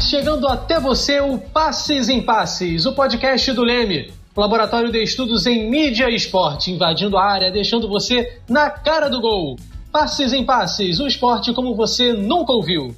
chegando 0.00 0.46
até 0.46 0.78
você 0.78 1.20
o 1.20 1.38
Passes 1.38 2.08
em 2.08 2.22
Passes, 2.22 2.86
o 2.86 2.92
podcast 2.92 3.52
do 3.52 3.62
Leme, 3.62 4.12
laboratório 4.36 4.90
de 4.90 5.02
estudos 5.02 5.46
em 5.46 5.68
mídia 5.70 6.10
e 6.10 6.14
esporte, 6.14 6.70
invadindo 6.70 7.16
a 7.16 7.24
área, 7.24 7.50
deixando 7.50 7.88
você 7.88 8.40
na 8.48 8.70
cara 8.70 9.08
do 9.08 9.20
gol. 9.20 9.56
Passes 9.90 10.32
em 10.32 10.44
Passes, 10.44 11.00
o 11.00 11.06
esporte 11.06 11.52
como 11.52 11.74
você 11.74 12.12
nunca 12.12 12.52
ouviu. 12.52 12.94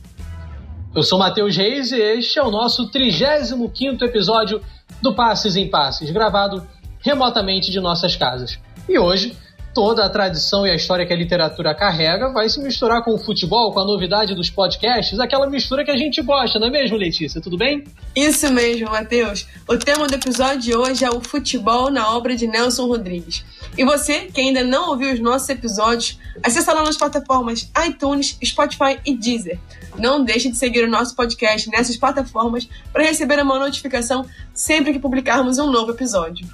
Eu 0.95 1.03
sou 1.03 1.19
Matheus 1.19 1.57
Reis 1.57 1.93
e 1.93 2.01
este 2.01 2.39
é 2.39 2.43
o 2.43 2.51
nosso 2.51 2.91
35º 2.91 4.02
episódio 4.02 4.60
do 5.01 5.15
Passes 5.15 5.57
em 5.57 5.69
Passes, 5.69 6.10
gravado 6.10 6.66
remotamente 7.01 7.71
de 7.71 7.80
nossas 7.80 8.16
casas. 8.16 8.59
E 8.88 8.99
hoje 8.99 9.37
toda 9.78 10.05
a 10.05 10.10
tradição 10.10 10.66
e 10.66 10.70
a 10.73 10.74
história 10.74 11.06
que 11.06 11.12
a 11.12 11.16
literatura 11.16 11.73
carrega 11.73 12.32
vai 12.32 12.48
se 12.48 12.60
misturar 12.60 13.00
com 13.05 13.14
o 13.14 13.16
futebol, 13.18 13.73
com 13.73 13.78
a 13.78 13.84
novidade 13.84 14.34
dos 14.34 14.51
podcasts, 14.51 15.20
aquela 15.20 15.48
mistura 15.48 15.84
que 15.84 15.91
a 15.92 15.96
gente 15.96 16.20
gosta, 16.20 16.59
não 16.59 16.66
é 16.66 16.70
mesmo, 16.70 16.96
Letícia? 16.96 17.41
Tudo 17.41 17.56
bem? 17.56 17.84
Isso 18.16 18.52
mesmo, 18.52 18.91
Matheus. 18.91 19.46
O 19.68 19.77
tema 19.77 20.09
do 20.09 20.14
episódio 20.16 20.59
de 20.59 20.77
hoje 20.77 21.04
é 21.04 21.10
o 21.10 21.20
futebol 21.20 21.92
na 21.92 22.10
obra 22.10 22.34
de 22.34 22.48
Nelson 22.48 22.88
Rodrigues. 22.88 23.45
E 23.77 23.84
você, 23.84 24.23
que 24.23 24.41
ainda 24.41 24.64
não 24.64 24.91
ouviu 24.91 25.12
os 25.14 25.20
nossos 25.20 25.48
episódios, 25.48 26.18
acessa 26.42 26.73
lá 26.73 26.82
nas 26.82 26.96
plataformas 26.96 27.70
iTunes, 27.87 28.37
Spotify 28.45 28.98
e 29.06 29.16
Deezer. 29.16 29.60
Não 29.96 30.24
deixe 30.24 30.51
de 30.51 30.56
seguir 30.56 30.82
o 30.82 30.90
nosso 30.90 31.15
podcast 31.15 31.70
nessas 31.70 31.96
plataformas 31.96 32.68
para 32.92 33.04
receber 33.04 33.40
uma 33.40 33.60
notificação 33.60 34.26
sempre 34.52 34.92
que 34.92 34.98
publicarmos 34.98 35.57
um 35.60 35.70
novo 35.70 35.92
episódio. 35.92 36.48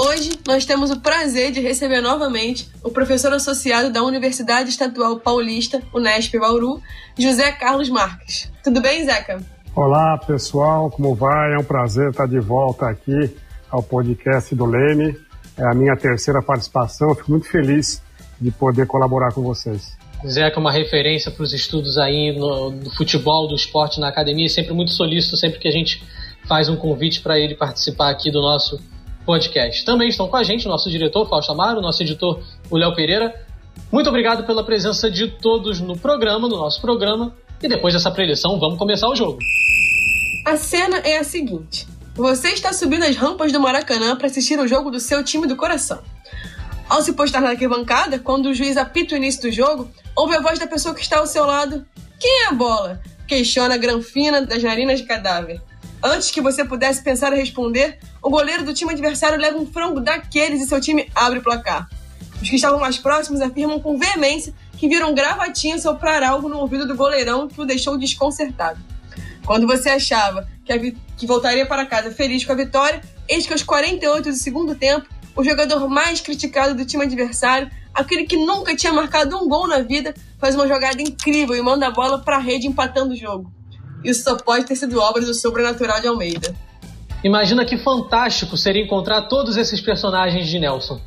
Hoje 0.00 0.38
nós 0.46 0.64
temos 0.64 0.92
o 0.92 1.00
prazer 1.00 1.50
de 1.50 1.60
receber 1.60 2.00
novamente 2.00 2.68
o 2.84 2.88
professor 2.88 3.32
associado 3.32 3.92
da 3.92 4.00
Universidade 4.00 4.70
Estadual 4.70 5.18
Paulista, 5.18 5.82
Unesp 5.92 6.38
Bauru, 6.38 6.80
José 7.18 7.50
Carlos 7.50 7.88
Marques. 7.88 8.48
Tudo 8.62 8.80
bem, 8.80 9.04
Zeca? 9.04 9.40
Olá, 9.74 10.16
pessoal, 10.18 10.88
como 10.88 11.16
vai? 11.16 11.52
É 11.52 11.58
um 11.58 11.64
prazer 11.64 12.10
estar 12.10 12.28
de 12.28 12.38
volta 12.38 12.88
aqui 12.88 13.36
ao 13.68 13.82
podcast 13.82 14.54
do 14.54 14.66
Leme. 14.66 15.16
É 15.56 15.68
a 15.68 15.74
minha 15.74 15.96
terceira 15.96 16.40
participação, 16.40 17.12
fico 17.16 17.32
muito 17.32 17.50
feliz 17.50 18.00
de 18.40 18.52
poder 18.52 18.86
colaborar 18.86 19.32
com 19.32 19.42
vocês. 19.42 19.98
Zeca 20.24 20.58
é 20.58 20.60
uma 20.60 20.70
referência 20.70 21.32
para 21.32 21.42
os 21.42 21.52
estudos 21.52 21.98
aí 21.98 22.38
no, 22.38 22.70
do 22.70 22.90
futebol, 22.94 23.48
do 23.48 23.56
esporte 23.56 23.98
na 23.98 24.06
academia, 24.06 24.48
sempre 24.48 24.72
muito 24.72 24.92
solícito, 24.92 25.36
sempre 25.36 25.58
que 25.58 25.66
a 25.66 25.72
gente 25.72 26.00
faz 26.46 26.68
um 26.68 26.76
convite 26.76 27.20
para 27.20 27.36
ele 27.36 27.56
participar 27.56 28.10
aqui 28.10 28.30
do 28.30 28.40
nosso 28.40 28.80
podcast. 29.28 29.84
Também 29.84 30.08
estão 30.08 30.26
com 30.26 30.36
a 30.38 30.42
gente 30.42 30.64
o 30.64 30.70
nosso 30.70 30.88
diretor 30.88 31.28
Fausto 31.28 31.52
Amaro, 31.52 31.82
nosso 31.82 32.02
editor 32.02 32.40
o 32.70 32.78
Léo 32.78 32.94
Pereira. 32.94 33.34
Muito 33.92 34.08
obrigado 34.08 34.46
pela 34.46 34.64
presença 34.64 35.10
de 35.10 35.28
todos 35.28 35.80
no 35.80 35.98
programa, 35.98 36.48
no 36.48 36.56
nosso 36.56 36.80
programa. 36.80 37.36
E 37.62 37.68
depois 37.68 37.92
dessa 37.92 38.10
preleção, 38.10 38.58
vamos 38.58 38.78
começar 38.78 39.06
o 39.06 39.14
jogo. 39.14 39.38
A 40.46 40.56
cena 40.56 40.96
é 41.00 41.18
a 41.18 41.24
seguinte: 41.24 41.86
você 42.14 42.48
está 42.48 42.72
subindo 42.72 43.02
as 43.02 43.16
rampas 43.16 43.52
do 43.52 43.60
Maracanã 43.60 44.16
para 44.16 44.28
assistir 44.28 44.58
o 44.58 44.66
jogo 44.66 44.90
do 44.90 44.98
seu 44.98 45.22
time 45.22 45.46
do 45.46 45.56
coração. 45.56 45.98
Ao 46.88 47.02
se 47.02 47.12
postar 47.12 47.42
na 47.42 47.50
arquibancada, 47.50 48.18
quando 48.18 48.46
o 48.46 48.54
juiz 48.54 48.78
apita 48.78 49.14
o 49.14 49.18
início 49.18 49.42
do 49.42 49.52
jogo, 49.52 49.90
ouve 50.16 50.36
a 50.36 50.40
voz 50.40 50.58
da 50.58 50.66
pessoa 50.66 50.94
que 50.94 51.02
está 51.02 51.18
ao 51.18 51.26
seu 51.26 51.44
lado. 51.44 51.84
Quem 52.18 52.44
é 52.44 52.46
a 52.46 52.52
bola? 52.52 52.98
Questiona 53.26 53.74
a 53.74 53.78
granfina 53.78 54.40
das 54.40 54.62
narinas 54.62 55.00
de 55.00 55.06
cadáver. 55.06 55.60
Antes 56.02 56.30
que 56.30 56.40
você 56.40 56.64
pudesse 56.64 57.02
pensar 57.02 57.32
em 57.32 57.36
responder, 57.36 57.98
o 58.22 58.30
goleiro 58.30 58.64
do 58.64 58.72
time 58.72 58.92
adversário 58.92 59.38
leva 59.38 59.58
um 59.58 59.66
frango 59.66 60.00
daqueles 60.00 60.62
e 60.62 60.66
seu 60.66 60.80
time 60.80 61.10
abre 61.14 61.40
o 61.40 61.42
placar. 61.42 61.88
Os 62.40 62.48
que 62.48 62.56
estavam 62.56 62.78
mais 62.78 62.98
próximos 62.98 63.40
afirmam 63.40 63.80
com 63.80 63.98
veemência 63.98 64.54
que 64.76 64.88
viram 64.88 65.12
gravatinha 65.12 65.76
soprar 65.78 66.22
algo 66.22 66.48
no 66.48 66.58
ouvido 66.58 66.86
do 66.86 66.94
goleirão 66.94 67.48
que 67.48 67.60
o 67.60 67.64
deixou 67.64 67.98
desconcertado. 67.98 68.78
Quando 69.44 69.66
você 69.66 69.88
achava 69.88 70.46
que, 70.64 70.96
que 71.16 71.26
voltaria 71.26 71.66
para 71.66 71.84
casa 71.84 72.12
feliz 72.12 72.44
com 72.44 72.52
a 72.52 72.54
vitória, 72.56 73.00
eis 73.28 73.44
que 73.44 73.52
aos 73.52 73.64
48 73.64 74.28
do 74.28 74.36
segundo 74.36 74.76
tempo, 74.76 75.08
o 75.34 75.42
jogador 75.42 75.88
mais 75.88 76.20
criticado 76.20 76.74
do 76.74 76.84
time 76.84 77.04
adversário, 77.04 77.68
aquele 77.92 78.24
que 78.24 78.36
nunca 78.36 78.76
tinha 78.76 78.92
marcado 78.92 79.36
um 79.36 79.48
gol 79.48 79.66
na 79.66 79.80
vida, 79.80 80.14
faz 80.38 80.54
uma 80.54 80.68
jogada 80.68 81.02
incrível 81.02 81.56
e 81.56 81.62
manda 81.62 81.88
a 81.88 81.90
bola 81.90 82.20
para 82.20 82.36
a 82.36 82.40
rede 82.40 82.68
empatando 82.68 83.14
o 83.14 83.16
jogo. 83.16 83.57
Isso 84.08 84.24
só 84.24 84.36
pode 84.38 84.64
ter 84.64 84.74
sido 84.74 84.98
obra 84.98 85.22
do 85.22 85.34
sobrenatural 85.34 86.00
de 86.00 86.08
Almeida. 86.08 86.54
Imagina 87.22 87.66
que 87.66 87.76
fantástico 87.76 88.56
seria 88.56 88.82
encontrar 88.82 89.22
todos 89.28 89.58
esses 89.58 89.82
personagens 89.82 90.48
de 90.48 90.58
Nelson. 90.58 90.98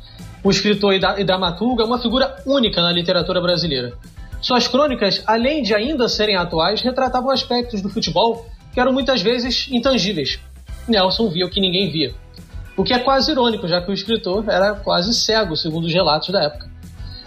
O 0.44 0.52
escritor 0.52 0.94
e 0.94 1.24
dramaturgo 1.24 1.82
é 1.82 1.84
uma 1.84 2.00
figura 2.00 2.36
única 2.46 2.80
na 2.80 2.92
literatura 2.92 3.40
brasileira. 3.40 3.98
Suas 4.40 4.68
crônicas, 4.68 5.20
além 5.26 5.64
de 5.64 5.74
ainda 5.74 6.08
serem 6.08 6.36
atuais, 6.36 6.80
retratavam 6.80 7.32
aspectos 7.32 7.82
do 7.82 7.88
futebol 7.88 8.46
que 8.72 8.78
eram 8.78 8.92
muitas 8.92 9.20
vezes 9.20 9.66
intangíveis. 9.72 10.38
Nelson 10.86 11.28
via 11.28 11.46
o 11.46 11.50
que 11.50 11.60
ninguém 11.60 11.90
via. 11.90 12.14
O 12.76 12.84
que 12.84 12.94
é 12.94 13.00
quase 13.00 13.32
irônico, 13.32 13.66
já 13.66 13.82
que 13.82 13.90
o 13.90 13.94
escritor 13.94 14.48
era 14.48 14.76
quase 14.76 15.12
cego, 15.12 15.56
segundo 15.56 15.86
os 15.86 15.92
relatos 15.92 16.28
da 16.28 16.44
época. 16.44 16.70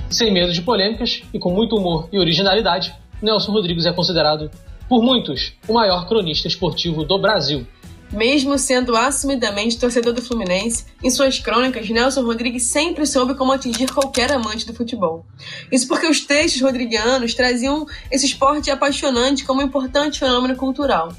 Sem 0.10 0.32
medo 0.32 0.54
de 0.54 0.62
polêmicas 0.62 1.22
e 1.34 1.40
com 1.40 1.52
muito 1.52 1.76
humor 1.76 2.08
e 2.14 2.18
originalidade, 2.18 2.96
Nelson 3.22 3.52
Rodrigues 3.52 3.86
é 3.86 3.92
considerado, 3.92 4.50
por 4.88 5.04
muitos, 5.04 5.54
o 5.68 5.74
maior 5.74 6.08
cronista 6.08 6.48
esportivo 6.48 7.04
do 7.04 7.18
Brasil. 7.18 7.66
Mesmo 8.12 8.58
sendo 8.58 8.96
assumidamente 8.96 9.80
torcedor 9.80 10.14
do 10.14 10.22
Fluminense, 10.22 10.86
em 11.04 11.10
suas 11.10 11.40
crônicas, 11.40 11.90
Nelson 11.90 12.22
Rodrigues 12.22 12.64
sempre 12.64 13.06
soube 13.06 13.36
como 13.36 13.52
atingir 13.52 13.92
qualquer 13.92 14.32
amante 14.32 14.66
do 14.66 14.74
futebol. 14.74 15.26
Isso 15.72 15.88
porque 15.88 16.08
os 16.08 16.22
textos 16.22 16.62
rodriguianos 16.62 17.34
traziam 17.34 17.86
esse 18.12 18.26
esporte 18.26 18.70
apaixonante 18.70 19.44
como 19.44 19.60
um 19.60 19.66
importante 19.66 20.20
fenômeno 20.20 20.56
cultural. 20.56 21.12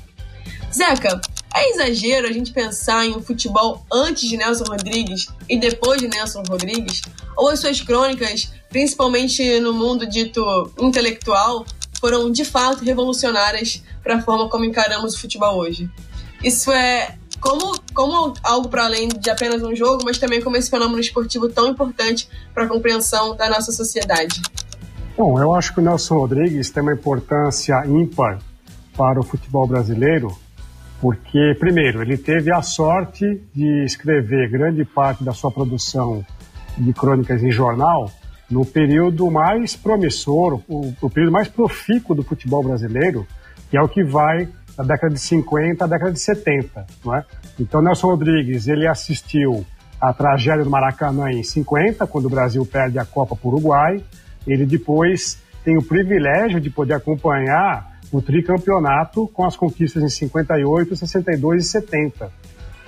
Zeca, 0.72 1.20
é 1.54 1.70
exagero 1.70 2.28
a 2.28 2.32
gente 2.32 2.52
pensar 2.52 3.06
em 3.06 3.16
um 3.16 3.22
futebol 3.22 3.84
antes 3.92 4.28
de 4.28 4.36
Nelson 4.36 4.64
Rodrigues 4.64 5.28
e 5.48 5.58
depois 5.58 6.00
de 6.00 6.06
Nelson 6.06 6.42
Rodrigues? 6.48 7.00
Ou 7.36 7.48
as 7.48 7.60
suas 7.60 7.80
crônicas, 7.80 8.52
principalmente 8.68 9.58
no 9.60 9.72
mundo 9.72 10.06
dito 10.06 10.70
intelectual, 10.78 11.64
foram 12.06 12.30
de 12.30 12.44
fato 12.44 12.84
revolucionárias 12.84 13.82
para 14.00 14.14
a 14.14 14.22
forma 14.22 14.48
como 14.48 14.64
encaramos 14.64 15.16
o 15.16 15.20
futebol 15.20 15.58
hoje? 15.58 15.90
Isso 16.40 16.70
é 16.70 17.16
como, 17.40 17.80
como 17.92 18.32
algo 18.44 18.68
para 18.68 18.84
além 18.84 19.08
de 19.08 19.28
apenas 19.28 19.60
um 19.60 19.74
jogo, 19.74 20.04
mas 20.04 20.16
também 20.16 20.40
como 20.40 20.56
esse 20.56 20.70
fenômeno 20.70 21.00
esportivo 21.00 21.48
tão 21.48 21.66
importante 21.66 22.28
para 22.54 22.62
a 22.62 22.68
compreensão 22.68 23.34
da 23.34 23.48
nossa 23.48 23.72
sociedade. 23.72 24.40
Bom, 25.16 25.40
eu 25.40 25.52
acho 25.52 25.74
que 25.74 25.80
o 25.80 25.82
Nelson 25.82 26.14
Rodrigues 26.14 26.70
tem 26.70 26.80
uma 26.80 26.92
importância 26.92 27.84
ímpar 27.86 28.38
para 28.96 29.18
o 29.18 29.24
futebol 29.24 29.66
brasileiro, 29.66 30.32
porque, 31.00 31.56
primeiro, 31.58 32.02
ele 32.02 32.16
teve 32.16 32.54
a 32.54 32.62
sorte 32.62 33.42
de 33.52 33.84
escrever 33.84 34.48
grande 34.48 34.84
parte 34.84 35.24
da 35.24 35.32
sua 35.32 35.50
produção 35.50 36.24
de 36.78 36.92
crônicas 36.92 37.42
em 37.42 37.50
jornal 37.50 38.12
no 38.50 38.64
período 38.64 39.30
mais 39.30 39.74
promissor, 39.74 40.60
o, 40.68 40.94
o 41.00 41.10
período 41.10 41.32
mais 41.32 41.48
profícuo 41.48 42.14
do 42.14 42.22
futebol 42.22 42.62
brasileiro, 42.62 43.26
que 43.70 43.76
é 43.76 43.82
o 43.82 43.88
que 43.88 44.04
vai 44.04 44.48
da 44.76 44.84
década 44.84 45.14
de 45.14 45.20
50 45.20 45.84
à 45.84 45.88
década 45.88 46.12
de 46.12 46.20
70, 46.20 46.86
não 47.04 47.14
é? 47.14 47.24
Então 47.58 47.82
Nelson 47.82 48.08
Rodrigues, 48.08 48.68
ele 48.68 48.86
assistiu 48.86 49.64
a 50.00 50.12
tragédia 50.12 50.62
do 50.62 50.70
Maracanã 50.70 51.30
em 51.30 51.42
50, 51.42 52.06
quando 52.06 52.26
o 52.26 52.30
Brasil 52.30 52.64
perde 52.66 52.98
a 52.98 53.04
Copa 53.04 53.34
para 53.34 53.48
o 53.48 53.52
Uruguai. 53.52 54.02
Ele 54.46 54.66
depois 54.66 55.42
tem 55.64 55.76
o 55.76 55.82
privilégio 55.82 56.60
de 56.60 56.70
poder 56.70 56.94
acompanhar 56.94 57.98
o 58.12 58.22
tricampeonato 58.22 59.26
com 59.28 59.44
as 59.44 59.56
conquistas 59.56 60.02
em 60.02 60.08
58, 60.08 60.94
62 60.94 61.64
e 61.64 61.68
70. 61.68 62.30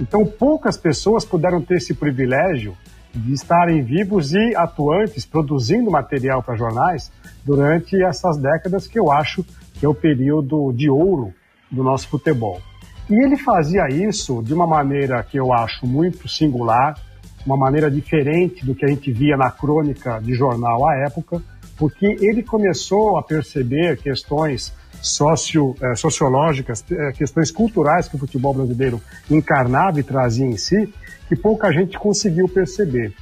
Então 0.00 0.25
poucas 0.25 0.76
pessoas 0.76 1.25
puderam 1.25 1.60
ter 1.60 1.78
esse 1.78 1.94
privilégio 1.94 2.76
de 3.14 3.32
estarem 3.32 3.82
vivos 3.82 4.32
e 4.32 4.55
atuantes, 4.55 5.25
produzindo 5.25 5.90
material 5.90 6.43
para 6.43 6.56
jornais 6.56 7.10
durante 7.44 8.02
essas 8.02 8.37
décadas 8.37 8.87
que 8.87 8.99
eu 8.99 9.10
acho 9.10 9.44
que 9.75 9.87
é 9.87 9.88
o 9.88 9.94
período 9.94 10.72
de 10.72 10.90
ouro 10.90 11.32
do 11.70 11.82
nosso 11.82 12.08
futebol. 12.08 12.60
E 13.08 13.14
ele 13.25 13.37
fazia 13.37 13.88
isso 13.88 14.43
de 14.43 14.52
uma 14.52 14.66
maneira 14.66 15.22
que 15.22 15.38
eu 15.38 15.52
acho 15.52 15.87
muito 15.87 16.28
singular, 16.28 16.99
uma 17.46 17.56
maneira 17.56 17.90
diferente 17.90 18.64
do 18.66 18.75
que 18.75 18.84
a 18.84 18.88
gente 18.88 19.10
via 19.10 19.37
na 19.37 19.50
crônica 19.50 20.20
de 20.20 20.34
jornal 20.34 20.87
à 20.87 20.94
época, 20.96 21.40
porque 21.78 22.05
ele 22.20 22.43
começou 22.43 23.16
a 23.16 23.22
perceber 23.22 23.96
questões 23.96 24.75
socio, 25.00 25.75
eh, 25.81 25.94
sociológicas, 25.94 26.84
eh, 26.90 27.12
questões 27.12 27.50
culturais 27.50 28.08
que 28.08 28.16
o 28.16 28.19
futebol 28.19 28.52
brasileiro 28.52 29.00
encarnava 29.31 30.00
e 30.00 30.02
trazia 30.02 30.44
em 30.44 30.56
si, 30.56 30.93
que 31.28 31.36
pouca 31.36 31.70
gente 31.72 31.98
conseguiu 31.98 32.48
perceber. 32.48 33.14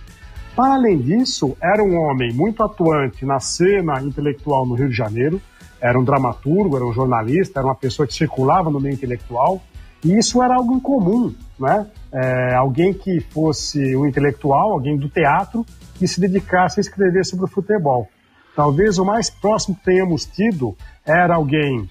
Para 0.55 0.75
além 0.75 0.99
disso, 0.99 1.56
era 1.61 1.82
um 1.82 1.97
homem 1.97 2.32
muito 2.32 2.62
atuante 2.62 3.26
na 3.26 3.38
cena 3.38 4.00
intelectual 4.00 4.64
no 4.64 4.75
Rio 4.75 4.88
de 4.88 4.97
Janeiro, 4.97 5.41
era 5.81 5.99
um 5.99 6.05
dramaturgo, 6.05 6.76
era 6.76 6.87
um 6.87 6.93
jornalista, 6.93 7.61
era 7.61 7.67
uma 7.67 7.75
pessoa 7.75 8.06
que 8.06 8.14
circulava 8.14 8.70
no 8.70 8.81
meio 8.81 8.94
intelectual, 8.94 9.61
e 10.03 10.17
isso 10.17 10.43
era 10.43 10.55
algo 10.55 10.75
incomum, 10.75 11.35
né? 11.58 11.87
É, 12.12 12.55
alguém 12.55 12.94
que 12.94 13.20
fosse 13.20 13.94
um 13.97 14.06
intelectual, 14.06 14.73
alguém 14.73 14.97
do 14.97 15.09
teatro, 15.09 15.67
que 15.94 16.06
se 16.06 16.20
dedicasse 16.20 16.81
a 16.81 16.82
escrever 16.82 17.25
sobre 17.25 17.44
o 17.44 17.49
futebol. 17.49 18.09
Talvez 18.55 18.99
o 18.99 19.05
mais 19.05 19.29
próximo 19.29 19.76
que 19.76 19.85
tenhamos 19.85 20.25
tido 20.25 20.75
era 21.05 21.35
alguém 21.35 21.88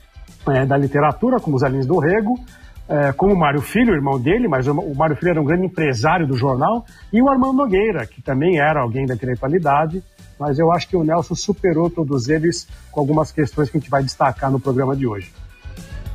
é, 0.48 0.66
da 0.66 0.78
literatura, 0.78 1.40
como 1.40 1.60
Zé 1.60 1.70
Lins 1.70 1.86
do 1.86 2.00
Rego, 2.00 2.40
é, 2.88 3.12
como 3.14 3.34
o 3.34 3.38
Mário 3.38 3.62
Filho, 3.62 3.94
irmão 3.94 4.20
dele, 4.20 4.48
mas 4.48 4.68
o 4.68 4.94
Mário 4.96 5.16
Filho 5.16 5.32
era 5.32 5.42
um 5.42 5.46
grande 5.46 5.66
empresário 5.66 6.28
do 6.28 6.38
jornal, 6.38 6.86
e 7.12 7.22
o 7.22 7.30
Armando 7.30 7.54
Nogueira, 7.54 8.06
que 8.06 8.22
também 8.22 8.60
era 8.60 8.82
alguém 8.82 9.06
da 9.06 9.16
intelectualidade, 9.16 10.04
mas 10.40 10.60
eu 10.60 10.72
acho 10.72 10.88
que 10.88 10.96
o 10.96 11.04
Nelson 11.04 11.36
superou 11.36 11.90
todos 11.90 12.28
eles 12.28 12.68
com 12.92 13.00
algumas 13.00 13.32
questões 13.32 13.70
que 13.70 13.78
a 13.78 13.80
gente 13.80 13.90
vai 13.90 14.04
destacar 14.04 14.52
no 14.52 14.60
programa 14.60 14.96
de 14.96 15.08
hoje. 15.08 15.32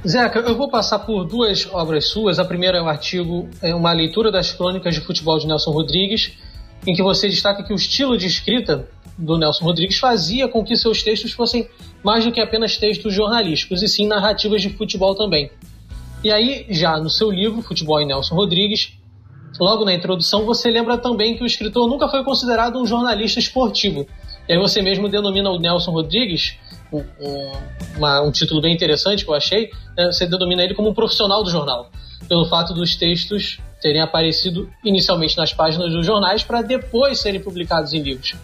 Zeca, 0.07 0.39
eu 0.39 0.57
vou 0.57 0.71
passar 0.71 1.01
por 1.01 1.25
duas 1.25 1.69
obras 1.73 2.09
suas. 2.09 2.39
A 2.39 2.45
primeira 2.45 2.79
é 2.79 2.83
o 2.83 2.89
artigo, 2.89 3.49
é 3.61 3.75
uma 3.75 3.93
leitura 3.93 4.31
das 4.31 4.51
crônicas 4.51 4.95
de 4.95 5.01
futebol 5.03 5.39
de 5.39 5.47
Nelson 5.47 5.71
Rodrigues, 5.71 6.39
em 6.87 6.95
que 6.95 7.03
você 7.03 7.29
destaca 7.29 7.63
que 7.63 7.73
o 7.73 7.77
estilo 7.77 8.17
de 8.17 8.27
escrita 8.27 8.89
do 9.19 9.37
Nelson 9.37 9.65
Rodrigues 9.65 9.99
fazia 9.99 10.49
com 10.49 10.65
que 10.65 10.75
seus 10.77 11.03
textos 11.03 11.33
fossem 11.33 11.69
mais 12.03 12.25
do 12.25 12.33
que 12.33 12.41
apenas 12.41 12.79
textos 12.79 13.13
jornalísticos, 13.13 13.83
e 13.83 13.89
sim 13.89 14.07
narrativas 14.07 14.63
de 14.63 14.71
futebol 14.71 15.15
também. 15.15 15.51
E 16.23 16.31
aí, 16.31 16.67
já 16.69 16.99
no 16.99 17.09
seu 17.09 17.31
livro, 17.31 17.63
Futebol 17.63 18.01
e 18.01 18.05
Nelson 18.05 18.35
Rodrigues, 18.35 18.93
logo 19.59 19.85
na 19.85 19.95
introdução, 19.95 20.45
você 20.45 20.71
lembra 20.71 20.99
também 20.99 21.37
que 21.37 21.43
o 21.43 21.47
escritor 21.47 21.89
nunca 21.89 22.09
foi 22.09 22.23
considerado 22.23 22.79
um 22.79 22.87
jornalista 22.87 23.39
esportivo. 23.39 24.07
E 24.49 24.53
aí 24.53 24.59
você 24.59 24.83
mesmo 24.83 25.09
denomina 25.09 25.51
o 25.51 25.59
Nelson 25.59 25.93
Rodrigues, 25.93 26.57
um, 26.93 27.03
uma, 27.97 28.21
um 28.21 28.31
título 28.31 28.61
bem 28.61 28.75
interessante 28.75 29.25
que 29.25 29.31
eu 29.31 29.35
achei, 29.35 29.71
né? 29.97 30.07
você 30.07 30.27
denomina 30.27 30.63
ele 30.63 30.75
como 30.75 30.91
um 30.91 30.95
profissional 30.95 31.43
do 31.43 31.51
jornal, 31.51 31.91
pelo 32.29 32.45
fato 32.47 32.75
dos 32.75 32.97
textos 32.97 33.59
terem 33.81 34.03
aparecido 34.03 34.71
inicialmente 34.85 35.37
nas 35.37 35.55
páginas 35.55 35.93
dos 35.93 36.05
jornais 36.05 36.43
para 36.43 36.61
depois 36.61 37.19
serem 37.19 37.41
publicados 37.41 37.95
em 37.95 38.03
livros. 38.03 38.35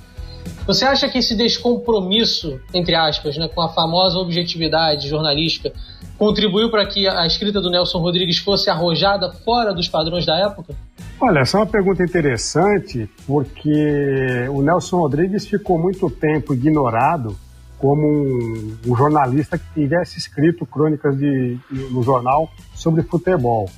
Você 0.67 0.85
acha 0.85 1.09
que 1.09 1.19
esse 1.19 1.37
descompromisso, 1.37 2.61
entre 2.75 2.95
aspas, 2.95 3.37
né, 3.37 3.49
com 3.49 3.61
a 3.61 3.69
famosa 3.69 4.19
objetividade 4.19 5.09
jornalística, 5.09 5.73
contribuiu 6.19 6.71
para 6.71 6.85
que 6.87 7.07
a 7.07 7.25
escrita 7.27 7.61
do 7.61 7.71
Nelson 7.71 7.99
Rodrigues 7.99 8.39
fosse 8.39 8.69
arrojada 8.69 9.33
fora 9.45 9.73
dos 9.73 9.89
padrões 9.89 10.27
da 10.27 10.37
época? 10.37 10.75
Olha, 11.21 11.41
essa 11.41 11.57
é 11.57 11.61
uma 11.61 11.67
pergunta 11.67 12.03
interessante, 12.03 13.09
porque 13.27 14.49
o 14.51 14.61
Nelson 14.61 14.99
Rodrigues 14.99 15.47
ficou 15.47 15.79
muito 15.79 16.11
tempo 16.11 16.53
ignorado 16.53 17.37
como 17.79 18.03
um, 18.07 18.77
um 18.87 18.97
jornalista 18.97 19.57
que 19.57 19.65
tivesse 19.75 20.19
escrito 20.19 20.67
crônicas 20.67 21.17
de, 21.17 21.59
no 21.91 22.03
jornal 22.03 22.51
sobre 22.75 23.03
futebol. 23.03 23.71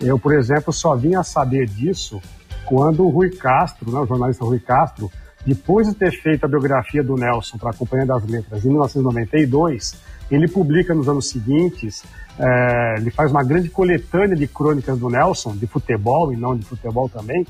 Eu, 0.00 0.18
por 0.18 0.34
exemplo, 0.34 0.72
só 0.72 0.94
vim 0.94 1.14
a 1.14 1.22
saber 1.22 1.66
disso 1.66 2.20
quando 2.66 3.06
o 3.06 3.10
Rui 3.10 3.30
Castro, 3.30 3.90
né, 3.90 3.98
o 4.00 4.06
jornalista 4.06 4.44
Rui 4.44 4.58
Castro, 4.58 5.10
depois 5.46 5.88
de 5.88 5.94
ter 5.94 6.10
feito 6.10 6.44
a 6.44 6.48
biografia 6.48 7.02
do 7.02 7.16
Nelson 7.16 7.58
para 7.58 7.70
a 7.70 7.74
Companhia 7.74 8.06
das 8.06 8.24
Letras 8.24 8.64
em 8.64 8.68
1992, 8.68 9.94
ele 10.30 10.48
publica 10.48 10.94
nos 10.94 11.08
anos 11.08 11.28
seguintes, 11.28 12.02
é, 12.38 12.94
ele 12.98 13.10
faz 13.10 13.30
uma 13.30 13.44
grande 13.44 13.68
coletânea 13.68 14.34
de 14.34 14.46
crônicas 14.46 14.98
do 14.98 15.08
Nelson, 15.08 15.54
de 15.56 15.66
futebol 15.66 16.32
e 16.32 16.36
não 16.36 16.56
de 16.56 16.64
futebol 16.64 17.08
também, 17.08 17.46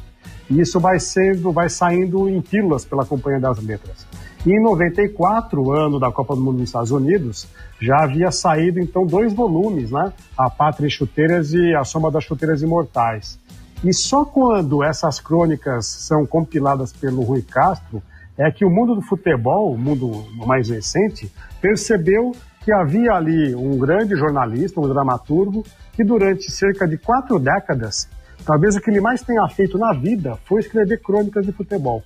e 0.50 0.60
isso 0.60 0.80
vai 0.80 0.98
sendo, 0.98 1.52
vai 1.52 1.68
saindo 1.68 2.28
em 2.28 2.40
pílulas 2.40 2.84
pela 2.84 3.04
Companhia 3.04 3.40
das 3.40 3.62
Letras. 3.62 4.06
E 4.44 4.50
em 4.50 4.62
94, 4.62 5.72
ano 5.72 5.98
da 5.98 6.12
Copa 6.12 6.34
do 6.34 6.42
Mundo 6.42 6.58
nos 6.58 6.68
Estados 6.68 6.90
Unidos, 6.90 7.46
já 7.80 8.02
havia 8.02 8.30
saído 8.30 8.78
então 8.78 9.06
dois 9.06 9.32
volumes, 9.32 9.90
né? 9.90 10.12
A 10.36 10.50
Pátria 10.50 10.86
em 10.86 10.90
Chuteiras 10.90 11.54
e 11.54 11.74
A 11.74 11.82
Soma 11.82 12.10
das 12.10 12.24
Chuteiras 12.24 12.60
Imortais. 12.60 13.38
E 13.82 13.92
só 13.92 14.24
quando 14.24 14.82
essas 14.82 15.20
crônicas 15.20 15.86
são 15.86 16.24
compiladas 16.26 16.92
pelo 16.92 17.22
Rui 17.22 17.42
Castro 17.42 18.02
é 18.36 18.50
que 18.50 18.64
o 18.64 18.70
mundo 18.70 18.94
do 18.94 19.02
futebol, 19.02 19.72
o 19.72 19.78
mundo 19.78 20.24
mais 20.46 20.68
recente, 20.68 21.30
percebeu 21.60 22.32
que 22.64 22.72
havia 22.72 23.12
ali 23.12 23.54
um 23.54 23.78
grande 23.78 24.16
jornalista, 24.16 24.80
um 24.80 24.88
dramaturgo, 24.88 25.64
que 25.92 26.02
durante 26.02 26.50
cerca 26.50 26.88
de 26.88 26.96
quatro 26.96 27.38
décadas, 27.38 28.08
talvez 28.44 28.74
o 28.74 28.80
que 28.80 28.90
ele 28.90 29.00
mais 29.00 29.22
tenha 29.22 29.46
feito 29.48 29.78
na 29.78 29.92
vida 29.92 30.36
foi 30.46 30.60
escrever 30.60 31.00
crônicas 31.00 31.44
de 31.44 31.52
futebol. 31.52 32.02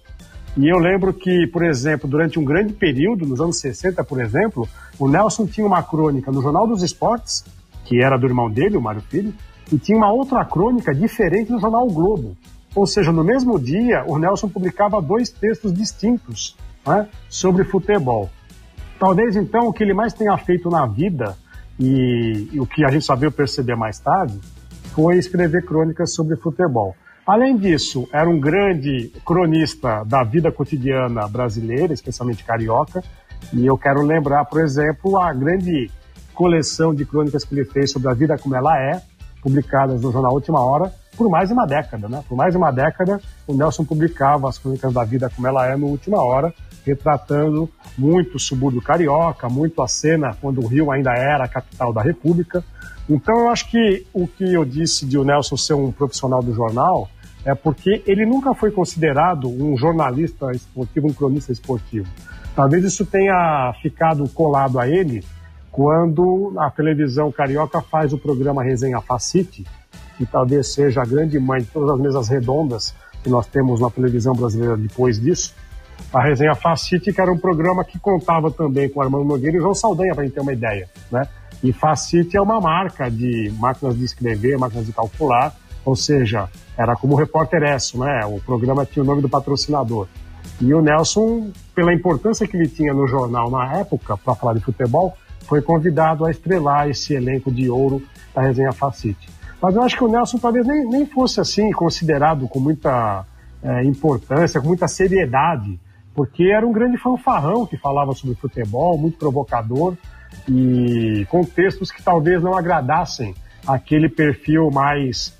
E 0.56 0.68
eu 0.68 0.78
lembro 0.78 1.12
que, 1.12 1.46
por 1.46 1.64
exemplo, 1.64 2.08
durante 2.08 2.38
um 2.38 2.44
grande 2.44 2.72
período, 2.72 3.24
nos 3.24 3.40
anos 3.40 3.58
60, 3.60 4.02
por 4.02 4.20
exemplo, 4.20 4.68
o 4.98 5.08
Nelson 5.08 5.46
tinha 5.46 5.66
uma 5.66 5.82
crônica 5.82 6.32
no 6.32 6.42
Jornal 6.42 6.66
dos 6.66 6.82
Esportes, 6.82 7.44
que 7.84 8.02
era 8.02 8.18
do 8.18 8.26
irmão 8.26 8.50
dele, 8.50 8.76
o 8.76 8.82
Mário 8.82 9.00
Filho, 9.02 9.32
e 9.72 9.78
tinha 9.78 9.96
uma 9.96 10.12
outra 10.12 10.44
crônica 10.44 10.94
diferente 10.94 11.50
no 11.50 11.60
jornal 11.60 11.86
o 11.86 11.92
Globo. 11.92 12.36
Ou 12.74 12.86
seja, 12.86 13.12
no 13.12 13.24
mesmo 13.24 13.58
dia, 13.58 14.04
o 14.06 14.18
Nelson 14.18 14.48
publicava 14.48 15.00
dois 15.00 15.30
textos 15.30 15.72
distintos 15.72 16.56
né, 16.86 17.08
sobre 17.28 17.64
futebol. 17.64 18.30
Talvez 18.98 19.36
então 19.36 19.68
o 19.68 19.72
que 19.72 19.82
ele 19.82 19.94
mais 19.94 20.12
tenha 20.12 20.36
feito 20.36 20.68
na 20.68 20.86
vida 20.86 21.36
e, 21.78 22.48
e 22.52 22.60
o 22.60 22.66
que 22.66 22.84
a 22.84 22.88
gente 22.88 23.04
sabia 23.04 23.30
perceber 23.30 23.76
mais 23.76 23.98
tarde 23.98 24.38
foi 24.94 25.16
escrever 25.16 25.64
crônicas 25.64 26.12
sobre 26.12 26.36
futebol. 26.36 26.94
Além 27.26 27.56
disso, 27.56 28.08
era 28.12 28.28
um 28.28 28.40
grande 28.40 29.12
cronista 29.24 30.02
da 30.04 30.24
vida 30.24 30.50
cotidiana 30.50 31.28
brasileira, 31.28 31.92
especialmente 31.92 32.42
carioca, 32.42 33.04
e 33.52 33.66
eu 33.66 33.76
quero 33.76 34.02
lembrar, 34.02 34.44
por 34.46 34.60
exemplo, 34.62 35.18
a 35.18 35.32
grande 35.32 35.90
coleção 36.34 36.94
de 36.94 37.04
crônicas 37.04 37.44
que 37.44 37.54
ele 37.54 37.64
fez 37.64 37.92
sobre 37.92 38.08
a 38.08 38.14
vida 38.14 38.38
como 38.38 38.56
ela 38.56 38.80
é, 38.80 39.02
publicadas 39.42 40.00
no 40.00 40.12
jornal 40.12 40.32
Última 40.32 40.60
Hora, 40.60 40.92
por 41.16 41.28
mais 41.28 41.48
de 41.48 41.54
uma 41.54 41.66
década, 41.66 42.08
né? 42.08 42.22
Por 42.28 42.36
mais 42.36 42.52
de 42.52 42.58
uma 42.58 42.70
década, 42.70 43.20
o 43.46 43.54
Nelson 43.54 43.84
publicava 43.84 44.48
as 44.48 44.58
crônicas 44.58 44.92
da 44.92 45.04
vida 45.04 45.30
como 45.34 45.46
ela 45.46 45.66
é 45.66 45.76
no 45.76 45.86
Última 45.86 46.22
Hora, 46.22 46.54
retratando 46.84 47.68
muito 47.96 48.36
o 48.36 48.40
subúrbio 48.40 48.80
carioca, 48.80 49.48
muito 49.48 49.82
a 49.82 49.88
cena 49.88 50.36
quando 50.40 50.62
o 50.62 50.66
Rio 50.66 50.90
ainda 50.90 51.12
era 51.12 51.44
a 51.44 51.48
capital 51.48 51.92
da 51.92 52.02
República. 52.02 52.64
Então, 53.08 53.36
eu 53.40 53.50
acho 53.50 53.70
que 53.70 54.06
o 54.12 54.26
que 54.26 54.52
eu 54.52 54.64
disse 54.64 55.04
de 55.06 55.18
o 55.18 55.24
Nelson 55.24 55.56
ser 55.56 55.74
um 55.74 55.90
profissional 55.90 56.42
do 56.42 56.54
jornal 56.54 57.08
é 57.44 57.54
porque 57.54 58.02
ele 58.06 58.26
nunca 58.26 58.54
foi 58.54 58.70
considerado 58.70 59.48
um 59.48 59.76
jornalista 59.76 60.52
esportivo, 60.52 61.08
um 61.08 61.12
cronista 61.12 61.50
esportivo. 61.50 62.06
Talvez 62.54 62.84
isso 62.84 63.06
tenha 63.06 63.72
ficado 63.80 64.28
colado 64.30 64.78
a 64.78 64.88
ele 64.88 65.24
quando 65.70 66.54
a 66.58 66.70
televisão 66.70 67.30
carioca 67.30 67.80
faz 67.80 68.12
o 68.12 68.18
programa 68.18 68.62
Resenha 68.62 69.00
Facite, 69.00 69.64
que 70.16 70.26
talvez 70.26 70.72
seja 70.72 71.02
a 71.02 71.04
grande 71.04 71.38
mãe 71.38 71.60
de 71.60 71.66
todas 71.66 71.90
as 71.90 72.00
mesas 72.00 72.28
redondas 72.28 72.94
que 73.22 73.28
nós 73.28 73.46
temos 73.46 73.80
na 73.80 73.90
televisão 73.90 74.34
brasileira 74.34 74.76
depois 74.76 75.20
disso. 75.20 75.54
A 76.12 76.22
Resenha 76.22 76.54
Facite, 76.54 77.12
que 77.12 77.20
era 77.20 77.30
um 77.30 77.38
programa 77.38 77.84
que 77.84 77.98
contava 77.98 78.50
também 78.50 78.88
com 78.88 79.00
Armando 79.00 79.24
Nogueira 79.24 79.56
e 79.56 79.60
João 79.60 79.74
Saldanha, 79.74 80.14
para 80.14 80.22
a 80.22 80.26
gente 80.26 80.34
ter 80.34 80.40
uma 80.40 80.52
ideia. 80.52 80.88
Né? 81.10 81.26
E 81.62 81.72
Facite 81.72 82.36
é 82.36 82.40
uma 82.40 82.60
marca 82.60 83.10
de 83.10 83.52
máquinas 83.58 83.96
de 83.96 84.04
escrever, 84.04 84.56
máquinas 84.58 84.86
de 84.86 84.92
calcular, 84.92 85.54
ou 85.84 85.96
seja, 85.96 86.48
era 86.76 86.94
como 86.94 87.14
o 87.14 87.16
Repórter 87.16 87.62
Esso, 87.62 87.98
né? 87.98 88.24
o 88.26 88.40
programa 88.40 88.86
tinha 88.86 89.02
o 89.02 89.06
nome 89.06 89.22
do 89.22 89.28
patrocinador. 89.28 90.06
E 90.60 90.72
o 90.72 90.80
Nelson, 90.80 91.50
pela 91.74 91.92
importância 91.92 92.46
que 92.46 92.56
ele 92.56 92.68
tinha 92.68 92.92
no 92.92 93.06
jornal 93.06 93.50
na 93.50 93.78
época, 93.78 94.16
para 94.16 94.34
falar 94.34 94.54
de 94.54 94.60
futebol, 94.60 95.16
foi 95.48 95.62
convidado 95.62 96.26
a 96.26 96.30
estrelar 96.30 96.88
esse 96.88 97.14
elenco 97.14 97.50
de 97.50 97.70
ouro 97.70 98.02
da 98.34 98.42
resenha 98.42 98.70
Facite. 98.70 99.28
Mas 99.60 99.74
eu 99.74 99.82
acho 99.82 99.96
que 99.96 100.04
o 100.04 100.08
Nelson 100.08 100.38
talvez 100.38 100.66
nem, 100.66 100.84
nem 100.88 101.06
fosse 101.06 101.40
assim 101.40 101.72
considerado 101.72 102.46
com 102.46 102.60
muita 102.60 103.24
é, 103.62 103.82
importância, 103.84 104.60
com 104.60 104.68
muita 104.68 104.86
seriedade, 104.86 105.80
porque 106.14 106.44
era 106.44 106.66
um 106.66 106.72
grande 106.72 106.98
fanfarrão 106.98 107.66
que 107.66 107.76
falava 107.76 108.12
sobre 108.12 108.36
futebol, 108.36 108.98
muito 108.98 109.18
provocador 109.18 109.96
e 110.46 111.26
com 111.30 111.42
textos 111.42 111.90
que 111.90 112.02
talvez 112.02 112.42
não 112.42 112.56
agradassem 112.56 113.34
aquele 113.66 114.08
perfil 114.08 114.70
mais 114.70 115.36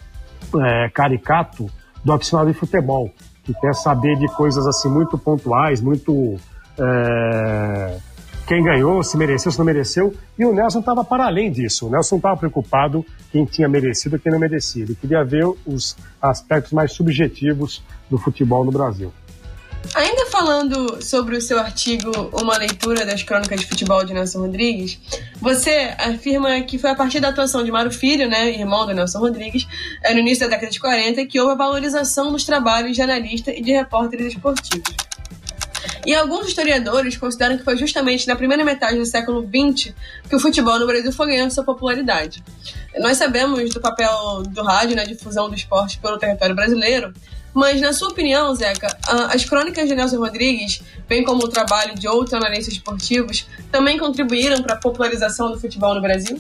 é, 0.57 0.89
caricato 0.89 1.71
do 2.05 2.13
aficionado 2.13 2.51
de 2.51 2.59
futebol, 2.59 3.11
que 3.45 3.53
quer 3.55 3.75
saber 3.75 4.17
de 4.17 4.27
coisas 4.29 4.67
assim 4.67 4.89
muito 4.89 5.19
pontuais, 5.19 5.81
muito 5.81 6.37
é, 6.79 7.99
quem 8.49 8.63
ganhou, 8.63 9.03
se 9.03 9.15
mereceu, 9.19 9.53
se 9.53 9.59
não 9.59 9.67
mereceu. 9.67 10.15
E 10.39 10.45
o 10.45 10.55
Nelson 10.55 10.81
estava 10.81 11.05
para 11.05 11.27
além 11.27 11.53
disso. 11.53 11.87
O 11.87 11.91
Nelson 11.91 12.17
estava 12.17 12.35
preocupado 12.35 13.05
quem 13.31 13.45
tinha 13.45 13.69
merecido 13.69 14.17
e 14.17 14.19
quem 14.19 14.33
não 14.33 14.39
merecia. 14.39 14.85
Ele 14.85 14.95
queria 14.95 15.23
ver 15.23 15.45
os 15.67 15.95
aspectos 16.21 16.73
mais 16.73 16.93
subjetivos 16.93 17.83
do 18.09 18.17
futebol 18.17 18.65
no 18.65 18.73
Brasil. 18.73 19.13
Ainda 19.95 20.27
falando 20.27 21.03
sobre 21.03 21.37
o 21.37 21.41
seu 21.41 21.59
artigo 21.59 22.11
Uma 22.33 22.57
Leitura 22.57 23.07
das 23.07 23.23
Crônicas 23.23 23.61
de 23.61 23.67
Futebol 23.67 24.03
de 24.05 24.13
Nelson 24.13 24.41
Rodrigues, 24.41 24.99
você 25.41 25.95
afirma 25.99 26.61
que 26.63 26.79
foi 26.79 26.91
a 26.91 26.95
partir 26.95 27.21
da 27.21 27.29
atuação 27.29 27.63
de 27.63 27.71
Mário 27.71 27.93
Filho, 27.93 28.29
né, 28.29 28.51
irmão 28.51 28.87
do 28.87 28.93
Nelson 28.93 29.19
Rodrigues, 29.19 29.69
é, 30.03 30.13
no 30.13 30.21
início 30.21 30.45
da 30.47 30.57
década 30.57 30.73
de 30.73 30.81
40, 30.81 31.25
que 31.27 31.39
houve 31.39 31.53
a 31.53 31.57
valorização 31.57 32.33
dos 32.33 32.45
trabalhos 32.45 32.97
de 32.97 33.03
analista 33.03 33.53
e 33.53 33.63
de 33.63 33.73
repórteres 33.73 34.33
esportivos. 34.33 35.08
E 36.07 36.15
alguns 36.15 36.49
historiadores 36.49 37.17
consideram 37.17 37.59
que 37.59 37.65
foi 37.65 37.77
justamente 37.77 38.27
na 38.27 38.37
primeira 38.37 38.65
metade 38.65 38.99
do 38.99 39.07
século 39.07 39.43
XX 39.43 39.95
que 40.29 40.37
o 40.37 40.41
futebol 40.41 40.79
no 40.79 40.87
Brasil 40.87 41.13
foi 41.13 41.27
ganhando 41.29 41.51
sua 41.51 41.65
popularidade. 41.65 42.43
Nós 42.99 43.17
sabemos 43.17 43.73
do 43.75 43.81
papel 43.81 44.43
do 44.49 44.63
rádio 44.63 44.97
na 44.97 45.05
difusão 45.05 45.49
do 45.49 45.55
esporte 45.55 45.99
pelo 45.99 46.19
território 46.19 46.55
brasileiro, 46.55 47.13
Mas, 47.55 47.81
na 47.81 47.93
sua 47.93 48.09
opinião, 48.09 48.55
Zeca, 48.55 48.97
as 49.31 49.45
crônicas 49.45 49.89
de 49.89 49.95
Nelson 49.95 50.19
Rodrigues, 50.19 50.83
bem 51.09 51.25
como 51.25 51.45
o 51.45 51.49
trabalho 51.49 51.95
de 51.95 52.07
outros 52.07 52.35
analistas 52.35 52.75
esportivos, 52.75 53.49
também 53.73 53.99
contribuíram 53.99 54.63
para 54.63 54.75
a 54.75 54.79
popularização 54.79 55.51
do 55.51 55.59
futebol 55.59 55.95
no 55.95 56.01
Brasil? 56.01 56.39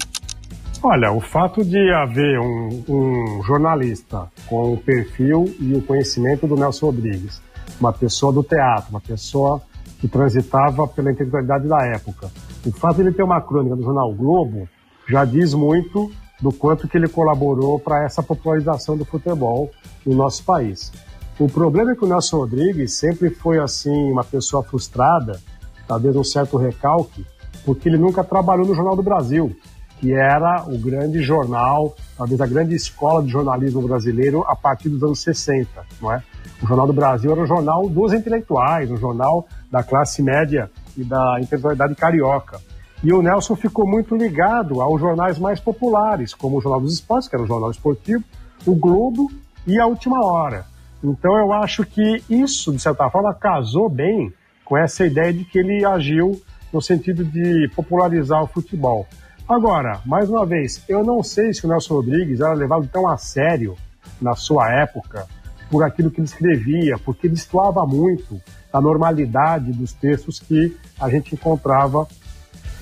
Olha, 0.82 1.10
o 1.10 1.20
fato 1.20 1.64
de 1.64 1.90
haver 1.90 2.38
um, 2.38 2.84
um, 2.88 3.42
jornalista 3.42 4.30
com 4.46 4.74
o 4.74 4.76
perfil 4.76 5.52
e 5.58 5.74
o 5.74 5.82
conhecimento 5.82 6.46
do 6.46 6.54
Nelson 6.54 6.86
Rodrigues, 6.86 7.42
uma 7.80 7.92
pessoa 7.92 8.32
do 8.32 8.42
teatro, 8.42 8.90
uma 8.90 9.00
pessoa 9.00 9.62
que 10.00 10.08
transitava 10.08 10.86
pela 10.86 11.10
intelectualidade 11.10 11.66
da 11.66 11.84
época, 11.84 12.30
o 12.64 12.72
fato 12.72 12.96
de 12.96 13.02
ele 13.02 13.12
ter 13.12 13.22
uma 13.22 13.40
crônica 13.40 13.74
do 13.74 13.82
jornal 13.82 14.12
Globo 14.12 14.68
já 15.08 15.24
diz 15.24 15.54
muito 15.54 16.10
do 16.40 16.52
quanto 16.52 16.86
que 16.86 16.96
ele 16.96 17.08
colaborou 17.08 17.78
para 17.78 18.04
essa 18.04 18.22
popularização 18.22 18.96
do 18.96 19.04
futebol 19.04 19.70
no 20.06 20.14
nosso 20.14 20.44
país. 20.44 20.92
O 21.38 21.48
problema 21.48 21.92
é 21.92 21.94
que 21.94 22.04
o 22.04 22.08
Nelson 22.08 22.38
Rodrigues 22.38 22.94
sempre 22.94 23.30
foi 23.30 23.58
assim 23.58 24.10
uma 24.10 24.24
pessoa 24.24 24.62
frustrada, 24.62 25.40
talvez 25.86 26.14
um 26.16 26.24
certo 26.24 26.56
recalque, 26.56 27.24
porque 27.64 27.88
ele 27.88 27.98
nunca 27.98 28.24
trabalhou 28.24 28.66
no 28.66 28.74
Jornal 28.74 28.96
do 28.96 29.02
Brasil, 29.02 29.54
que 30.00 30.12
era 30.12 30.64
o 30.66 30.78
grande 30.78 31.20
jornal, 31.22 31.96
talvez 32.16 32.40
a 32.40 32.46
grande 32.46 32.74
escola 32.74 33.22
de 33.22 33.30
jornalismo 33.30 33.82
brasileiro 33.82 34.44
a 34.46 34.54
partir 34.54 34.88
dos 34.88 35.02
anos 35.02 35.20
60, 35.20 35.68
não 36.00 36.12
é? 36.12 36.22
O 36.62 36.66
Jornal 36.66 36.86
do 36.86 36.92
Brasil 36.92 37.30
era 37.30 37.40
o 37.40 37.46
jornal 37.46 37.88
dos 37.88 38.12
intelectuais, 38.12 38.90
o 38.90 38.96
jornal 38.96 39.46
da 39.70 39.82
classe 39.82 40.22
média 40.22 40.70
e 40.96 41.04
da 41.04 41.38
intelectualidade 41.40 41.94
carioca. 41.94 42.60
E 43.02 43.12
o 43.12 43.22
Nelson 43.22 43.54
ficou 43.54 43.86
muito 43.86 44.16
ligado 44.16 44.80
aos 44.80 45.00
jornais 45.00 45.38
mais 45.38 45.60
populares, 45.60 46.34
como 46.34 46.58
o 46.58 46.60
Jornal 46.60 46.80
dos 46.80 46.94
Esportes, 46.94 47.28
que 47.28 47.36
era 47.36 47.44
o 47.44 47.46
jornal 47.46 47.70
esportivo, 47.70 48.24
o 48.66 48.74
Globo 48.74 49.30
e 49.64 49.78
a 49.78 49.86
Última 49.86 50.24
Hora. 50.24 50.66
Então 51.02 51.38
eu 51.38 51.52
acho 51.52 51.84
que 51.84 52.24
isso, 52.28 52.72
de 52.72 52.80
certa 52.80 53.08
forma, 53.08 53.32
casou 53.32 53.88
bem 53.88 54.32
com 54.64 54.76
essa 54.76 55.06
ideia 55.06 55.32
de 55.32 55.44
que 55.44 55.60
ele 55.60 55.84
agiu 55.84 56.40
no 56.72 56.82
sentido 56.82 57.24
de 57.24 57.70
popularizar 57.74 58.42
o 58.42 58.48
futebol. 58.48 59.06
Agora, 59.48 60.00
mais 60.04 60.28
uma 60.28 60.44
vez, 60.44 60.84
eu 60.88 61.04
não 61.04 61.22
sei 61.22 61.54
se 61.54 61.64
o 61.64 61.68
Nelson 61.68 61.94
Rodrigues 61.94 62.40
era 62.40 62.52
levado 62.52 62.86
tão 62.92 63.08
a 63.08 63.16
sério 63.16 63.76
na 64.20 64.34
sua 64.34 64.70
época 64.72 65.26
por 65.70 65.82
aquilo 65.82 66.10
que 66.10 66.20
ele 66.20 66.26
escrevia, 66.26 66.98
porque 66.98 67.26
ele 67.26 67.34
destoava 67.34 67.84
muito 67.86 68.40
da 68.72 68.80
normalidade 68.80 69.72
dos 69.72 69.92
textos 69.92 70.40
que 70.40 70.76
a 71.00 71.08
gente 71.08 71.34
encontrava 71.34 72.06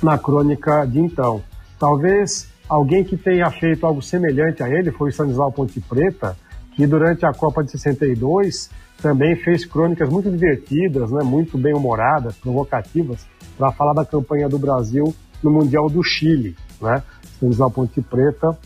na 0.03 0.19
crônica 0.19 0.87
de 0.87 1.01
então. 1.01 1.43
Talvez 1.79 2.49
alguém 2.69 3.05
que 3.05 3.17
tenha 3.17 3.51
feito 3.51 3.87
algo 3.87 4.03
semelhante 4.03 4.63
a 4.63 4.69
ele 4.69 4.91
foi 4.91 5.11
Stanislau 5.11 5.53
Ponte 5.53 5.81
Preta, 5.81 6.37
que 6.75 6.87
durante 6.87 7.25
a 7.25 7.33
Copa 7.33 7.65
de 7.65 7.71
62 7.73 8.71
também 9.01 9.37
fez 9.37 9.65
crônicas 9.65 10.09
muito 10.09 10.31
divertidas, 10.31 11.11
né, 11.11 11.23
muito 11.23 11.59
bem-humoradas, 11.59 12.37
provocativas, 12.37 13.27
para 13.57 13.71
falar 13.73 13.93
da 13.93 14.05
campanha 14.05 14.49
do 14.49 14.59
Brasil 14.59 15.15
no 15.43 15.51
Mundial 15.51 15.89
do 15.89 16.03
Chile. 16.03 16.57
Né? 16.81 17.03
Stanislau 17.37 17.71
Ponte 17.71 18.01
Preta 18.01 18.57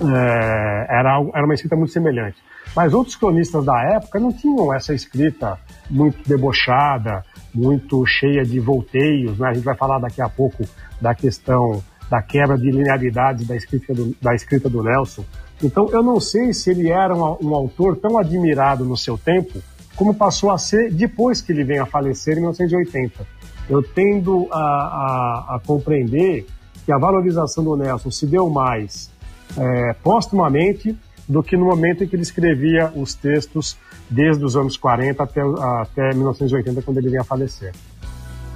é, 0.00 0.86
era, 0.88 1.20
era 1.34 1.44
uma 1.44 1.54
escrita 1.54 1.76
muito 1.76 1.92
semelhante. 1.92 2.36
Mas 2.74 2.92
outros 2.92 3.16
cronistas 3.16 3.64
da 3.64 3.80
época 3.94 4.18
não 4.18 4.32
tinham 4.32 4.74
essa 4.74 4.94
escrita 4.94 5.58
muito 5.88 6.26
debochada, 6.28 7.22
muito 7.54 8.04
cheia 8.06 8.44
de 8.44 8.58
volteios. 8.58 9.38
Né? 9.38 9.48
A 9.48 9.54
gente 9.54 9.64
vai 9.64 9.76
falar 9.76 9.98
daqui 9.98 10.20
a 10.20 10.28
pouco 10.28 10.64
da 11.00 11.14
questão 11.14 11.82
da 12.10 12.20
quebra 12.20 12.58
de 12.58 12.70
linearidade 12.70 13.44
da 13.44 13.56
escrita 13.56 13.94
do, 13.94 14.14
da 14.20 14.34
escrita 14.34 14.68
do 14.68 14.82
Nelson. 14.82 15.24
Então, 15.62 15.88
eu 15.90 16.02
não 16.02 16.20
sei 16.20 16.52
se 16.52 16.70
ele 16.70 16.90
era 16.90 17.14
um, 17.14 17.38
um 17.40 17.54
autor 17.54 17.96
tão 17.96 18.18
admirado 18.18 18.84
no 18.84 18.96
seu 18.96 19.16
tempo 19.16 19.62
como 19.96 20.12
passou 20.12 20.50
a 20.50 20.58
ser 20.58 20.92
depois 20.92 21.40
que 21.40 21.52
ele 21.52 21.64
vem 21.64 21.78
a 21.78 21.86
falecer 21.86 22.36
em 22.36 22.40
1980. 22.40 23.26
Eu 23.68 23.82
tendo 23.82 24.48
a, 24.50 24.58
a, 24.58 25.54
a 25.56 25.60
compreender 25.64 26.46
que 26.84 26.92
a 26.92 26.98
valorização 26.98 27.64
do 27.64 27.76
Nelson 27.76 28.10
se 28.10 28.26
deu 28.26 28.50
mais 28.50 29.10
é, 29.56 29.92
postumamente 30.02 30.96
do 31.28 31.42
que 31.42 31.56
no 31.56 31.66
momento 31.66 32.04
em 32.04 32.06
que 32.06 32.14
ele 32.14 32.22
escrevia 32.22 32.92
os 32.94 33.14
textos 33.14 33.76
desde 34.10 34.44
os 34.44 34.56
anos 34.56 34.76
40 34.76 35.22
até, 35.22 35.40
até 35.40 36.14
1980, 36.14 36.82
quando 36.82 36.98
ele 36.98 37.08
vinha 37.08 37.22
a 37.22 37.24
falecer. 37.24 37.72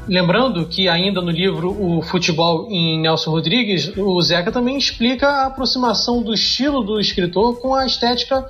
Lembrando 0.07 0.67
que 0.67 0.89
ainda 0.89 1.21
no 1.21 1.31
livro 1.31 1.71
O 1.71 2.01
Futebol 2.01 2.67
em 2.71 2.99
Nelson 3.01 3.31
Rodrigues, 3.31 3.93
o 3.97 4.21
Zeca 4.23 4.51
também 4.51 4.79
explica 4.79 5.29
a 5.29 5.47
aproximação 5.47 6.23
do 6.23 6.33
estilo 6.33 6.83
do 6.83 6.99
escritor 6.99 7.61
com 7.61 7.75
a 7.75 7.85
estética 7.85 8.47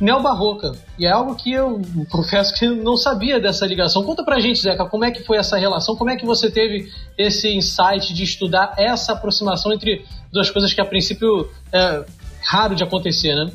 neobarroca. 0.00 0.72
E 0.98 1.06
é 1.06 1.10
algo 1.10 1.34
que 1.34 1.52
eu 1.52 1.80
confesso 2.10 2.54
que 2.54 2.66
não 2.68 2.96
sabia 2.96 3.38
dessa 3.38 3.66
ligação. 3.66 4.02
Conta 4.02 4.24
pra 4.24 4.40
gente, 4.40 4.60
Zeca, 4.60 4.86
como 4.86 5.04
é 5.04 5.10
que 5.10 5.22
foi 5.22 5.36
essa 5.36 5.58
relação? 5.58 5.94
Como 5.94 6.10
é 6.10 6.16
que 6.16 6.24
você 6.24 6.50
teve 6.50 6.88
esse 7.18 7.48
insight 7.54 8.14
de 8.14 8.24
estudar 8.24 8.74
essa 8.78 9.12
aproximação 9.12 9.72
entre 9.72 10.04
duas 10.32 10.50
coisas 10.50 10.72
que 10.72 10.80
a 10.80 10.84
princípio 10.84 11.48
é 11.72 12.04
raro 12.42 12.74
de 12.74 12.82
acontecer, 12.82 13.34
né? 13.34 13.50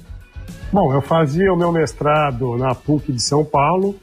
Bom, 0.72 0.94
eu 0.94 1.02
fazia 1.02 1.52
o 1.52 1.58
meu 1.58 1.72
mestrado 1.72 2.58
na 2.58 2.76
PUC 2.76 3.12
de 3.12 3.22
São 3.22 3.44
Paulo 3.44 3.96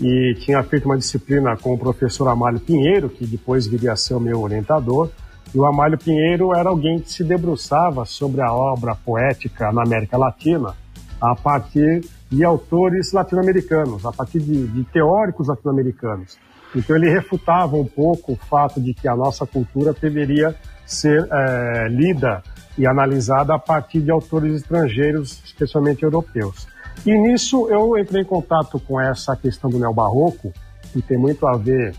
e 0.00 0.34
tinha 0.40 0.62
feito 0.62 0.86
uma 0.86 0.96
disciplina 0.96 1.56
com 1.56 1.74
o 1.74 1.78
professor 1.78 2.28
Amálio 2.28 2.60
Pinheiro, 2.60 3.10
que 3.10 3.26
depois 3.26 3.66
viria 3.66 3.92
a 3.92 3.96
ser 3.96 4.14
o 4.14 4.20
meu 4.20 4.40
orientador. 4.40 5.10
E 5.54 5.58
o 5.58 5.66
Amálio 5.66 5.98
Pinheiro 5.98 6.54
era 6.54 6.70
alguém 6.70 7.00
que 7.00 7.12
se 7.12 7.24
debruçava 7.24 8.04
sobre 8.04 8.40
a 8.40 8.52
obra 8.52 8.94
poética 8.94 9.72
na 9.72 9.82
América 9.82 10.16
Latina 10.16 10.74
a 11.20 11.34
partir 11.34 12.04
de 12.30 12.44
autores 12.44 13.12
latino-americanos, 13.12 14.06
a 14.06 14.12
partir 14.12 14.40
de, 14.40 14.66
de 14.68 14.84
teóricos 14.84 15.48
latino-americanos. 15.48 16.38
Então 16.74 16.96
ele 16.96 17.10
refutava 17.10 17.76
um 17.76 17.84
pouco 17.84 18.32
o 18.32 18.36
fato 18.36 18.80
de 18.80 18.94
que 18.94 19.08
a 19.08 19.16
nossa 19.16 19.44
cultura 19.44 19.92
deveria 19.92 20.54
ser 20.86 21.28
é, 21.30 21.88
lida 21.88 22.42
e 22.78 22.86
analisada 22.86 23.54
a 23.54 23.58
partir 23.58 24.00
de 24.00 24.10
autores 24.10 24.54
estrangeiros, 24.54 25.42
especialmente 25.44 26.02
europeus. 26.02 26.66
E 27.04 27.16
nisso 27.16 27.68
eu 27.68 27.98
entrei 27.98 28.22
em 28.22 28.24
contato 28.24 28.78
com 28.80 29.00
essa 29.00 29.34
questão 29.36 29.68
do 29.68 29.78
neobarroco, 29.78 30.52
que 30.92 31.02
tem 31.02 31.18
muito 31.18 31.46
a 31.46 31.56
ver 31.56 31.94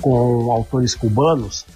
com 0.00 0.50
autores 0.50 0.94
cubanos, 0.94 1.66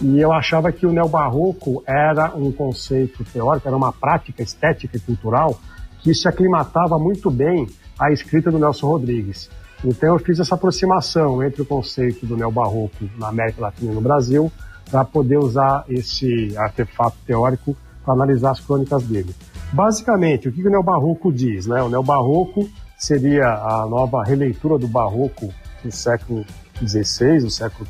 e 0.00 0.20
eu 0.20 0.32
achava 0.32 0.70
que 0.70 0.86
o 0.86 0.92
neobarroco 0.92 1.82
era 1.86 2.34
um 2.36 2.52
conceito 2.52 3.24
teórico, 3.24 3.66
era 3.66 3.76
uma 3.76 3.92
prática 3.92 4.42
estética 4.42 4.96
e 4.96 5.00
cultural 5.00 5.58
que 6.08 6.14
se 6.14 6.26
aclimatava 6.26 6.98
muito 6.98 7.30
bem 7.30 7.66
à 7.98 8.10
escrita 8.10 8.50
do 8.50 8.58
Nelson 8.58 8.86
Rodrigues. 8.86 9.50
Então 9.84 10.14
eu 10.14 10.18
fiz 10.18 10.40
essa 10.40 10.54
aproximação 10.54 11.42
entre 11.44 11.60
o 11.60 11.66
conceito 11.66 12.24
do 12.24 12.34
neobarroco 12.34 13.04
na 13.18 13.28
América 13.28 13.60
Latina 13.60 13.92
e 13.92 13.94
no 13.94 14.00
Brasil 14.00 14.50
para 14.90 15.04
poder 15.04 15.36
usar 15.36 15.84
esse 15.86 16.56
artefato 16.56 17.18
teórico 17.26 17.76
para 18.02 18.14
analisar 18.14 18.52
as 18.52 18.60
crônicas 18.60 19.02
dele. 19.02 19.36
Basicamente, 19.70 20.48
o 20.48 20.52
que 20.52 20.66
o 20.66 20.70
neobarroco 20.70 21.30
diz? 21.30 21.66
Né? 21.66 21.82
O 21.82 21.90
neobarroco 21.90 22.66
seria 22.96 23.44
a 23.46 23.86
nova 23.86 24.24
releitura 24.24 24.78
do 24.78 24.88
barroco 24.88 25.52
do 25.84 25.92
século 25.92 26.42
XVI, 26.82 27.40
do 27.40 27.50
século 27.50 27.86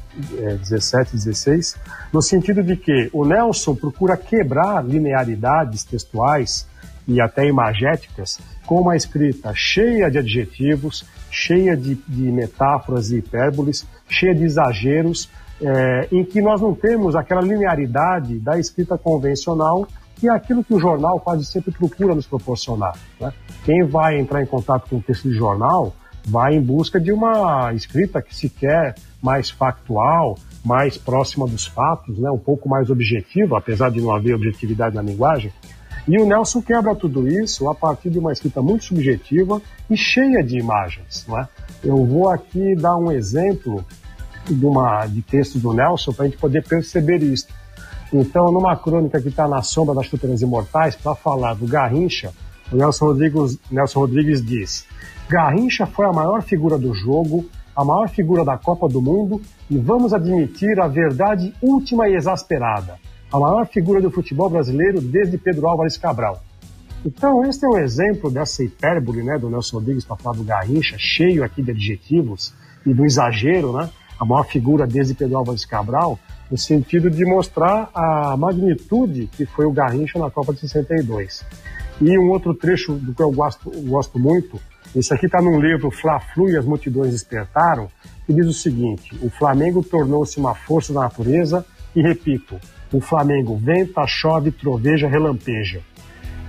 XVII 0.65 1.07
e 1.15 1.35
XVI, 1.35 1.81
no 2.13 2.21
sentido 2.21 2.65
de 2.65 2.77
que 2.77 3.11
o 3.13 3.25
Nelson 3.25 3.77
procura 3.77 4.17
quebrar 4.17 4.85
linearidades 4.85 5.85
textuais 5.85 6.67
e 7.09 7.21
até 7.21 7.49
imagéticas 7.49 8.39
com 8.67 8.83
uma 8.83 8.95
escrita 8.95 9.53
cheia 9.55 10.11
de 10.11 10.19
adjetivos, 10.19 11.07
cheia 11.31 11.75
de, 11.75 11.95
de 12.07 12.31
metáforas 12.31 13.11
e 13.11 13.17
hipérboles, 13.17 13.87
cheia 14.09 14.35
de 14.35 14.45
exageros, 14.45 15.31
é, 15.61 16.09
em 16.13 16.23
que 16.23 16.41
nós 16.41 16.61
não 16.61 16.75
temos 16.75 17.17
aquela 17.17 17.41
linearidade 17.41 18.39
da 18.39 18.59
escrita 18.59 18.97
convencional 18.99 19.89
que 20.19 20.29
é 20.29 20.33
aquilo 20.33 20.65
que 20.65 20.75
o 20.75 20.81
jornal 20.81 21.21
quase 21.21 21.45
sempre 21.45 21.71
procura 21.71 22.15
nos 22.15 22.27
proporcionar. 22.27 22.99
Né? 23.21 23.33
Quem 23.65 23.85
vai 23.85 24.19
entrar 24.19 24.43
em 24.43 24.47
contato 24.47 24.89
com 24.91 24.97
o 24.97 25.01
texto 25.01 25.29
de 25.29 25.35
jornal 25.35 25.95
vai 26.27 26.55
em 26.55 26.61
busca 26.61 27.01
de 27.01 27.13
uma 27.13 27.73
escrita 27.73 28.21
que 28.21 28.35
se 28.35 28.49
quer 28.49 28.97
mais 29.23 29.49
factual, 29.49 30.37
mais 30.65 30.99
próxima 30.99 31.47
dos 31.47 31.67
fatos, 31.67 32.19
né? 32.19 32.31
um 32.31 32.39
pouco 32.39 32.69
mais 32.69 32.91
objetiva, 32.91 33.59
apesar 33.59 33.91
de 33.91 34.01
não 34.01 34.13
haver 34.13 34.35
objetividade 34.35 34.95
na 34.95 35.03
linguagem. 35.03 35.53
E 36.09 36.19
o 36.19 36.25
Nelson 36.25 36.63
quebra 36.63 36.95
tudo 36.95 37.29
isso 37.29 37.69
a 37.69 37.75
partir 37.75 38.09
de 38.09 38.19
uma 38.19 38.33
escrita 38.33 38.63
muito 38.63 38.87
subjetiva 38.87 39.61
e 39.91 39.97
cheia 39.97 40.43
de 40.43 40.59
imagens. 40.59 41.27
Né? 41.29 41.47
Eu 41.85 42.03
vou 42.03 42.31
aqui 42.31 42.75
dar 42.75 42.97
um 42.97 43.13
exemplo 43.13 43.85
de, 44.49 44.65
uma, 44.65 45.05
de 45.07 45.21
texto 45.21 45.59
do 45.59 45.75
Nelson 45.75 46.15
para 46.15 46.25
a 46.25 46.29
gente 46.29 46.39
poder 46.39 46.67
perceber 46.67 47.23
isso. 47.23 47.47
Então, 48.11 48.51
numa 48.51 48.75
crônica 48.75 49.21
que 49.21 49.29
está 49.29 49.47
na 49.47 49.61
sombra 49.61 49.95
das 49.95 50.07
chuteiras 50.07 50.41
imortais, 50.41 50.97
para 50.97 51.15
falar 51.15 51.55
do 51.55 51.67
Garrincha, 51.67 52.33
o 52.73 52.77
Nelson 52.77 53.05
Rodrigues, 53.05 53.59
Nelson 53.71 54.01
Rodrigues 54.01 54.45
diz: 54.45 54.87
Garrincha 55.29 55.87
foi 55.87 56.07
a 56.07 56.13
maior 56.13 56.43
figura 56.43 56.79
do 56.79 56.95
jogo, 56.95 57.45
a 57.77 57.85
maior 57.85 58.09
figura 58.09 58.47
da 58.47 58.57
Copa 58.57 58.89
do 58.89 59.03
Mundo 59.03 59.43
e 59.71 59.77
vamos 59.77 60.15
admitir 60.15 60.81
a 60.81 60.89
verdade 60.89 61.55
última 61.61 62.09
e 62.09 62.15
exasperada, 62.15 62.99
a 63.33 63.39
maior 63.39 63.67
figura 63.67 64.01
do 64.01 64.11
futebol 64.11 64.49
brasileiro 64.49 65.01
desde 65.01 65.37
Pedro 65.37 65.69
Álvares 65.69 65.97
Cabral. 65.97 66.43
Então, 67.05 67.45
este 67.45 67.65
é 67.65 67.69
um 67.69 67.79
exemplo 67.79 68.31
dessa 68.31 68.63
hipérbole 68.63 69.23
né, 69.23 69.39
do 69.39 69.49
Nelson 69.49 69.79
Rodrigues 69.79 70.05
para 70.05 70.17
falar 70.17 70.37
do 70.37 70.43
Garrincha, 70.43 70.97
cheio 70.99 71.45
aqui 71.45 71.63
de 71.63 71.71
adjetivos 71.71 72.53
e 72.85 72.93
do 72.93 73.05
exagero, 73.05 73.73
né? 73.73 73.89
A 74.19 74.25
maior 74.25 74.45
figura 74.45 74.85
desde 74.85 75.15
Pedro 75.15 75.37
Álvares 75.39 75.65
Cabral, 75.65 76.19
no 76.51 76.59
sentido 76.59 77.09
de 77.09 77.25
mostrar 77.25 77.89
a 77.95 78.37
magnitude 78.37 79.29
que 79.29 79.47
foi 79.47 79.65
o 79.65 79.71
Garrincha 79.71 80.19
na 80.19 80.29
Copa 80.29 80.53
de 80.53 80.61
62. 80.61 81.45
E 82.01 82.19
um 82.19 82.31
outro 82.31 82.53
trecho 82.53 82.95
do 82.95 83.15
que 83.15 83.23
eu 83.23 83.31
gosto, 83.31 83.71
gosto 83.83 84.19
muito, 84.19 84.61
esse 84.97 85.13
aqui 85.13 85.27
está 85.27 85.41
num 85.41 85.61
livro 85.61 85.91
Fla-Flu 85.91 86.51
e 86.51 86.57
as 86.57 86.65
multidões 86.65 87.13
despertaram, 87.13 87.89
que 88.27 88.33
diz 88.33 88.47
o 88.47 88.53
seguinte: 88.53 89.17
o 89.23 89.31
Flamengo 89.31 89.85
tornou-se 89.85 90.39
uma 90.39 90.55
força 90.55 90.93
da 90.93 91.03
natureza 91.03 91.65
e 91.95 92.03
repito, 92.03 92.59
o 92.93 93.01
Flamengo 93.01 93.57
venta, 93.57 94.07
chove, 94.07 94.51
troveja, 94.51 95.09
relampeja. 95.09 95.81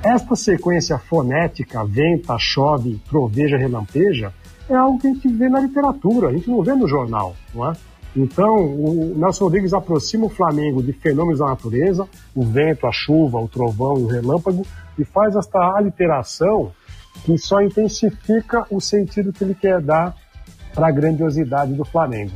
Esta 0.03 0.35
sequência 0.35 0.97
fonética, 0.97 1.83
venta, 1.83 2.37
chove, 2.37 2.99
troveja, 3.09 3.57
relampeja, 3.57 4.33
é 4.69 4.75
algo 4.75 4.99
que 4.99 5.07
a 5.07 5.13
gente 5.13 5.27
vê 5.27 5.49
na 5.49 5.59
literatura, 5.59 6.29
a 6.29 6.31
gente 6.31 6.49
não 6.49 6.61
vê 6.61 6.73
no 6.73 6.87
jornal, 6.87 7.35
não 7.53 7.69
é? 7.69 7.73
Então, 8.15 8.55
o 8.55 9.13
Nelson 9.17 9.45
Rodrigues 9.45 9.73
aproxima 9.73 10.25
o 10.25 10.29
Flamengo 10.29 10.81
de 10.81 10.93
fenômenos 10.93 11.39
da 11.39 11.45
natureza, 11.45 12.07
o 12.35 12.43
vento, 12.43 12.87
a 12.87 12.91
chuva, 12.91 13.39
o 13.39 13.47
trovão 13.47 13.99
e 13.99 14.03
o 14.03 14.07
relâmpago, 14.07 14.65
e 14.97 15.03
faz 15.03 15.35
esta 15.35 15.59
aliteração 15.75 16.71
que 17.23 17.37
só 17.37 17.61
intensifica 17.61 18.65
o 18.71 18.79
sentido 18.79 19.33
que 19.33 19.43
ele 19.43 19.53
quer 19.53 19.81
dar 19.81 20.15
para 20.73 20.87
a 20.87 20.91
grandiosidade 20.91 21.73
do 21.73 21.85
Flamengo. 21.85 22.31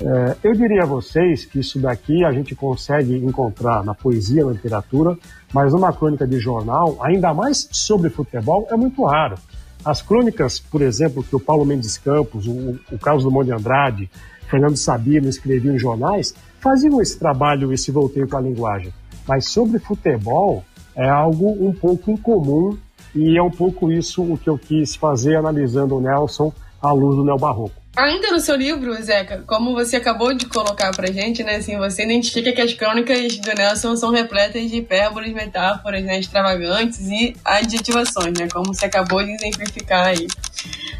É, 0.00 0.36
eu 0.42 0.52
diria 0.54 0.82
a 0.82 0.86
vocês 0.86 1.44
que 1.44 1.60
isso 1.60 1.78
daqui 1.78 2.24
a 2.24 2.32
gente 2.32 2.54
consegue 2.54 3.16
encontrar 3.16 3.84
na 3.84 3.94
poesia, 3.94 4.44
na 4.44 4.52
literatura, 4.52 5.16
mas 5.52 5.72
numa 5.72 5.92
crônica 5.92 6.26
de 6.26 6.38
jornal, 6.38 6.98
ainda 7.00 7.32
mais 7.32 7.68
sobre 7.70 8.10
futebol, 8.10 8.66
é 8.70 8.76
muito 8.76 9.04
raro. 9.04 9.36
As 9.84 10.00
crônicas, 10.02 10.58
por 10.58 10.82
exemplo, 10.82 11.22
que 11.22 11.36
o 11.36 11.40
Paulo 11.40 11.64
Mendes 11.64 11.98
Campos, 11.98 12.46
o, 12.46 12.78
o 12.90 12.98
Carlos 12.98 13.22
Dumont 13.22 13.44
de 13.44 13.52
Andrade, 13.52 14.10
Fernando 14.48 14.76
Sabino 14.76 15.28
escreviam 15.28 15.74
em 15.74 15.78
jornais, 15.78 16.34
faziam 16.60 17.00
esse 17.00 17.18
trabalho, 17.18 17.72
esse 17.72 17.90
volteio 17.90 18.26
para 18.26 18.38
a 18.38 18.42
linguagem. 18.42 18.92
Mas 19.28 19.48
sobre 19.48 19.78
futebol 19.78 20.64
é 20.96 21.08
algo 21.08 21.50
um 21.66 21.72
pouco 21.72 22.10
incomum 22.10 22.76
e 23.14 23.36
é 23.36 23.42
um 23.42 23.50
pouco 23.50 23.92
isso 23.92 24.22
o 24.22 24.38
que 24.38 24.48
eu 24.48 24.58
quis 24.58 24.96
fazer 24.96 25.36
analisando 25.36 25.96
o 25.96 26.00
Nelson 26.00 26.52
à 26.80 26.92
luz 26.92 27.16
do 27.16 27.24
neobarroco. 27.24 27.83
Ainda 27.96 28.32
no 28.32 28.40
seu 28.40 28.56
livro, 28.56 28.92
Zeca, 29.00 29.44
como 29.46 29.72
você 29.72 29.96
acabou 29.96 30.34
de 30.34 30.46
colocar 30.46 30.90
pra 30.90 31.12
gente, 31.12 31.44
né, 31.44 31.56
assim, 31.56 31.78
você 31.78 32.02
identifica 32.02 32.50
que 32.50 32.60
as 32.60 32.72
crônicas 32.74 33.36
do 33.36 33.54
Nelson 33.54 33.96
são 33.96 34.10
repletas 34.10 34.68
de 34.68 34.78
hipérboles, 34.78 35.32
metáforas, 35.32 36.02
né, 36.02 36.18
extravagantes 36.18 36.98
e 37.08 37.36
adjetivações, 37.44 38.36
né, 38.36 38.48
como 38.52 38.74
você 38.74 38.86
acabou 38.86 39.22
de 39.24 39.30
exemplificar 39.30 40.08
aí. 40.08 40.26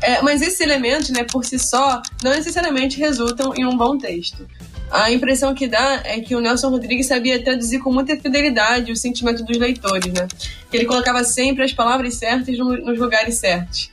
É, 0.01 0.23
mas 0.23 0.41
esses 0.41 0.61
elementos, 0.61 1.11
né, 1.11 1.25
por 1.25 1.45
si 1.45 1.59
só, 1.59 2.01
não 2.23 2.31
necessariamente 2.31 3.01
resultam 3.01 3.53
em 3.57 3.67
um 3.67 3.77
bom 3.77 3.99
texto. 3.99 4.47
A 4.89 5.11
impressão 5.11 5.53
que 5.53 5.67
dá 5.67 6.03
é 6.05 6.21
que 6.21 6.37
o 6.37 6.41
Nelson 6.41 6.69
Rodrigues 6.69 7.07
sabia 7.07 7.43
traduzir 7.43 7.81
com 7.81 7.93
muita 7.93 8.17
fidelidade 8.17 8.93
o 8.93 8.97
sentimento 8.97 9.43
dos 9.43 9.57
leitores, 9.57 10.13
né? 10.13 10.29
Que 10.71 10.77
ele 10.77 10.85
colocava 10.85 11.25
sempre 11.25 11.65
as 11.65 11.73
palavras 11.73 12.15
certas 12.15 12.57
nos 12.57 12.99
lugares 12.99 13.35
certos. 13.37 13.91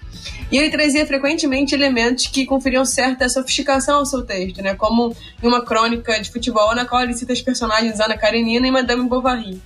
E 0.52 0.58
ele 0.58 0.70
trazia 0.70 1.06
frequentemente 1.06 1.74
elementos 1.74 2.28
que 2.28 2.46
conferiam 2.46 2.84
certa 2.86 3.28
sofisticação 3.30 4.00
ao 4.00 4.06
seu 4.06 4.24
texto, 4.24 4.62
né? 4.62 4.76
como 4.76 5.16
em 5.42 5.48
uma 5.48 5.64
crônica 5.64 6.20
de 6.20 6.30
futebol 6.30 6.76
na 6.76 6.86
qual 6.86 7.04
ele 7.04 7.14
cita 7.14 7.34
as 7.34 7.42
personagens 7.42 8.00
Ana 8.00 8.18
Karenina 8.18 8.68
e 8.68 8.72
Madame 8.72 9.08
Bovary. 9.08 9.62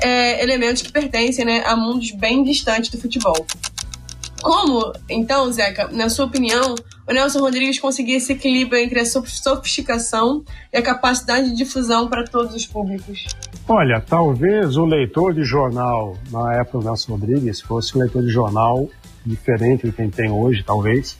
É, 0.00 0.42
elementos 0.42 0.82
que 0.82 0.92
pertencem 0.92 1.44
né, 1.44 1.62
a 1.64 1.74
mundos 1.74 2.10
bem 2.10 2.42
distantes 2.42 2.90
do 2.90 2.98
futebol. 3.00 3.46
Como, 4.44 4.92
então, 5.08 5.50
Zeca, 5.50 5.88
na 5.90 6.10
sua 6.10 6.26
opinião, 6.26 6.74
o 7.08 7.12
Nelson 7.14 7.40
Rodrigues 7.40 7.80
conseguia 7.80 8.18
esse 8.18 8.34
equilíbrio 8.34 8.78
entre 8.78 9.00
a 9.00 9.06
sofisticação 9.06 10.44
e 10.70 10.76
a 10.76 10.82
capacidade 10.82 11.48
de 11.48 11.56
difusão 11.56 12.08
para 12.08 12.24
todos 12.24 12.54
os 12.54 12.66
públicos? 12.66 13.26
Olha, 13.66 14.02
talvez 14.02 14.76
o 14.76 14.84
leitor 14.84 15.32
de 15.32 15.44
jornal 15.44 16.18
na 16.30 16.56
época 16.56 16.78
do 16.78 16.84
Nelson 16.84 17.12
Rodrigues 17.12 17.62
fosse 17.62 17.96
um 17.96 18.00
leitor 18.00 18.22
de 18.22 18.28
jornal 18.28 18.86
diferente 19.24 19.86
do 19.86 19.92
que 19.92 20.06
tem 20.08 20.30
hoje, 20.30 20.62
talvez, 20.62 21.16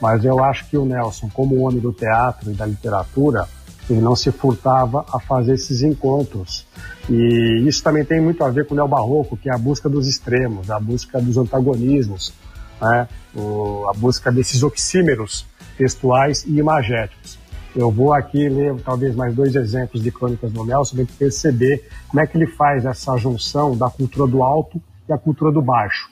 mas 0.00 0.24
eu 0.24 0.42
acho 0.42 0.68
que 0.68 0.76
o 0.76 0.84
Nelson, 0.84 1.28
como 1.32 1.60
homem 1.60 1.80
do 1.80 1.92
teatro 1.92 2.50
e 2.50 2.54
da 2.54 2.64
literatura, 2.64 3.46
ele 3.88 4.00
não 4.00 4.14
se 4.14 4.30
furtava 4.30 5.04
a 5.12 5.18
fazer 5.18 5.54
esses 5.54 5.82
encontros. 5.82 6.66
E 7.08 7.64
isso 7.66 7.82
também 7.82 8.04
tem 8.04 8.20
muito 8.20 8.42
a 8.44 8.50
ver 8.50 8.66
com 8.66 8.74
o 8.74 8.76
neobarroco, 8.76 9.36
que 9.36 9.50
é 9.50 9.54
a 9.54 9.58
busca 9.58 9.88
dos 9.88 10.06
extremos, 10.06 10.70
a 10.70 10.78
busca 10.78 11.20
dos 11.20 11.36
antagonismos, 11.36 12.32
né? 12.80 13.08
o, 13.34 13.86
a 13.88 13.92
busca 13.92 14.30
desses 14.30 14.62
oxímeros 14.62 15.44
textuais 15.76 16.44
e 16.46 16.58
imagéticos. 16.58 17.38
Eu 17.74 17.90
vou 17.90 18.12
aqui 18.12 18.48
ler 18.48 18.74
talvez 18.82 19.14
mais 19.14 19.34
dois 19.34 19.54
exemplos 19.54 20.02
de 20.02 20.10
crônicas 20.10 20.50
do 20.52 20.64
Nelson 20.64 20.96
para 20.96 21.06
perceber 21.18 21.88
como 22.08 22.20
é 22.20 22.26
que 22.26 22.36
ele 22.36 22.46
faz 22.46 22.84
essa 22.84 23.16
junção 23.16 23.76
da 23.76 23.88
cultura 23.88 24.28
do 24.28 24.42
alto 24.42 24.80
e 25.08 25.12
a 25.12 25.18
cultura 25.18 25.52
do 25.52 25.62
baixo. 25.62 26.10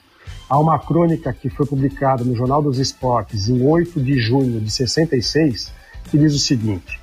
Há 0.49 0.57
uma 0.57 0.79
crônica 0.79 1.31
que 1.31 1.47
foi 1.47 1.63
publicada 1.63 2.23
no 2.23 2.35
Jornal 2.35 2.59
dos 2.59 2.79
Esportes 2.79 3.47
em 3.47 3.63
8 3.63 4.01
de 4.01 4.19
junho 4.19 4.59
de 4.59 4.71
66 4.71 5.71
que 6.09 6.17
diz 6.17 6.33
o 6.33 6.39
seguinte: 6.39 6.99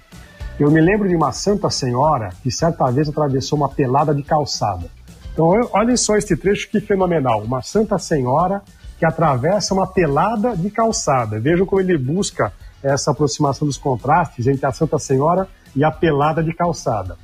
Eu 0.59 0.69
me 0.69 0.81
lembro 0.81 1.09
de 1.09 1.15
uma 1.15 1.31
Santa 1.31 1.71
Senhora 1.71 2.31
que 2.43 2.51
certa 2.51 2.91
vez 2.91 3.09
atravessou 3.09 3.57
uma 3.57 3.69
pelada 3.69 4.13
de 4.13 4.25
calçada. 4.25 4.91
Então, 5.33 5.47
olhem 5.73 5.97
só 5.97 6.17
este 6.17 6.35
trecho 6.37 6.69
que 6.69 6.81
fenomenal. 6.81 7.41
Uma 7.43 7.63
Santa 7.63 7.99
Senhora 7.99 8.63
que 8.99 9.07
atravessa 9.07 9.75
uma 9.75 9.87
pelada 9.87 10.57
de 10.57 10.69
calçada. 10.69 11.39
Vejam 11.39 11.67
como 11.67 11.81
ele 11.81 11.97
busca 11.97 12.53
essa 12.83 13.13
aproximação 13.13 13.69
dos 13.69 13.79
contrastes 13.79 14.49
entre 14.49 14.67
a 14.67 14.73
Santa 14.73 14.99
Senhora 14.99 15.47
e 15.77 15.85
a 15.85 15.91
pelada 15.93 16.43
de 16.43 16.53
calçada. 16.53 17.17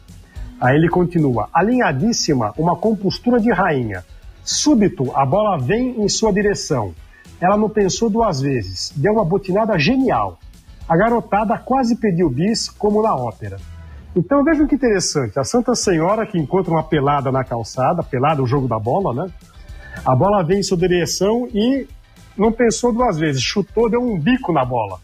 Aí 0.61 0.77
ele 0.77 0.89
continua: 0.89 1.49
alinhadíssima, 1.53 2.55
uma 2.57 2.77
compostura 2.77 3.41
de 3.41 3.51
rainha, 3.51 4.05
Súbito, 4.45 5.13
a 5.17 5.25
bola 5.25 5.57
vem 5.59 6.03
em 6.03 6.09
sua 6.09 6.33
direção. 6.33 6.95
Ela 7.41 7.57
não 7.57 7.69
pensou 7.69 8.11
duas 8.11 8.41
vezes, 8.41 8.93
deu 8.97 9.15
uma 9.15 9.25
botinada 9.25 9.79
genial. 9.79 10.39
A 10.89 10.97
garotada 10.97 11.57
quase 11.59 11.97
pediu 11.97 12.29
bis, 12.29 12.69
como 12.69 13.03
na 13.03 13.15
ópera. 13.15 13.57
Então 14.15 14.45
vejam 14.45 14.67
que 14.67 14.75
interessante, 14.75 15.39
a 15.39 15.45
Santa 15.45 15.75
Senhora 15.75 16.27
que 16.27 16.39
encontra 16.39 16.73
uma 16.73 16.83
pelada 16.83 17.33
na 17.33 17.43
calçada, 17.43 18.03
pelada 18.03 18.43
o 18.43 18.47
jogo 18.47 18.69
da 18.69 18.79
bola, 18.79 19.15
né? 19.15 19.33
A 20.05 20.15
bola 20.15 20.43
vem 20.43 20.61
em 20.61 20.63
sua 20.63 20.77
direção 20.77 21.49
e 21.53 21.87
não 22.37 22.53
pensou 22.53 22.93
duas 22.93 23.19
vezes, 23.19 23.43
chutou, 23.43 23.89
deu 23.89 24.01
um 24.01 24.19
bico 24.19 24.53
na 24.53 24.65
bola. 24.65 25.01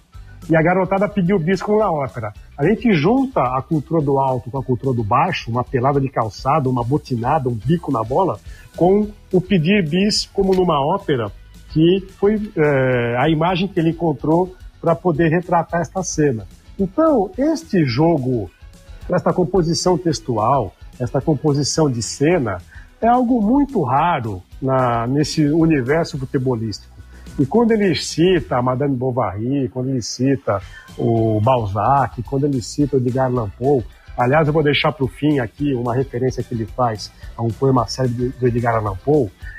E 0.50 0.56
a 0.56 0.62
garotada 0.62 1.08
pediu 1.08 1.38
bis 1.38 1.62
como 1.62 1.78
na 1.78 1.90
ópera. 1.90 2.32
A 2.58 2.66
gente 2.66 2.92
junta 2.92 3.40
a 3.40 3.62
cultura 3.62 4.02
do 4.02 4.18
alto 4.18 4.50
com 4.50 4.58
a 4.58 4.64
cultura 4.64 4.92
do 4.92 5.04
baixo, 5.04 5.48
uma 5.48 5.62
pelada 5.62 6.00
de 6.00 6.08
calçada, 6.08 6.68
uma 6.68 6.82
botinada, 6.82 7.48
um 7.48 7.54
bico 7.54 7.92
na 7.92 8.02
bola, 8.02 8.40
com 8.76 9.06
o 9.32 9.40
pedir 9.40 9.88
bis 9.88 10.26
como 10.26 10.52
numa 10.52 10.84
ópera, 10.84 11.30
que 11.70 12.04
foi 12.18 12.50
é, 12.56 13.16
a 13.16 13.28
imagem 13.28 13.68
que 13.68 13.78
ele 13.78 13.90
encontrou 13.90 14.56
para 14.80 14.96
poder 14.96 15.28
retratar 15.28 15.82
esta 15.82 16.02
cena. 16.02 16.48
Então, 16.76 17.30
este 17.38 17.84
jogo, 17.84 18.50
esta 19.08 19.32
composição 19.32 19.96
textual, 19.96 20.74
esta 20.98 21.20
composição 21.20 21.88
de 21.88 22.02
cena, 22.02 22.58
é 23.00 23.06
algo 23.06 23.40
muito 23.40 23.80
raro 23.84 24.42
na, 24.60 25.06
nesse 25.06 25.46
universo 25.46 26.18
futebolístico. 26.18 26.97
E 27.38 27.46
quando 27.46 27.70
ele 27.72 27.94
cita 27.94 28.60
Madame 28.60 28.96
Bovary, 28.96 29.68
quando 29.68 29.90
ele 29.90 30.02
cita 30.02 30.60
o 30.96 31.40
Balzac, 31.40 32.22
quando 32.24 32.46
ele 32.46 32.60
cita 32.60 32.96
o 32.96 32.98
Edgar 32.98 33.26
Allan 33.26 33.50
aliás, 34.16 34.48
eu 34.48 34.52
vou 34.52 34.64
deixar 34.64 34.90
para 34.90 35.04
o 35.04 35.08
fim 35.08 35.38
aqui 35.38 35.72
uma 35.74 35.94
referência 35.94 36.42
que 36.42 36.52
ele 36.52 36.66
faz 36.66 37.12
a 37.36 37.42
um 37.42 37.48
poema 37.48 37.86
sério 37.86 38.32
do 38.32 38.46
Edgar 38.46 38.74
Allan 38.74 38.96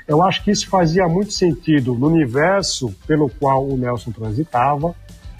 eu 0.06 0.22
acho 0.22 0.44
que 0.44 0.50
isso 0.50 0.68
fazia 0.68 1.08
muito 1.08 1.32
sentido 1.32 1.94
no 1.94 2.08
universo 2.08 2.94
pelo 3.06 3.30
qual 3.30 3.66
o 3.66 3.76
Nelson 3.76 4.10
transitava, 4.10 4.94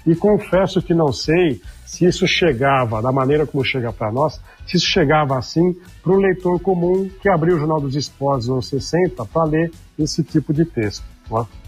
e 0.07 0.15
confesso 0.15 0.81
que 0.81 0.95
não 0.95 1.11
sei 1.11 1.61
se 1.85 2.05
isso 2.05 2.25
chegava 2.25 3.01
da 3.01 3.11
maneira 3.11 3.45
como 3.45 3.63
chega 3.63 3.93
para 3.93 4.11
nós, 4.11 4.41
se 4.65 4.77
isso 4.77 4.87
chegava 4.87 5.37
assim 5.37 5.75
para 6.01 6.13
o 6.13 6.17
leitor 6.17 6.59
comum 6.59 7.07
que 7.21 7.29
abriu 7.29 7.55
o 7.55 7.59
Jornal 7.59 7.81
dos 7.81 7.95
Esportes 7.95 8.47
nos 8.47 8.53
anos 8.53 8.69
60 8.69 9.25
para 9.25 9.43
ler 9.43 9.71
esse 9.99 10.23
tipo 10.23 10.53
de 10.53 10.65
texto. 10.65 11.03
Não 11.29 11.41
é? 11.41 11.60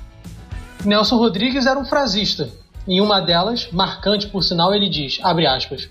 Nelson 0.86 1.17
Rodrigues 1.17 1.65
era 1.65 1.80
um 1.80 1.86
frasista. 1.86 2.50
Em 2.88 3.00
uma 3.00 3.22
delas, 3.22 3.69
marcante 3.72 4.28
por 4.28 4.43
sinal, 4.43 4.74
ele 4.74 4.89
diz, 4.89 5.19
abre 5.24 5.48
aspas, 5.48 5.89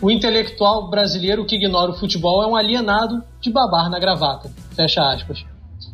o 0.00 0.10
intelectual 0.10 0.88
brasileiro 0.88 1.44
que 1.44 1.56
ignora 1.56 1.90
o 1.90 1.98
futebol 1.98 2.42
é 2.42 2.46
um 2.46 2.56
alienado 2.56 3.22
de 3.40 3.50
babar 3.50 3.90
na 3.90 3.98
gravata. 3.98 4.50
Fecha 4.74 5.02
aspas. 5.12 5.44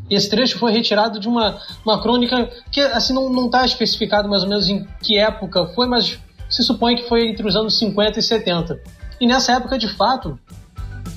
Esse 0.08 0.30
trecho 0.30 0.58
foi 0.58 0.70
retirado 0.70 1.18
de 1.18 1.26
uma, 1.26 1.58
uma 1.84 2.00
crônica 2.00 2.48
que 2.70 2.80
assim 2.80 3.12
não 3.12 3.46
está 3.46 3.64
especificado 3.64 4.28
mais 4.28 4.44
ou 4.44 4.48
menos 4.48 4.68
em 4.68 4.86
que 5.02 5.18
época 5.18 5.66
foi, 5.74 5.88
mas 5.88 6.18
se 6.48 6.62
supõe 6.62 6.94
que 6.94 7.08
foi 7.08 7.28
entre 7.28 7.46
os 7.46 7.56
anos 7.56 7.76
50 7.78 8.20
e 8.20 8.22
70. 8.22 8.80
E 9.20 9.26
nessa 9.26 9.54
época, 9.54 9.76
de 9.76 9.88
fato, 9.88 10.38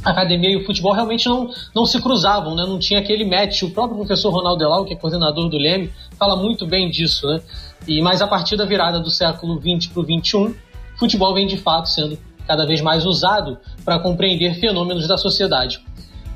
a 0.04 0.12
academia 0.12 0.52
e 0.52 0.58
o 0.58 0.66
futebol 0.66 0.94
realmente 0.94 1.28
não, 1.28 1.50
não 1.76 1.86
se 1.86 2.02
cruzavam, 2.02 2.56
né? 2.56 2.66
não 2.66 2.80
tinha 2.80 3.00
aquele 3.00 3.26
match. 3.26 3.64
O 3.64 3.72
próprio 3.72 3.98
professor 3.98 4.32
Ronaldo 4.32 4.60
Delau, 4.60 4.86
que 4.86 4.94
é 4.94 4.96
coordenador 4.96 5.50
do 5.50 5.58
Leme, 5.58 5.92
fala 6.18 6.36
muito 6.36 6.66
bem 6.66 6.90
disso. 6.90 7.28
Né? 7.28 7.42
E, 7.88 8.02
mas 8.02 8.22
a 8.22 8.28
partir 8.28 8.56
da 8.56 8.66
virada 8.66 9.00
do 9.00 9.10
século 9.10 9.60
XX 9.60 9.92
para 9.92 10.02
o 10.02 10.06
XXI, 10.06 10.56
futebol 10.98 11.34
vem 11.34 11.48
de 11.48 11.58
fato 11.58 11.90
sendo 11.90 12.18
cada 12.48 12.66
vez 12.66 12.82
mais 12.82 13.06
usado 13.06 13.58
para 13.86 14.00
compreender 14.00 14.56
fenômenos 14.56 15.08
da 15.08 15.18
sociedade. 15.18 15.82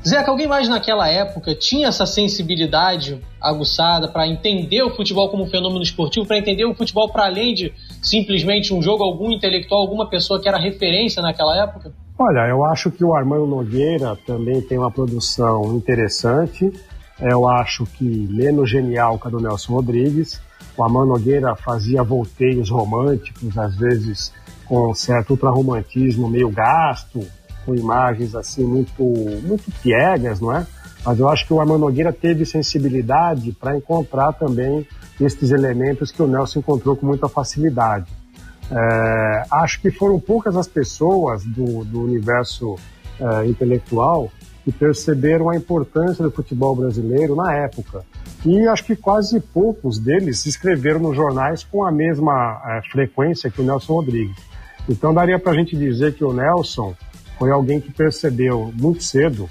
Zeca, 0.06 0.30
alguém 0.30 0.48
mais 0.48 0.68
naquela 0.68 1.08
época 1.08 1.56
tinha 1.56 1.88
essa 1.88 2.06
sensibilidade 2.06 3.22
aguçada 3.40 4.08
para 4.08 4.28
entender 4.28 4.84
o 4.84 4.90
futebol 4.90 5.30
como 5.30 5.44
um 5.44 5.48
fenômeno 5.48 5.82
esportivo, 5.82 6.26
para 6.26 6.38
entender 6.38 6.66
o 6.66 6.76
futebol 6.76 7.10
para 7.10 7.26
além 7.26 7.54
de 7.54 7.74
simplesmente 8.02 8.74
um 8.74 8.82
jogo, 8.82 9.02
algum 9.02 9.32
intelectual, 9.32 9.80
alguma 9.80 10.10
pessoa 10.10 10.42
que 10.42 10.48
era 10.48 10.58
referência 10.58 11.22
naquela 11.22 11.56
época? 11.58 11.94
Olha, 12.18 12.48
eu 12.48 12.64
acho 12.64 12.92
que 12.92 13.04
o 13.04 13.16
Armando 13.16 13.48
Nogueira 13.48 14.16
também 14.26 14.62
tem 14.62 14.78
uma 14.78 14.92
produção 14.92 15.76
interessante. 15.76 16.72
Eu 17.20 17.48
acho 17.48 17.86
que 17.86 18.28
Leno 18.32 18.66
Genial, 18.66 19.18
que 19.18 19.28
é 19.28 19.32
do 19.32 19.40
Nelson 19.40 19.74
Rodrigues. 19.74 20.40
O 20.78 20.84
Armando 20.84 21.08
Nogueira 21.08 21.56
fazia 21.56 22.04
volteios 22.04 22.70
românticos, 22.70 23.58
às 23.58 23.76
vezes 23.76 24.32
com 24.66 24.94
certo 24.94 25.32
ultrarromantismo 25.32 26.30
meio 26.30 26.50
gasto, 26.50 27.20
com 27.66 27.76
imagens 27.76 28.36
assim 28.36 28.64
muito, 28.64 29.04
muito 29.04 29.72
piegas, 29.82 30.40
não 30.40 30.56
é? 30.56 30.66
Mas 31.06 31.20
eu 31.20 31.28
acho 31.28 31.46
que 31.46 31.54
o 31.54 31.60
Armando 31.60 31.82
Nogueira 31.82 32.14
teve 32.14 32.46
sensibilidade 32.46 33.52
para 33.52 33.76
encontrar 33.76 34.34
também 34.34 34.88
estes 35.20 35.52
elementos 35.52 36.12
que 36.12 36.22
o 36.22 36.28
Nelson 36.28 36.60
encontrou 36.60 36.96
com 36.96 37.06
muita 37.06 37.28
facilidade. 37.28 38.08
É, 38.72 39.44
acho 39.52 39.82
que 39.82 39.92
foram 39.92 40.20
poucas 40.20 40.56
as 40.56 40.68
pessoas 40.68 41.44
do, 41.44 41.84
do 41.84 42.02
universo 42.02 42.76
é, 43.20 43.46
intelectual 43.46 44.32
que 44.64 44.72
perceberam 44.72 45.50
a 45.50 45.56
importância 45.56 46.24
do 46.24 46.32
futebol 46.32 46.76
brasileiro 46.76 47.36
na 47.36 47.54
época. 47.54 48.06
E 48.46 48.68
acho 48.68 48.86
que 48.86 48.96
quase 48.96 49.40
poucos 49.40 50.00
deles 50.00 50.46
escreveram 50.46 51.00
nos 51.00 51.16
jornais 51.16 51.64
com 51.64 51.86
a 51.86 51.92
mesma 51.92 52.62
é, 52.66 52.82
frequência 52.90 53.50
que 53.50 53.62
o 53.62 53.64
Nelson 53.64 53.94
Rodrigues. 53.94 54.38
Então 54.88 55.14
daria 55.14 55.40
para 55.40 55.52
a 55.52 55.56
gente 55.56 55.78
dizer 55.78 56.14
que 56.14 56.24
o 56.24 56.34
Nelson 56.34 56.94
foi 57.38 57.52
alguém 57.52 57.80
que 57.80 57.92
percebeu 57.92 58.72
muito 58.76 59.04
cedo 59.04 59.50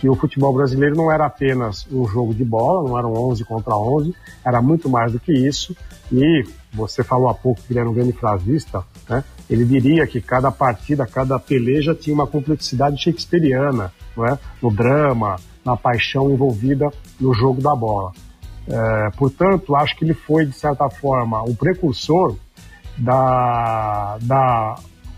que 0.00 0.08
o 0.08 0.16
futebol 0.16 0.52
brasileiro 0.54 0.96
não 0.96 1.12
era 1.12 1.26
apenas 1.26 1.86
um 1.92 2.06
jogo 2.08 2.34
de 2.34 2.42
bola, 2.42 2.88
não 2.88 2.98
eram 2.98 3.12
11 3.12 3.44
contra 3.44 3.76
11, 3.76 4.14
era 4.42 4.62
muito 4.62 4.88
mais 4.88 5.12
do 5.12 5.20
que 5.20 5.30
isso. 5.30 5.76
E 6.10 6.42
você 6.72 7.02
falou 7.02 7.28
há 7.28 7.34
pouco 7.34 7.60
que 7.62 7.72
ele 7.72 7.80
era 7.80 7.90
um 7.90 7.94
grande 7.94 8.12
frasista, 8.12 8.84
né? 9.08 9.24
ele 9.48 9.64
diria 9.64 10.06
que 10.06 10.20
cada 10.20 10.50
partida, 10.50 11.06
cada 11.06 11.38
peleja 11.38 11.94
tinha 11.94 12.14
uma 12.14 12.26
complexidade 12.26 13.02
shakespeariana, 13.02 13.92
não 14.16 14.26
é? 14.26 14.38
no 14.62 14.70
drama, 14.70 15.36
na 15.64 15.76
paixão 15.76 16.30
envolvida 16.30 16.88
no 17.20 17.34
jogo 17.34 17.60
da 17.60 17.74
bola. 17.74 18.12
É, 18.68 19.10
portanto, 19.16 19.74
acho 19.74 19.96
que 19.96 20.04
ele 20.04 20.14
foi, 20.14 20.46
de 20.46 20.52
certa 20.52 20.88
forma, 20.88 21.42
o 21.42 21.54
precursor 21.54 22.36
da, 22.96 24.18
da 24.22 24.76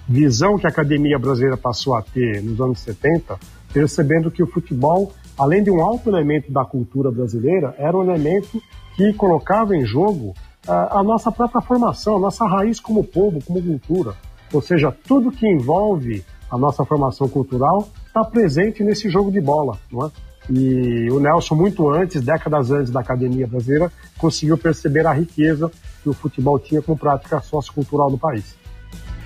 visão 0.09 0.59
que 0.59 0.67
a 0.67 0.71
academia 0.71 1.19
brasileira 1.19 1.57
passou 1.57 1.95
a 1.95 2.03
ter 2.03 2.43
nos 2.43 2.61
anos 2.61 2.81
70, 2.81 3.39
percebendo 3.73 4.31
que 4.31 4.43
o 4.43 4.47
futebol, 4.47 5.13
além 5.39 5.63
de 5.63 5.71
um 5.71 5.83
alto 5.83 6.09
elemento 6.09 6.51
da 6.51 6.65
cultura 6.65 7.11
brasileira, 7.11 7.75
era 7.79 7.97
um 7.97 8.03
elemento 8.03 8.63
que 8.97 9.13
colocava 9.13 9.77
em 9.77 9.85
jogo 9.85 10.35
a, 10.67 11.03
nossa 11.03 11.31
própria 11.33 11.61
formação, 11.61 12.17
a 12.17 12.21
nossa 12.21 12.47
raiz 12.47 12.79
como 12.79 13.05
povo, 13.05 13.43
como 13.45 13.63
cultura. 13.63 14.15
Ou 14.53 14.61
seja, 14.61 14.95
tudo 15.07 15.33
que 15.33 15.47
envolve 15.47 16.25
a 16.51 16.59
nossa 16.59 16.85
formação 16.85 17.29
cultural 17.29 17.89
está 18.07 18.23
presente 18.23 18.85
nesse 18.85 19.09
jogo 19.09 19.33
de 19.33 19.41
bola, 19.41 19.79
não 19.91 20.07
é? 20.07 20.11
E 20.51 21.09
o 21.11 21.21
Nelson, 21.21 21.55
muito 21.55 21.89
antes, 21.89 22.21
décadas 22.21 22.71
antes 22.71 22.91
da 22.91 23.01
academia 23.01 23.47
brasileira, 23.47 23.91
conseguiu 24.19 24.59
perceber 24.59 25.07
a 25.07 25.13
riqueza 25.13 25.71
que 26.03 26.09
o 26.09 26.13
futebol 26.13 26.59
tinha 26.59 26.83
como 26.83 26.99
prática 26.99 27.41
sociocultural 27.41 28.11
do 28.11 28.19
país. 28.19 28.57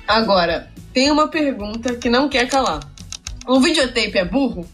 Agora, 0.06 0.68
tem 0.92 1.10
uma 1.10 1.26
pergunta 1.26 1.94
que 1.96 2.10
não 2.10 2.28
quer 2.28 2.46
calar. 2.48 2.80
O 3.46 3.60
videotape 3.60 4.18
é 4.18 4.24
burro? 4.24 4.66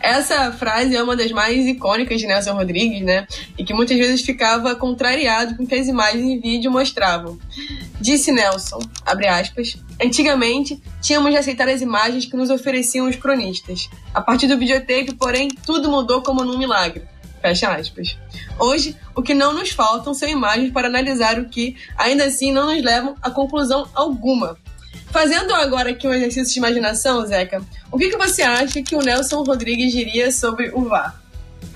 Essa 0.00 0.52
frase 0.52 0.96
é 0.96 1.02
uma 1.02 1.16
das 1.16 1.30
mais 1.30 1.66
icônicas 1.66 2.20
de 2.20 2.26
Nelson 2.26 2.54
Rodrigues, 2.54 3.02
né? 3.02 3.26
E 3.56 3.64
que 3.64 3.72
muitas 3.72 3.96
vezes 3.96 4.22
ficava 4.22 4.74
contrariado 4.74 5.56
com 5.56 5.64
o 5.64 5.66
que 5.66 5.74
as 5.74 5.86
imagens 5.86 6.22
em 6.22 6.40
vídeo 6.40 6.70
mostravam. 6.70 7.38
Disse 8.00 8.32
Nelson, 8.32 8.80
abre 9.06 9.28
aspas, 9.28 9.76
antigamente 10.02 10.82
tínhamos 11.00 11.30
de 11.30 11.36
aceitar 11.36 11.68
as 11.68 11.80
imagens 11.80 12.26
que 12.26 12.36
nos 12.36 12.50
ofereciam 12.50 13.08
os 13.08 13.16
cronistas. 13.16 13.88
A 14.12 14.20
partir 14.20 14.48
do 14.48 14.58
videotape, 14.58 15.14
porém, 15.14 15.48
tudo 15.48 15.90
mudou 15.90 16.22
como 16.22 16.44
num 16.44 16.58
milagre. 16.58 17.04
Fecha 17.40 17.74
aspas. 17.74 18.16
Hoje, 18.58 18.96
o 19.16 19.22
que 19.22 19.34
não 19.34 19.52
nos 19.52 19.70
faltam 19.70 20.14
são 20.14 20.28
imagens 20.28 20.72
para 20.72 20.86
analisar 20.86 21.40
o 21.40 21.48
que, 21.48 21.76
ainda 21.96 22.24
assim, 22.24 22.52
não 22.52 22.72
nos 22.72 22.82
levam 22.82 23.16
a 23.20 23.30
conclusão 23.30 23.88
alguma. 23.94 24.56
Fazendo 25.10 25.54
agora 25.54 25.90
aqui 25.90 26.06
um 26.08 26.12
exercício 26.12 26.54
de 26.54 26.58
imaginação, 26.58 27.24
Zeca, 27.26 27.62
o 27.90 27.98
que, 27.98 28.10
que 28.10 28.16
você 28.16 28.42
acha 28.42 28.82
que 28.82 28.96
o 28.96 29.00
Nelson 29.00 29.42
Rodrigues 29.42 29.92
diria 29.92 30.32
sobre 30.32 30.70
o 30.72 30.88
VAR? 30.88 31.20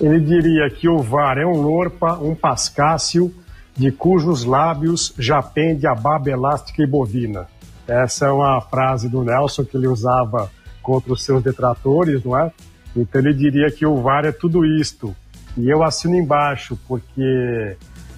Ele 0.01 0.21
diria 0.21 0.71
que 0.71 0.89
o 0.89 1.03
VAR 1.03 1.39
é 1.39 1.47
um 1.47 1.61
lorpa, 1.61 2.15
um 2.19 2.35
pascácio, 2.35 3.35
de 3.77 3.93
cujos 3.93 4.45
lábios 4.45 5.13
já 5.19 5.43
pende 5.43 5.87
a 5.87 5.95
baba 5.95 6.31
elástica 6.31 6.83
e 6.83 6.87
bovina. 6.87 7.47
Essa 7.87 8.27
é 8.27 8.31
uma 8.31 8.61
frase 8.61 9.09
do 9.09 9.23
Nelson 9.23 9.65
que 9.65 9.77
ele 9.77 9.87
usava 9.87 10.51
contra 10.83 11.13
os 11.13 11.23
seus 11.23 11.43
detratores, 11.43 12.25
não 12.25 12.39
é? 12.39 12.51
Então 12.97 13.21
ele 13.21 13.35
diria 13.35 13.71
que 13.71 13.85
o 13.85 14.01
VAR 14.01 14.25
é 14.25 14.33
tudo 14.33 14.65
isto, 14.65 15.15
e 15.57 15.69
eu 15.69 15.83
assino 15.83 16.17
embaixo, 16.17 16.79
porque 16.89 17.77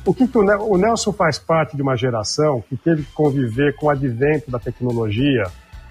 o 0.09 0.15
que, 0.15 0.27
que 0.27 0.39
o, 0.39 0.43
o, 0.43 0.79
Nelson 0.79 1.13
faz 1.13 1.39
parte 1.39 1.77
de 1.77 1.83
uma 1.83 1.95
geração 1.95 2.65
que 2.67 2.79
teve 2.79 3.03
que 3.03 3.13
conviver 3.13 3.77
com 3.77 3.89
o 3.89 3.91
advento 3.91 4.51
da 4.51 4.59
tecnologia 4.59 5.45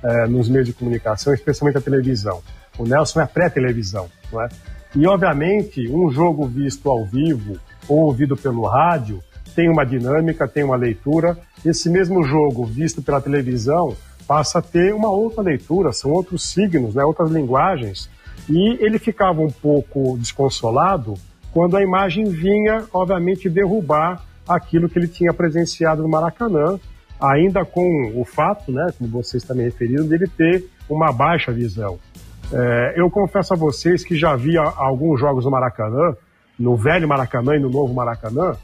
é, 0.04 0.26
nos 0.26 0.50
meios 0.50 0.66
de 0.66 0.74
comunicação, 0.74 1.36
especialmente 1.36 1.78
a 1.78 1.82
televisão. 1.82 2.42
O 2.80 2.84
Nelson 2.84 3.22
é 3.22 3.28
pré-televisão, 3.28 4.10
não 4.32 4.42
é? 4.42 4.50
E, 4.96 5.06
obviamente, 5.06 5.88
um 5.88 6.10
jogo 6.10 6.48
visto 6.48 6.90
ao 6.90 7.06
vivo 7.06 7.60
ou 7.88 8.06
ouvido 8.06 8.36
pelo 8.36 8.66
rádio 8.66 9.22
tem 9.56 9.70
uma 9.70 9.86
dinâmica, 9.86 10.48
tem 10.48 10.64
uma 10.64 10.76
leitura. 10.76 11.38
Esse 11.64 11.88
mesmo 11.88 12.24
jogo 12.24 12.66
visto 12.66 13.04
pela 13.04 13.22
televisão 13.22 13.96
passa 14.28 14.58
a 14.58 14.64
ter 14.64 14.96
uma 14.96 15.12
outra 15.12 15.44
leitura, 15.44 15.94
são 15.94 16.10
outros 16.10 16.50
signos, 16.52 16.96
né, 16.96 17.06
outras 17.06 17.30
linguagens. 17.30 18.10
E 18.50 18.84
ele 18.84 18.98
ficava 18.98 19.42
um 19.42 19.52
pouco 19.52 20.18
desconsolado 20.18 21.14
quando 21.52 21.78
a 21.78 21.82
imagem 21.82 22.26
vinha, 22.26 22.86
obviamente, 22.94 23.50
derrubar 23.50 24.24
aquilo 24.48 24.88
que 24.88 24.98
ele 24.98 25.08
tinha 25.08 25.34
presenciado 25.34 26.02
no 26.02 26.10
Maracanã, 26.10 26.80
ainda 27.20 27.66
com 27.66 28.12
o 28.16 28.24
fato, 28.24 28.72
né, 28.72 28.94
como 28.98 29.10
vocês 29.10 29.44
também 29.44 29.66
referiram, 29.66 30.06
dele 30.08 30.28
ter 30.28 30.66
uma 30.90 31.12
baixa 31.12 31.52
visão. 31.52 31.98
É, 32.52 32.94
eu 32.96 33.10
confesso 33.10 33.54
a 33.54 33.58
vocês 33.58 34.04
que 34.04 34.16
já 34.16 34.36
vi 34.36 34.58
alguns 34.58 35.20
jogos 35.20 35.44
no 35.44 35.52
Maracanã, 35.52 36.16
no 36.58 36.76
velho 36.76 37.08
Maracanã 37.08 37.56
e 37.56 37.60
no 37.60 37.70
novo 37.70 37.94
Maracanã, 37.94 38.56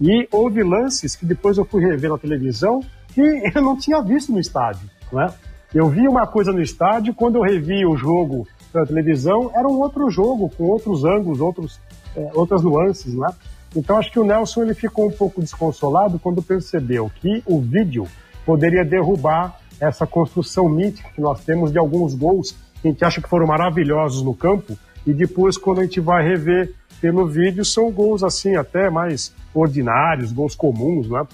e 0.00 0.28
houve 0.30 0.62
lances 0.62 1.16
que 1.16 1.26
depois 1.26 1.58
eu 1.58 1.64
fui 1.64 1.84
rever 1.84 2.10
na 2.10 2.18
televisão 2.18 2.80
que 3.14 3.20
eu 3.54 3.62
não 3.62 3.76
tinha 3.76 4.00
visto 4.00 4.32
no 4.32 4.38
estádio. 4.38 4.88
Né? 5.12 5.32
Eu 5.74 5.88
vi 5.88 6.06
uma 6.06 6.26
coisa 6.26 6.52
no 6.52 6.62
estádio, 6.62 7.14
quando 7.14 7.36
eu 7.36 7.42
revi 7.42 7.84
o 7.84 7.96
jogo 7.96 8.46
pela 8.72 8.86
televisão, 8.86 9.50
era 9.54 9.66
um 9.66 9.80
outro 9.80 10.10
jogo, 10.10 10.48
com 10.50 10.64
outros 10.64 11.04
ângulos, 11.04 11.40
outros 11.40 11.80
é, 12.16 12.30
outras 12.34 12.62
nuances, 12.62 13.14
né? 13.14 13.28
Então 13.74 13.96
acho 13.96 14.10
que 14.12 14.18
o 14.18 14.24
Nelson 14.24 14.62
ele 14.62 14.74
ficou 14.74 15.08
um 15.08 15.12
pouco 15.12 15.40
desconsolado 15.40 16.18
quando 16.18 16.42
percebeu 16.42 17.10
que 17.20 17.42
o 17.46 17.60
vídeo 17.60 18.06
poderia 18.44 18.84
derrubar 18.84 19.58
essa 19.80 20.06
construção 20.06 20.68
mítica 20.68 21.08
que 21.14 21.20
nós 21.20 21.42
temos 21.44 21.72
de 21.72 21.78
alguns 21.78 22.14
gols 22.14 22.54
que 22.80 22.88
a 22.88 22.90
gente 22.90 23.04
acha 23.04 23.20
que 23.20 23.28
foram 23.28 23.46
maravilhosos 23.46 24.22
no 24.22 24.34
campo 24.34 24.76
e 25.06 25.12
depois 25.12 25.56
quando 25.56 25.80
a 25.80 25.84
gente 25.84 26.00
vai 26.00 26.22
rever 26.22 26.74
pelo 27.00 27.26
vídeo 27.26 27.64
são 27.64 27.90
gols 27.90 28.22
assim 28.22 28.56
até 28.56 28.88
mais 28.88 29.34
ordinários, 29.52 30.32
gols 30.32 30.54
comuns, 30.54 31.08
né? 31.08 31.26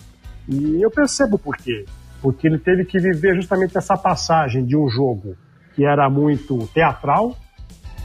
E 0.49 0.83
eu 0.83 0.91
percebo 0.91 1.39
por 1.39 1.57
quê. 1.57 1.85
Porque 2.23 2.47
ele 2.47 2.59
teve 2.59 2.85
que 2.85 2.99
viver 2.99 3.37
justamente 3.37 3.77
essa 3.77 3.97
passagem 3.97 4.65
de 4.65 4.77
um 4.77 4.89
jogo 4.89 5.37
que 5.75 5.85
era 5.85 6.09
muito 6.09 6.67
teatral 6.75 7.37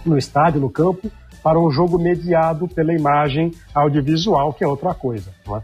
no 0.05 0.17
estádio, 0.17 0.59
no 0.59 0.69
campo, 0.69 1.09
para 1.43 1.59
um 1.59 1.69
jogo 1.69 1.99
mediado 1.99 2.67
pela 2.67 2.93
imagem 2.93 3.51
audiovisual, 3.75 4.53
que 4.53 4.63
é 4.63 4.67
outra 4.67 4.93
coisa. 4.93 5.31
Não 5.45 5.57
é? 5.57 5.61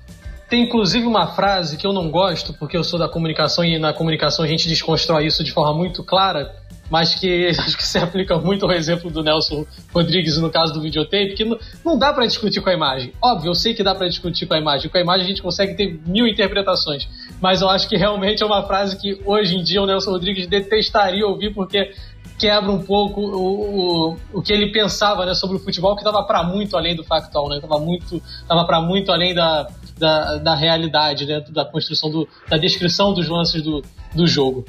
Tem 0.50 0.64
inclusive 0.64 1.06
uma 1.06 1.28
frase 1.28 1.78
que 1.78 1.86
eu 1.86 1.94
não 1.94 2.10
gosto, 2.10 2.54
porque 2.56 2.76
eu 2.76 2.84
sou 2.84 2.98
da 2.98 3.08
comunicação 3.08 3.64
e 3.64 3.78
na 3.78 3.94
comunicação 3.94 4.44
a 4.44 4.48
gente 4.48 4.68
desconstrói 4.68 5.28
isso 5.28 5.44
de 5.44 5.52
forma 5.52 5.76
muito 5.76 6.04
clara, 6.04 6.52
mas 6.90 7.14
que 7.14 7.50
acho 7.56 7.78
que 7.78 7.86
se 7.86 8.00
aplica 8.00 8.36
muito 8.40 8.66
ao 8.66 8.72
exemplo 8.72 9.12
do 9.12 9.22
Nelson 9.22 9.64
Rodrigues 9.94 10.40
no 10.40 10.50
caso 10.50 10.74
do 10.74 10.82
videotape, 10.82 11.36
que 11.36 11.46
não, 11.46 11.60
não 11.86 12.00
dá 12.00 12.12
para 12.12 12.26
discutir 12.26 12.62
com 12.62 12.70
a 12.70 12.74
imagem. 12.74 13.14
Óbvio, 13.22 13.52
eu 13.52 13.54
sei 13.56 13.76
que 13.76 13.84
dá 13.84 13.94
para 13.94 14.08
discutir 14.08 14.48
com 14.48 14.56
a 14.56 14.58
imagem. 14.58 14.90
Com 14.90 14.98
a 14.98 15.02
imagem 15.02 15.26
a 15.26 15.30
gente 15.30 15.42
consegue 15.42 15.76
ter 15.76 16.00
mil 16.04 16.28
interpretações, 16.28 17.08
mas 17.40 17.62
eu 17.62 17.70
acho 17.70 17.88
que 17.88 17.96
realmente 17.96 18.42
é 18.42 18.46
uma 18.46 18.64
frase 18.64 19.00
que 19.00 19.22
hoje 19.26 19.56
em 19.56 19.64
dia 19.64 19.80
o 19.82 19.86
Nelson 19.86 20.10
Rodrigues 20.10 20.48
detestaria 20.48 21.28
ouvir, 21.28 21.54
porque 21.54 21.92
quebra 22.40 22.72
um 22.72 22.82
pouco 22.82 23.22
o, 23.22 24.12
o, 24.12 24.18
o 24.34 24.42
que 24.42 24.54
ele 24.54 24.72
pensava 24.72 25.26
né, 25.26 25.34
sobre 25.36 25.58
o 25.58 25.60
futebol, 25.60 25.96
que 25.96 26.02
estava 26.02 26.24
para 26.24 26.42
muito 26.44 26.78
além 26.78 26.96
do 26.96 27.04
factual, 27.04 27.50
né? 27.50 27.58
Estava 27.58 27.78
muito, 27.80 28.22
tava 28.48 28.66
para 28.66 28.80
muito 28.80 29.12
além 29.12 29.36
da, 29.36 29.68
da, 29.98 30.38
da 30.38 30.56
realidade, 30.56 31.26
né, 31.26 31.44
da 31.50 31.66
construção, 31.66 32.10
do, 32.10 32.28
da 32.50 32.58
descrição 32.58 33.14
dos 33.14 33.28
lances 33.28 33.62
do, 33.62 33.84
do 34.16 34.26
jogo. 34.26 34.66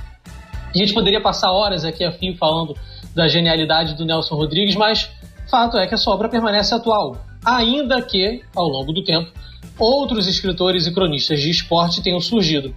A 0.74 0.76
gente 0.76 0.92
poderia 0.92 1.20
passar 1.20 1.50
horas 1.52 1.84
aqui 1.84 2.04
a 2.04 2.12
fim 2.12 2.34
falando 2.34 2.76
da 3.14 3.28
genialidade 3.28 3.94
do 3.94 4.04
Nelson 4.04 4.34
Rodrigues, 4.34 4.74
mas 4.74 5.08
fato 5.48 5.78
é 5.78 5.86
que 5.86 5.94
a 5.94 5.98
sua 5.98 6.14
obra 6.14 6.28
permanece 6.28 6.74
atual, 6.74 7.16
ainda 7.44 8.02
que, 8.02 8.42
ao 8.54 8.68
longo 8.68 8.92
do 8.92 9.02
tempo, 9.02 9.30
outros 9.78 10.26
escritores 10.26 10.86
e 10.86 10.92
cronistas 10.92 11.40
de 11.40 11.50
esporte 11.50 12.02
tenham 12.02 12.20
surgido. 12.20 12.74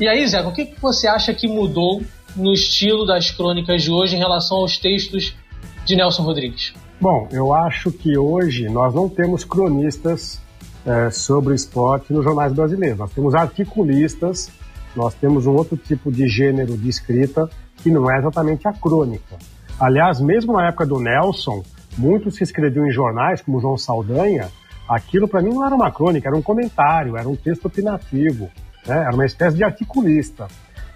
E 0.00 0.08
aí, 0.08 0.26
Zé, 0.26 0.42
o 0.42 0.52
que 0.52 0.74
você 0.82 1.06
acha 1.06 1.32
que 1.32 1.46
mudou 1.46 2.02
no 2.34 2.52
estilo 2.52 3.06
das 3.06 3.30
crônicas 3.30 3.82
de 3.82 3.92
hoje 3.92 4.16
em 4.16 4.18
relação 4.18 4.58
aos 4.58 4.76
textos 4.76 5.36
de 5.84 5.94
Nelson 5.94 6.24
Rodrigues? 6.24 6.74
Bom, 7.00 7.28
eu 7.30 7.54
acho 7.54 7.92
que 7.92 8.18
hoje 8.18 8.68
nós 8.68 8.92
não 8.92 9.08
temos 9.08 9.44
cronistas 9.44 10.40
é, 10.84 11.10
sobre 11.10 11.54
esporte 11.54 12.12
nos 12.12 12.24
jornais 12.24 12.52
brasileiros. 12.52 12.98
Nós 12.98 13.12
temos 13.12 13.36
articulistas, 13.36 14.50
nós 14.96 15.14
temos 15.14 15.46
um 15.46 15.52
outro 15.52 15.76
tipo 15.76 16.10
de 16.10 16.26
gênero 16.28 16.76
de 16.76 16.88
escrita 16.88 17.48
que 17.76 17.88
não 17.88 18.10
é 18.10 18.18
exatamente 18.18 18.66
a 18.66 18.72
crônica. 18.72 19.36
Aliás, 19.78 20.20
mesmo 20.20 20.54
na 20.54 20.68
época 20.68 20.86
do 20.86 20.98
Nelson, 20.98 21.62
muitos 21.96 22.36
que 22.36 22.42
escreviam 22.42 22.84
em 22.84 22.90
jornais, 22.90 23.40
como 23.40 23.60
João 23.60 23.78
Saldanha, 23.78 24.48
aquilo 24.88 25.28
para 25.28 25.40
mim 25.40 25.54
não 25.54 25.64
era 25.64 25.74
uma 25.74 25.92
crônica, 25.92 26.28
era 26.28 26.36
um 26.36 26.42
comentário, 26.42 27.16
era 27.16 27.28
um 27.28 27.36
texto 27.36 27.66
opinativo, 27.66 28.50
né? 28.86 29.02
era 29.02 29.14
uma 29.14 29.26
espécie 29.26 29.56
de 29.56 29.64
articulista. 29.64 30.48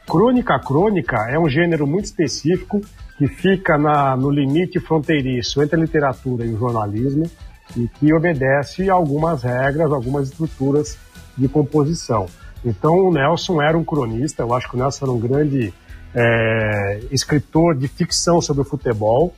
Crônica 0.07 0.59
crônica 0.61 1.17
é 1.31 1.39
um 1.39 1.49
gênero 1.49 1.87
muito 1.87 2.07
específico 2.07 2.81
que 3.19 3.27
fica 3.27 3.77
na, 3.77 4.17
no 4.17 4.31
limite 4.31 4.81
fronteiriço 4.81 5.63
entre 5.63 5.77
a 5.77 5.83
literatura 5.83 6.47
e 6.47 6.55
o 6.55 6.59
jornalismo 6.59 7.31
e 7.77 7.89
que 7.89 8.13
obedece 8.15 8.89
a 8.89 8.95
algumas 8.95 9.43
regras, 9.43 9.93
algumas 9.93 10.29
estruturas 10.29 10.97
de 11.37 11.49
composição. 11.49 12.27
Então 12.65 12.95
o 12.95 13.13
Nelson 13.13 13.61
era 13.61 13.77
um 13.77 13.85
cronista, 13.85 14.43
eu 14.43 14.55
acho 14.55 14.69
que 14.69 14.77
o 14.77 14.79
Nelson 14.79 15.05
era 15.05 15.13
um 15.13 15.21
grande 15.21 15.75
é, 16.15 17.01
escritor 17.11 17.77
de 17.77 17.87
ficção 17.87 18.41
sobre 18.41 18.63
o 18.63 18.65
futebol 18.65 19.35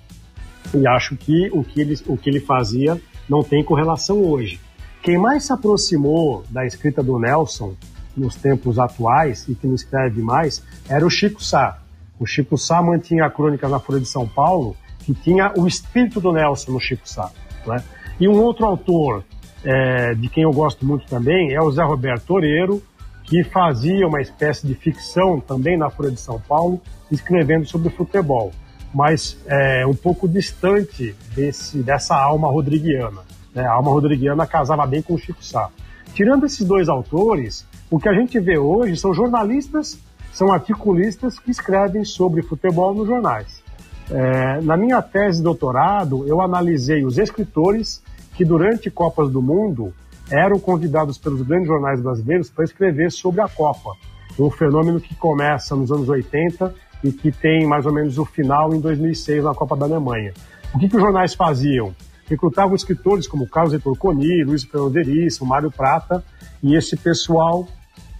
e 0.73 0.87
acho 0.87 1.17
que 1.17 1.51
o 1.53 1.65
que, 1.65 1.81
ele, 1.81 1.99
o 2.07 2.17
que 2.17 2.31
ele 2.31 2.41
fazia 2.41 3.01
não 3.29 3.43
tem 3.43 3.65
correlação 3.65 4.23
hoje. 4.23 4.61
Quem 5.03 5.19
mais 5.19 5.45
se 5.45 5.53
aproximou 5.53 6.45
da 6.51 6.67
escrita 6.67 7.03
do 7.03 7.19
Nelson 7.19 7.75
nos 8.17 8.35
tempos 8.35 8.79
atuais 8.79 9.47
e 9.49 9.55
que 9.55 9.67
não 9.67 9.75
escreve 9.75 10.21
mais 10.21 10.63
era 10.89 11.05
o 11.07 11.11
Chico 11.11 11.43
Sá. 11.43 11.79
O 12.19 12.27
Chico 12.27 12.59
Sá 12.59 12.83
mantinha 12.83 13.25
a 13.25 13.31
crônica 13.31 13.69
na 13.69 13.81
Folha 13.81 14.01
de 14.01 14.07
São 14.07 14.27
Paulo, 14.27 14.77
que 15.01 15.15
tinha 15.15 15.53
o 15.57 15.67
espírito 15.67 16.21
do 16.21 16.33
Nelson 16.33 16.73
no 16.73 16.81
Chico 16.81 17.09
Sá. 17.09 17.31
Né? 17.67 17.83
E 18.19 18.29
um 18.29 18.41
outro 18.43 18.67
autor 18.67 19.25
é, 19.65 20.15
de 20.15 20.29
quem 20.29 20.45
eu 20.45 20.53
gosto 20.53 20.85
muito 20.85 21.07
também 21.07 21.53
é 21.53 21.61
o 21.61 21.71
Zé 21.71 21.83
Roberto 21.83 22.25
Toreiro, 22.27 22.83
que 23.25 23.45
fazia 23.45 24.07
uma 24.07 24.21
espécie 24.21 24.67
de 24.67 24.75
ficção 24.75 25.41
também 25.41 25.77
na 25.79 25.89
Folha 25.89 26.11
de 26.11 26.21
São 26.21 26.41
Paulo, 26.41 26.81
escrevendo 27.11 27.67
sobre 27.67 27.91
futebol, 27.91 28.53
mas 28.93 29.39
é, 29.47 29.87
um 29.87 29.95
pouco 29.95 30.29
distante 30.29 31.15
desse, 31.35 31.79
dessa 31.79 32.17
alma 32.17 32.49
rodriguiana. 32.49 33.23
Né? 33.55 33.65
A 33.65 33.73
alma 33.73 33.91
rodriguiana 33.91 34.47
casava 34.47 34.87
bem 34.87 35.01
com 35.01 35.15
o 35.15 35.19
Chico 35.19 35.45
Sá. 35.45 35.71
Tirando 36.13 36.45
esses 36.45 36.67
dois 36.67 36.89
autores, 36.89 37.67
o 37.91 37.99
que 37.99 38.09
a 38.09 38.15
gente 38.15 38.39
vê 38.39 38.57
hoje 38.57 38.97
são 38.97 39.13
jornalistas, 39.13 39.99
são 40.33 40.53
articulistas 40.53 41.39
que 41.39 41.51
escrevem 41.51 42.05
sobre 42.05 42.43
futebol 42.43 42.95
nos 42.95 43.09
jornais. 43.09 43.63
É, 44.11 44.61
na 44.61 44.77
minha 44.77 45.03
tese 45.03 45.39
de 45.39 45.45
doutorado, 45.45 46.27
eu 46.27 46.41
analisei 46.41 47.05
os 47.05 47.19
escritores 47.19 48.03
que 48.35 48.45
durante 48.45 48.91
Copas 48.91 49.31
do 49.31 49.43
Mundo 49.43 49.93
eram 50.31 50.59
convidados 50.59 51.19
pelos 51.19 51.43
grandes 51.43 51.67
jornais 51.67 52.01
brasileiros 52.01 52.49
para 52.49 52.65
escrever 52.65 53.11
sobre 53.11 53.41
a 53.41 53.49
Copa. 53.49 53.91
Um 54.39 54.51
fenômeno 54.51 55.01
que 55.01 55.15
começa 55.15 55.75
nos 55.75 55.91
anos 55.91 56.09
80 56.09 56.73
e 57.03 57.13
que 57.13 57.33
tem 57.33 57.67
mais 57.67 57.85
ou 57.87 57.93
menos 57.93 58.19
o 58.19 58.25
final 58.25 58.73
em 58.73 58.81
2006 58.81 59.45
na 59.45 59.55
Copa 59.55 59.77
da 59.77 59.87
Alemanha. 59.87 60.33
O 60.73 60.79
que, 60.79 60.89
que 60.89 60.97
os 60.97 61.03
jornais 61.03 61.35
faziam? 61.35 61.95
Recrutavam 62.27 62.77
escritores 62.77 63.27
como 63.27 63.49
Carlos 63.49 63.73
Heitor 63.73 63.97
Coni, 63.99 64.45
Luiz 64.45 64.63
Fernando 64.63 64.93
Veríssimo, 64.93 65.49
Mário 65.49 65.71
Prata, 65.71 66.23
e 66.63 66.77
esse 66.77 66.97
pessoal, 66.97 67.67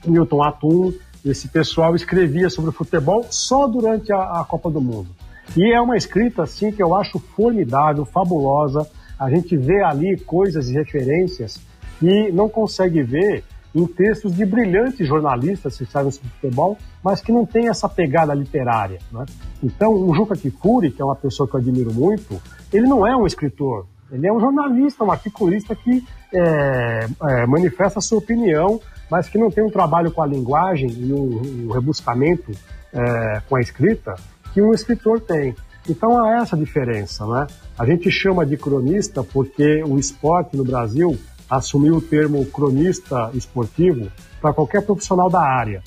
Milton 0.07 0.43
Atum, 0.43 0.93
esse 1.25 1.49
pessoal 1.49 1.95
escrevia 1.95 2.49
sobre 2.49 2.73
futebol 2.73 3.27
só 3.31 3.67
durante 3.67 4.13
a, 4.13 4.41
a 4.41 4.45
Copa 4.45 4.71
do 4.71 4.81
Mundo. 4.81 5.09
E 5.57 5.73
é 5.73 5.81
uma 5.81 5.97
escrita 5.97 6.45
assim 6.45 6.71
que 6.71 6.83
eu 6.83 6.95
acho 6.95 7.19
formidável, 7.19 8.05
fabulosa, 8.05 8.87
a 9.19 9.29
gente 9.29 9.57
vê 9.57 9.83
ali 9.83 10.17
coisas 10.19 10.69
e 10.69 10.73
referências 10.73 11.61
que 11.99 12.33
não 12.33 12.49
consegue 12.49 13.03
ver 13.03 13.45
em 13.75 13.87
textos 13.87 14.35
de 14.35 14.45
brilhantes 14.45 15.07
jornalistas 15.07 15.77
que 15.77 15.85
escrevem 15.85 16.11
sobre 16.11 16.31
futebol, 16.31 16.77
mas 17.05 17.21
que 17.21 17.31
não 17.31 17.47
tem 17.47 17.69
essa 17.69 17.89
pegada 17.89 18.35
literária. 18.35 18.99
Né? 19.13 19.27
Então, 19.63 19.93
o 19.93 20.15
Juca 20.15 20.35
Kifuri, 20.37 20.91
que 20.91 21.01
é 21.01 21.05
uma 21.05 21.15
pessoa 21.15 21.49
que 21.49 21.55
eu 21.55 21.61
admiro 21.61 21.93
muito, 21.93 22.41
ele 22.73 22.87
não 22.87 23.07
é 23.07 23.17
um 23.17 23.27
escritor, 23.27 23.87
ele 24.13 24.27
é 24.27 24.33
um 24.33 24.41
jornalista, 24.41 25.05
um 25.05 25.11
articulista 25.11 25.75
que 25.75 26.05
é, 26.33 27.07
é, 27.29 27.47
manifesta 27.47 28.01
sua 28.01 28.19
opinião, 28.19 28.81
mas 29.11 29.29
que 29.29 29.39
não 29.39 29.51
tem 29.51 29.65
um 29.65 29.71
trabalho 29.71 30.11
com 30.11 30.23
a 30.23 30.27
linguagem 30.27 30.91
e 30.91 31.13
um, 31.13 31.67
um 31.67 31.73
rebuscamento 31.73 32.53
é, 32.93 33.43
com 33.49 33.57
a 33.57 33.61
escrita 33.61 34.15
que 34.53 34.61
um 34.61 34.73
escritor 34.73 35.21
tem. 35.21 35.55
Então 35.89 36.23
há 36.23 36.43
essa 36.43 36.57
diferença, 36.57 37.27
né? 37.27 37.47
A 37.79 37.87
gente 37.87 38.11
chama 38.11 38.45
de 38.45 38.57
cronista 38.57 39.25
porque 39.25 39.83
o 39.83 39.99
esporte 39.99 40.57
no 40.57 40.65
Brasil 40.65 41.17
assumiu 41.49 41.97
o 41.97 42.01
termo 42.01 42.45
cronista 42.47 43.31
esportivo 43.35 44.11
para 44.41 44.53
qualquer 44.53 44.83
profissional 44.83 45.29
da 45.29 45.41
área. 45.41 45.83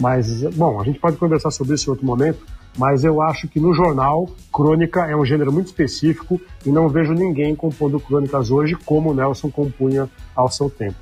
Mas, 0.00 0.42
bom, 0.54 0.80
a 0.80 0.84
gente 0.84 0.98
pode 0.98 1.16
conversar 1.16 1.50
sobre 1.50 1.74
isso 1.74 1.88
em 1.88 1.92
outro 1.92 2.04
momento, 2.04 2.44
mas 2.76 3.04
eu 3.04 3.20
acho 3.22 3.48
que 3.48 3.58
no 3.58 3.72
jornal, 3.72 4.28
crônica 4.52 5.04
é 5.06 5.16
um 5.16 5.24
gênero 5.24 5.52
muito 5.52 5.66
específico 5.66 6.40
e 6.64 6.70
não 6.70 6.88
vejo 6.88 7.12
ninguém 7.12 7.54
compondo 7.54 7.98
crônicas 7.98 8.50
hoje 8.50 8.74
como 8.74 9.14
Nelson 9.14 9.50
compunha 9.50 10.08
ao 10.34 10.50
seu 10.50 10.68
tempo. 10.68 10.96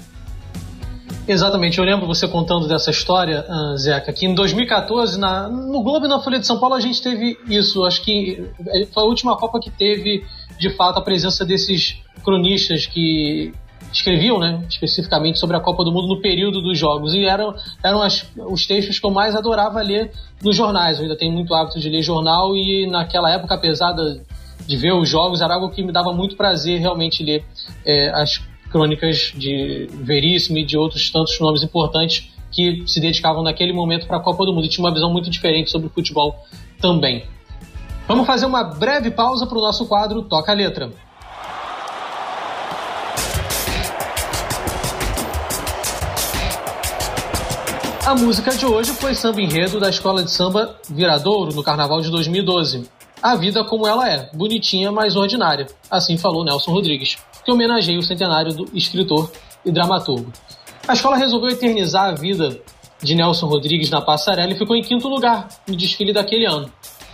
Exatamente, 1.26 1.78
eu 1.78 1.84
lembro 1.84 2.06
você 2.06 2.28
contando 2.28 2.68
dessa 2.68 2.90
história, 2.90 3.46
uh, 3.48 3.78
Zeca, 3.78 4.12
que 4.12 4.26
em 4.26 4.34
2014, 4.34 5.18
na, 5.18 5.48
no 5.48 5.82
Globo 5.82 6.04
e 6.04 6.08
na 6.08 6.20
Folha 6.20 6.38
de 6.38 6.46
São 6.46 6.60
Paulo, 6.60 6.74
a 6.74 6.80
gente 6.80 7.02
teve 7.02 7.38
isso. 7.48 7.82
Acho 7.84 8.04
que 8.04 8.46
eh, 8.66 8.86
foi 8.92 9.02
a 9.02 9.06
última 9.06 9.34
Copa 9.34 9.58
que 9.58 9.70
teve, 9.70 10.22
de 10.58 10.76
fato, 10.76 10.98
a 10.98 11.02
presença 11.02 11.42
desses 11.44 11.96
cronistas 12.22 12.86
que 12.86 13.54
escreviam, 13.94 14.38
né, 14.38 14.62
especificamente 14.68 15.38
sobre 15.38 15.56
a 15.56 15.60
Copa 15.60 15.84
do 15.84 15.92
Mundo 15.92 16.08
no 16.08 16.20
período 16.20 16.60
dos 16.60 16.78
jogos. 16.78 17.14
E 17.14 17.24
eram, 17.24 17.54
eram 17.82 18.02
as, 18.02 18.28
os 18.36 18.66
textos 18.66 18.98
que 18.98 19.06
eu 19.06 19.10
mais 19.10 19.34
adorava 19.34 19.80
ler 19.80 20.10
nos 20.42 20.56
jornais. 20.56 20.98
Eu 20.98 21.04
ainda 21.04 21.16
tenho 21.16 21.32
muito 21.32 21.54
hábito 21.54 21.78
de 21.78 21.88
ler 21.88 22.02
jornal 22.02 22.56
e 22.56 22.86
naquela 22.86 23.30
época, 23.30 23.54
apesar 23.54 23.92
de, 23.92 24.76
ver 24.76 24.92
os 24.92 25.08
jogos, 25.08 25.40
era 25.40 25.54
algo 25.54 25.70
que 25.70 25.82
me 25.82 25.92
dava 25.92 26.12
muito 26.12 26.36
prazer 26.36 26.80
realmente 26.80 27.22
ler 27.22 27.44
é, 27.84 28.10
as 28.10 28.42
crônicas 28.70 29.32
de 29.36 29.88
Veríssimo 29.92 30.58
e 30.58 30.64
de 30.64 30.76
outros 30.76 31.08
tantos 31.10 31.38
nomes 31.38 31.62
importantes 31.62 32.28
que 32.50 32.82
se 32.86 33.00
dedicavam 33.00 33.42
naquele 33.42 33.72
momento 33.72 34.06
para 34.06 34.16
a 34.16 34.20
Copa 34.20 34.44
do 34.44 34.52
Mundo 34.52 34.66
e 34.66 34.68
tinha 34.68 34.84
uma 34.84 34.92
visão 34.92 35.12
muito 35.12 35.30
diferente 35.30 35.70
sobre 35.70 35.86
o 35.86 35.90
futebol 35.90 36.36
também. 36.80 37.24
Vamos 38.06 38.26
fazer 38.26 38.46
uma 38.46 38.62
breve 38.62 39.10
pausa 39.10 39.46
para 39.46 39.58
o 39.58 39.60
nosso 39.60 39.86
quadro 39.86 40.22
Toca 40.22 40.52
a 40.52 40.54
Letra. 40.54 40.90
A 48.06 48.14
música 48.14 48.50
de 48.50 48.66
hoje 48.66 48.90
foi 48.92 49.14
samba 49.14 49.40
enredo 49.40 49.80
da 49.80 49.88
escola 49.88 50.22
de 50.22 50.30
samba 50.30 50.78
Viradouro 50.90 51.54
no 51.54 51.62
Carnaval 51.62 52.02
de 52.02 52.10
2012. 52.10 52.86
A 53.22 53.34
vida 53.34 53.64
como 53.64 53.86
ela 53.86 54.06
é, 54.06 54.28
bonitinha, 54.34 54.92
mas 54.92 55.16
ordinária. 55.16 55.66
Assim 55.90 56.18
falou 56.18 56.44
Nelson 56.44 56.70
Rodrigues 56.70 57.16
que 57.42 57.50
homenageia 57.50 57.98
o 57.98 58.02
centenário 58.02 58.52
do 58.52 58.68
escritor 58.74 59.32
e 59.64 59.72
dramaturgo. 59.72 60.30
A 60.86 60.92
escola 60.92 61.16
resolveu 61.16 61.48
eternizar 61.48 62.10
a 62.10 62.14
vida 62.14 62.60
de 63.02 63.14
Nelson 63.14 63.46
Rodrigues 63.46 63.88
na 63.88 64.02
passarela 64.02 64.52
e 64.52 64.58
ficou 64.58 64.76
em 64.76 64.82
quinto 64.82 65.08
lugar 65.08 65.48
no 65.66 65.74
desfile 65.74 66.12
daquele 66.12 66.44
ano. 66.44 66.70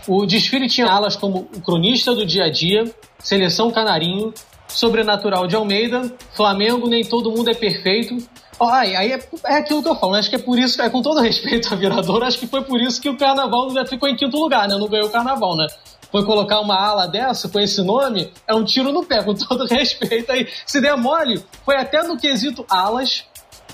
O 0.08 0.26
desfile 0.26 0.68
tinha 0.68 0.88
alas 0.88 1.14
como 1.14 1.48
o 1.54 1.60
cronista 1.60 2.14
do 2.16 2.26
dia 2.26 2.44
a 2.44 2.50
dia, 2.50 2.92
seleção 3.20 3.70
canarinho, 3.70 4.34
sobrenatural 4.66 5.46
de 5.46 5.54
Almeida, 5.54 6.12
Flamengo, 6.32 6.88
nem 6.88 7.04
todo 7.04 7.30
mundo 7.30 7.48
é 7.48 7.54
perfeito. 7.54 8.16
Ai, 8.60 8.94
aí 8.94 9.12
é, 9.12 9.20
é 9.46 9.54
aquilo 9.56 9.82
que 9.82 9.88
eu 9.88 9.96
falo, 9.96 10.12
né? 10.12 10.18
acho 10.18 10.28
que 10.28 10.36
é 10.36 10.38
por 10.38 10.58
isso, 10.58 10.80
é 10.82 10.90
com 10.90 11.00
todo 11.00 11.20
respeito 11.20 11.72
à 11.72 11.76
viradora, 11.76 12.26
acho 12.26 12.38
que 12.38 12.46
foi 12.46 12.62
por 12.62 12.80
isso 12.80 13.00
que 13.00 13.08
o 13.08 13.16
carnaval 13.16 13.70
ficou 13.86 14.08
em 14.08 14.16
quinto 14.16 14.36
lugar, 14.36 14.68
né? 14.68 14.76
Não 14.76 14.86
ganhou 14.86 15.06
o 15.06 15.10
carnaval, 15.10 15.56
né? 15.56 15.66
foi 16.10 16.24
colocar 16.24 16.60
uma 16.60 16.76
ala 16.76 17.06
dessa 17.06 17.48
com 17.48 17.60
esse 17.60 17.82
nome, 17.82 18.32
é 18.46 18.54
um 18.54 18.64
tiro 18.64 18.92
no 18.92 19.04
pé, 19.04 19.22
com 19.22 19.34
todo 19.34 19.64
respeito 19.70 20.30
aí. 20.30 20.48
Se 20.66 20.80
der 20.80 20.96
mole, 20.96 21.42
foi 21.64 21.76
até 21.76 22.02
no 22.02 22.18
quesito 22.18 22.64
alas 22.68 23.24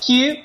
que 0.01 0.43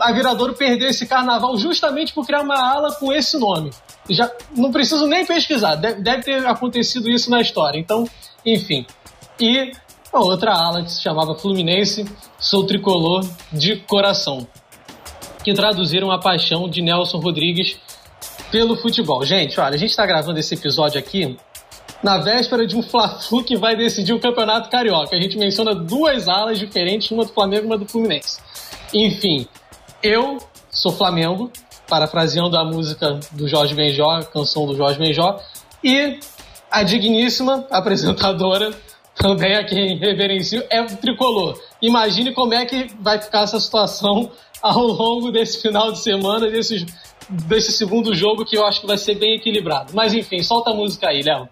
a 0.00 0.12
Viradouro 0.12 0.54
perdeu 0.54 0.88
esse 0.88 1.06
carnaval 1.06 1.56
justamente 1.56 2.12
por 2.12 2.26
criar 2.26 2.42
uma 2.42 2.58
ala 2.58 2.92
com 2.94 3.12
esse 3.12 3.38
nome. 3.38 3.70
Já 4.08 4.28
não 4.56 4.72
preciso 4.72 5.06
nem 5.06 5.24
pesquisar, 5.24 5.76
deve 5.76 6.22
ter 6.22 6.44
acontecido 6.44 7.08
isso 7.08 7.30
na 7.30 7.40
história. 7.40 7.78
Então, 7.78 8.04
enfim. 8.44 8.84
E 9.38 9.72
a 10.12 10.20
outra 10.20 10.52
ala 10.52 10.82
que 10.82 10.90
se 10.90 11.02
chamava 11.02 11.34
Fluminense, 11.34 12.04
sou 12.38 12.66
tricolor 12.66 13.24
de 13.52 13.76
coração, 13.76 14.46
que 15.44 15.54
traduziram 15.54 16.10
a 16.10 16.18
paixão 16.18 16.68
de 16.68 16.82
Nelson 16.82 17.18
Rodrigues 17.18 17.78
pelo 18.50 18.76
futebol. 18.76 19.24
Gente, 19.24 19.58
olha, 19.60 19.74
a 19.74 19.78
gente 19.78 19.90
está 19.90 20.04
gravando 20.04 20.38
esse 20.38 20.54
episódio 20.54 20.98
aqui 20.98 21.36
na 22.02 22.18
véspera 22.18 22.66
de 22.66 22.76
um 22.76 22.82
Fla-Flu 22.82 23.44
que 23.44 23.56
vai 23.56 23.76
decidir 23.76 24.12
o 24.12 24.20
Campeonato 24.20 24.70
Carioca. 24.70 25.14
A 25.14 25.20
gente 25.20 25.38
menciona 25.38 25.74
duas 25.74 26.28
alas 26.28 26.58
diferentes, 26.58 27.10
uma 27.10 27.24
do 27.24 27.32
Flamengo 27.32 27.64
e 27.64 27.66
uma 27.66 27.78
do 27.78 27.86
Fluminense. 27.86 28.40
Enfim, 28.92 29.46
eu 30.02 30.38
sou 30.70 30.92
Flamengo, 30.92 31.50
parafraseando 31.88 32.56
a 32.56 32.64
música 32.64 33.20
do 33.32 33.46
Jorge 33.46 33.74
Benjó, 33.74 34.10
a 34.10 34.24
canção 34.24 34.66
do 34.66 34.76
Jorge 34.76 34.98
Benjó, 34.98 35.38
e 35.84 36.18
a 36.70 36.82
digníssima 36.82 37.66
apresentadora, 37.70 38.72
também 39.20 39.54
a 39.54 39.64
quem 39.64 39.98
reverencio, 39.98 40.64
é 40.70 40.80
o 40.80 40.96
tricolor. 40.96 41.60
Imagine 41.80 42.32
como 42.32 42.54
é 42.54 42.64
que 42.64 42.88
vai 43.00 43.20
ficar 43.20 43.42
essa 43.42 43.60
situação 43.60 44.30
ao 44.62 44.86
longo 44.86 45.30
desse 45.30 45.60
final 45.60 45.92
de 45.92 45.98
semana, 45.98 46.50
desse, 46.50 46.86
desse 47.28 47.72
segundo 47.72 48.14
jogo, 48.14 48.44
que 48.44 48.56
eu 48.56 48.66
acho 48.66 48.80
que 48.80 48.86
vai 48.86 48.98
ser 48.98 49.14
bem 49.16 49.34
equilibrado. 49.34 49.92
Mas 49.94 50.14
enfim, 50.14 50.42
solta 50.42 50.70
a 50.70 50.74
música 50.74 51.08
aí, 51.08 51.22
Léo. 51.22 51.48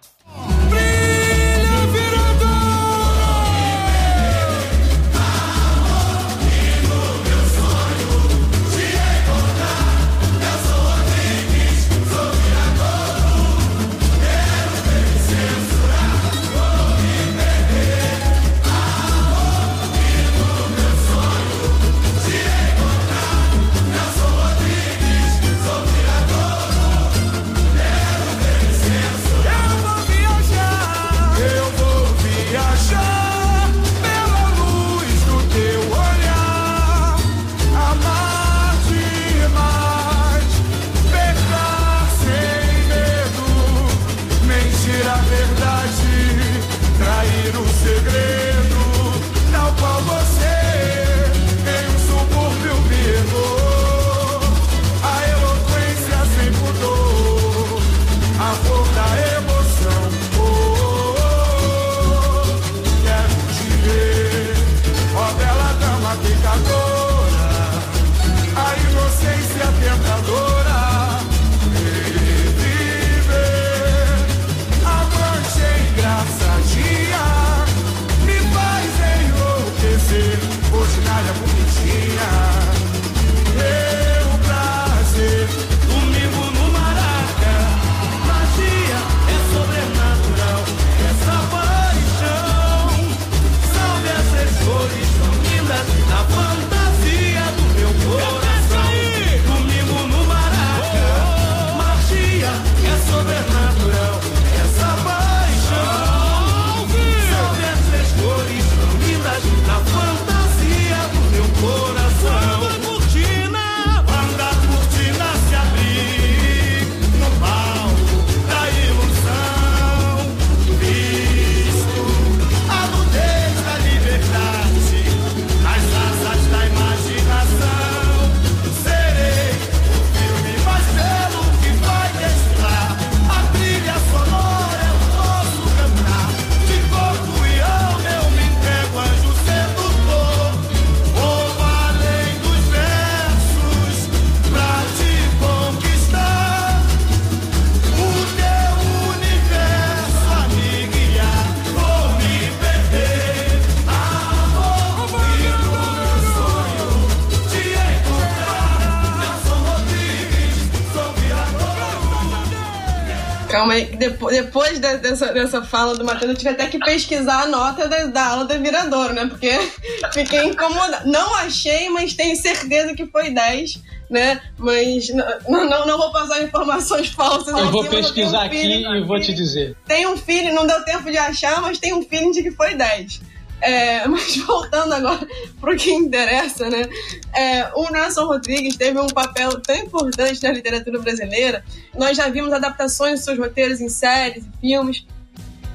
Dessa, 164.98 165.32
dessa 165.32 165.62
fala 165.62 165.96
do 165.96 166.04
Matheus, 166.04 166.30
eu 166.30 166.36
tive 166.36 166.50
até 166.50 166.66
que 166.66 166.78
pesquisar 166.78 167.42
a 167.42 167.46
nota 167.46 167.88
da, 167.88 168.06
da 168.06 168.26
aula 168.26 168.44
da 168.44 168.56
Viradouro, 168.56 169.12
né? 169.12 169.26
Porque 169.26 169.50
fiquei 170.12 170.44
incomodada. 170.44 171.04
Não 171.06 171.34
achei, 171.36 171.88
mas 171.88 172.14
tenho 172.14 172.36
certeza 172.36 172.94
que 172.94 173.06
foi 173.06 173.30
10, 173.30 173.82
né? 174.10 174.40
Mas 174.58 175.08
não, 175.08 175.68
não, 175.68 175.86
não 175.86 175.98
vou 175.98 176.12
passar 176.12 176.42
informações 176.42 177.08
falsas. 177.08 177.56
Eu 177.56 177.70
vou 177.70 177.84
pesquisar 177.84 178.40
um 178.40 178.46
aqui 178.46 178.84
e 178.84 179.04
vou 179.04 179.20
te 179.20 179.32
dizer. 179.32 179.76
Tem 179.86 180.06
um 180.06 180.16
feeling, 180.16 180.52
não 180.52 180.66
deu 180.66 180.84
tempo 180.84 181.10
de 181.10 181.18
achar, 181.18 181.60
mas 181.60 181.78
tem 181.78 181.92
um 181.92 182.02
feeling 182.02 182.30
de 182.30 182.42
que 182.42 182.50
foi 182.50 182.74
10. 182.74 183.20
É, 183.60 184.06
mas 184.08 184.36
voltando 184.36 184.94
agora 184.94 185.26
para 185.60 185.74
o 185.74 185.76
que 185.76 185.92
interessa, 185.92 186.68
né? 186.68 186.88
É, 187.34 187.70
o 187.74 187.90
Nelson 187.90 188.26
Rodrigues 188.26 188.76
teve 188.76 188.98
um 188.98 189.08
papel 189.08 189.60
tão 189.60 189.76
importante 189.76 190.42
na 190.42 190.52
literatura 190.52 190.98
brasileira. 191.00 191.64
Nós 191.96 192.16
já 192.16 192.28
vimos 192.28 192.52
adaptações 192.52 193.20
de 193.20 193.24
seus 193.24 193.38
roteiros 193.38 193.80
em 193.80 193.88
séries 193.88 194.44
e 194.44 194.60
filmes. 194.60 195.06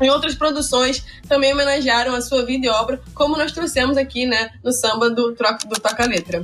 E 0.01 0.09
outras 0.09 0.35
produções 0.35 1.03
também 1.29 1.53
homenagearam 1.53 2.15
a 2.15 2.21
sua 2.21 2.45
vida 2.45 2.65
e 2.65 2.69
obra, 2.69 2.99
como 3.13 3.37
nós 3.37 3.51
trouxemos 3.51 3.95
aqui, 3.95 4.25
né, 4.25 4.49
no 4.63 4.71
samba 4.71 5.09
do, 5.09 5.31
do 5.31 5.79
Toca 5.79 6.05
Letra. 6.05 6.43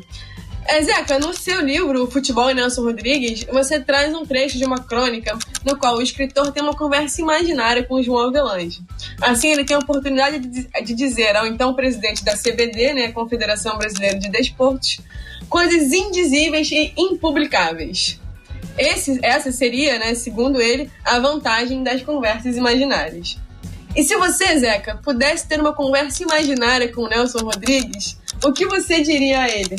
É, 0.71 0.83
Zeca, 0.83 1.17
no 1.17 1.33
seu 1.33 1.61
livro 1.61 2.05
Futebol 2.11 2.51
e 2.51 2.53
Nelson 2.53 2.83
Rodrigues, 2.83 3.43
você 3.51 3.79
traz 3.79 4.13
um 4.13 4.23
trecho 4.23 4.55
de 4.55 4.65
uma 4.65 4.77
crônica 4.77 5.35
no 5.65 5.75
qual 5.75 5.97
o 5.97 6.01
escritor 6.01 6.51
tem 6.51 6.61
uma 6.61 6.75
conversa 6.75 7.19
imaginária 7.19 7.83
com 7.83 8.03
João 8.03 8.27
Avelange. 8.27 8.79
Assim, 9.19 9.47
ele 9.47 9.65
tem 9.65 9.75
a 9.75 9.79
oportunidade 9.79 10.37
de, 10.37 10.69
de 10.69 10.93
dizer 10.93 11.35
ao 11.35 11.47
então 11.47 11.73
presidente 11.73 12.23
da 12.23 12.37
CBD, 12.37 12.93
né, 12.93 13.11
Confederação 13.11 13.79
Brasileira 13.79 14.19
de 14.19 14.29
Desportos, 14.29 14.99
coisas 15.49 15.91
indizíveis 15.91 16.69
e 16.71 16.93
impublicáveis. 16.95 18.19
Esse, 18.77 19.19
essa 19.23 19.51
seria, 19.51 19.97
né, 19.97 20.13
segundo 20.13 20.61
ele, 20.61 20.87
a 21.03 21.17
vantagem 21.17 21.81
das 21.83 22.03
conversas 22.03 22.55
imaginárias. 22.55 23.39
E 23.95 24.03
se 24.03 24.15
você, 24.17 24.59
Zeca, 24.59 24.99
pudesse 25.03 25.47
ter 25.47 25.59
uma 25.59 25.73
conversa 25.73 26.21
imaginária 26.21 26.93
com 26.93 27.01
o 27.01 27.09
Nelson 27.09 27.39
Rodrigues, 27.39 28.19
o 28.43 28.53
que 28.53 28.67
você 28.67 29.01
diria 29.01 29.41
a 29.41 29.49
ele? 29.49 29.75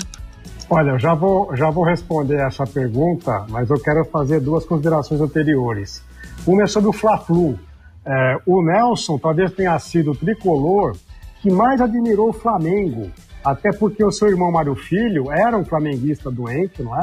Olha, 0.72 0.96
já 0.98 1.14
vou, 1.14 1.56
já 1.56 1.68
vou 1.68 1.82
responder 1.82 2.36
essa 2.36 2.64
pergunta, 2.64 3.44
mas 3.48 3.68
eu 3.68 3.80
quero 3.80 4.04
fazer 4.04 4.38
duas 4.38 4.64
considerações 4.64 5.20
anteriores. 5.20 6.00
Uma 6.46 6.62
é 6.62 6.66
sobre 6.68 6.90
o 6.90 6.92
Fla-Flu. 6.92 7.58
É, 8.06 8.36
o 8.46 8.62
Nelson 8.62 9.18
talvez 9.18 9.52
tenha 9.52 9.76
sido 9.80 10.12
o 10.12 10.16
tricolor 10.16 10.96
que 11.42 11.50
mais 11.50 11.80
admirou 11.80 12.28
o 12.28 12.32
Flamengo, 12.32 13.10
até 13.44 13.72
porque 13.72 14.04
o 14.04 14.12
seu 14.12 14.28
irmão 14.28 14.52
Mário 14.52 14.76
Filho 14.76 15.32
era 15.32 15.58
um 15.58 15.64
flamenguista 15.64 16.30
doente, 16.30 16.84
não 16.84 16.96
é? 16.96 17.02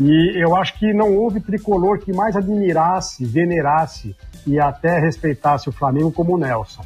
E 0.00 0.42
eu 0.42 0.56
acho 0.56 0.76
que 0.76 0.92
não 0.92 1.14
houve 1.14 1.38
tricolor 1.38 2.00
que 2.00 2.12
mais 2.12 2.34
admirasse, 2.34 3.24
venerasse 3.24 4.16
e 4.44 4.58
até 4.58 4.98
respeitasse 4.98 5.68
o 5.68 5.72
Flamengo 5.72 6.10
como 6.10 6.34
o 6.34 6.38
Nelson. 6.38 6.82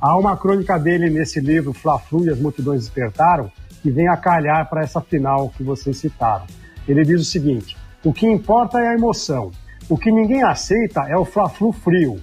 Há 0.00 0.16
uma 0.16 0.36
crônica 0.36 0.78
dele 0.78 1.10
nesse 1.10 1.40
livro, 1.40 1.72
Fla-Flu 1.72 2.26
e 2.26 2.30
as 2.30 2.38
Multidões 2.38 2.82
Despertaram, 2.82 3.50
que 3.84 3.90
vem 3.90 4.08
a 4.08 4.16
calhar 4.16 4.66
para 4.70 4.82
essa 4.82 4.98
final 4.98 5.50
que 5.50 5.62
vocês 5.62 5.98
citaram. 5.98 6.46
Ele 6.88 7.04
diz 7.04 7.20
o 7.20 7.24
seguinte: 7.24 7.76
o 8.02 8.14
que 8.14 8.26
importa 8.26 8.80
é 8.80 8.88
a 8.88 8.94
emoção. 8.94 9.50
O 9.90 9.98
que 9.98 10.10
ninguém 10.10 10.42
aceita 10.42 11.02
é 11.02 11.14
o 11.18 11.26
Fla-Flu 11.26 11.70
frio. 11.70 12.18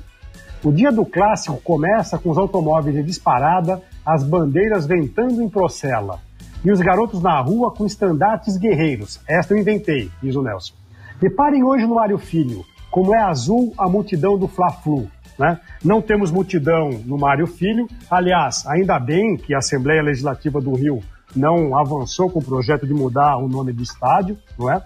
O 0.64 0.72
dia 0.72 0.92
do 0.92 1.06
clássico 1.06 1.62
começa 1.62 2.18
com 2.18 2.32
os 2.32 2.38
automóveis 2.40 2.96
em 2.96 3.04
disparada, 3.04 3.80
as 4.04 4.24
bandeiras 4.24 4.88
ventando 4.88 5.40
em 5.40 5.48
procela. 5.48 6.20
E 6.66 6.72
os 6.72 6.80
garotos 6.80 7.22
na 7.22 7.40
rua 7.40 7.72
com 7.72 7.86
estandartes 7.86 8.58
guerreiros. 8.58 9.20
Esta 9.28 9.54
eu 9.54 9.60
inventei, 9.60 10.10
diz 10.22 10.36
o 10.36 10.42
Nelson. 10.42 10.74
Reparem 11.22 11.64
hoje 11.64 11.86
no 11.86 11.96
Mário 11.96 12.18
Filho, 12.18 12.66
como 12.90 13.14
é 13.14 13.22
azul 13.22 13.72
a 13.78 13.88
multidão 13.88 14.36
do 14.36 14.48
Fla-Flu. 14.48 15.08
Né? 15.38 15.60
Não 15.84 16.02
temos 16.02 16.32
multidão 16.32 16.90
no 17.06 17.20
Mário 17.20 17.46
Filho. 17.46 17.88
Aliás, 18.10 18.66
ainda 18.66 19.00
bem 19.00 19.38
que 19.38 19.54
a 19.54 19.60
Assembleia 19.60 20.02
Legislativa 20.02 20.60
do 20.60 20.74
Rio 20.74 21.04
não 21.36 21.78
avançou 21.78 22.30
com 22.30 22.40
o 22.40 22.44
projeto 22.44 22.86
de 22.86 22.94
mudar 22.94 23.38
o 23.38 23.48
nome 23.48 23.72
do 23.72 23.82
estádio, 23.82 24.38
não 24.58 24.72
é? 24.72 24.82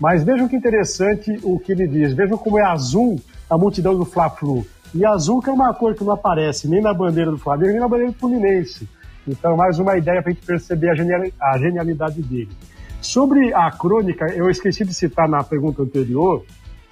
Mas 0.00 0.22
vejam 0.22 0.48
que 0.48 0.56
interessante 0.56 1.38
o 1.42 1.58
que 1.58 1.72
ele 1.72 1.86
diz. 1.86 2.12
Vejam 2.12 2.38
como 2.38 2.58
é 2.58 2.64
azul 2.64 3.20
a 3.50 3.56
multidão 3.58 3.96
do 3.96 4.04
Fla-Flu. 4.04 4.66
E 4.94 5.04
azul 5.04 5.40
que 5.40 5.50
é 5.50 5.52
uma 5.52 5.74
cor 5.74 5.94
que 5.94 6.04
não 6.04 6.12
aparece 6.12 6.68
nem 6.68 6.80
na 6.80 6.94
bandeira 6.94 7.30
do 7.30 7.38
Flamengo, 7.38 7.72
nem 7.72 7.80
na 7.80 7.88
bandeira 7.88 8.12
do 8.12 8.18
Fluminense. 8.18 8.88
Então, 9.26 9.56
mais 9.56 9.78
uma 9.78 9.96
ideia 9.96 10.22
para 10.22 10.30
a 10.30 10.34
gente 10.34 10.46
perceber 10.46 10.90
a, 10.90 10.94
genial, 10.94 11.22
a 11.40 11.58
genialidade 11.58 12.22
dele. 12.22 12.50
Sobre 13.00 13.52
a 13.52 13.70
crônica, 13.70 14.26
eu 14.34 14.48
esqueci 14.48 14.84
de 14.84 14.94
citar 14.94 15.28
na 15.28 15.44
pergunta 15.44 15.82
anterior, 15.82 16.44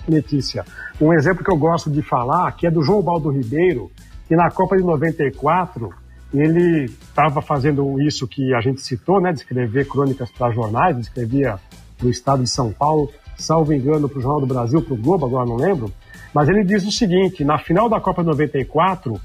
Letícia, 0.07 0.65
um 1.01 1.13
exemplo 1.13 1.43
que 1.43 1.51
eu 1.51 1.57
gosto 1.57 1.91
de 1.91 2.01
falar, 2.01 2.53
que 2.53 2.67
é 2.67 2.71
do 2.71 2.83
João 2.83 3.03
Baldo 3.03 3.31
Ribeiro, 3.31 3.91
que 4.29 4.37
na 4.37 4.51
Copa 4.51 4.77
de 4.77 4.85
94 4.85 5.93
ele 6.41 6.85
estava 6.85 7.41
fazendo 7.41 8.01
isso 8.01 8.27
que 8.27 8.55
a 8.55 8.61
gente 8.61 8.81
citou, 8.81 9.21
né, 9.21 9.33
de 9.33 9.39
escrever 9.39 9.87
crônicas 9.87 10.31
para 10.31 10.53
jornais, 10.53 10.99
escrevia 10.99 11.59
para 11.97 12.07
o 12.07 12.11
estado 12.11 12.43
de 12.43 12.51
São 12.51 12.73
Paulo, 12.73 13.11
salvo 13.37 13.73
engano, 13.73 14.09
para 14.09 14.19
o 14.19 14.23
Jornal 14.23 14.41
do 14.41 14.47
Brasil, 14.47 14.83
para 14.83 14.95
o 14.95 14.97
Globo, 14.97 15.27
agora 15.27 15.47
não 15.47 15.57
lembro, 15.57 15.93
mas 16.35 16.49
ele 16.49 16.65
diz 16.65 16.87
o 16.87 16.93
seguinte, 16.93 17.45
na 17.45 17.59
final 17.59 17.89
da 17.89 18.01
Copa 18.01 18.23
de 18.23 18.29
94, 18.29 19.21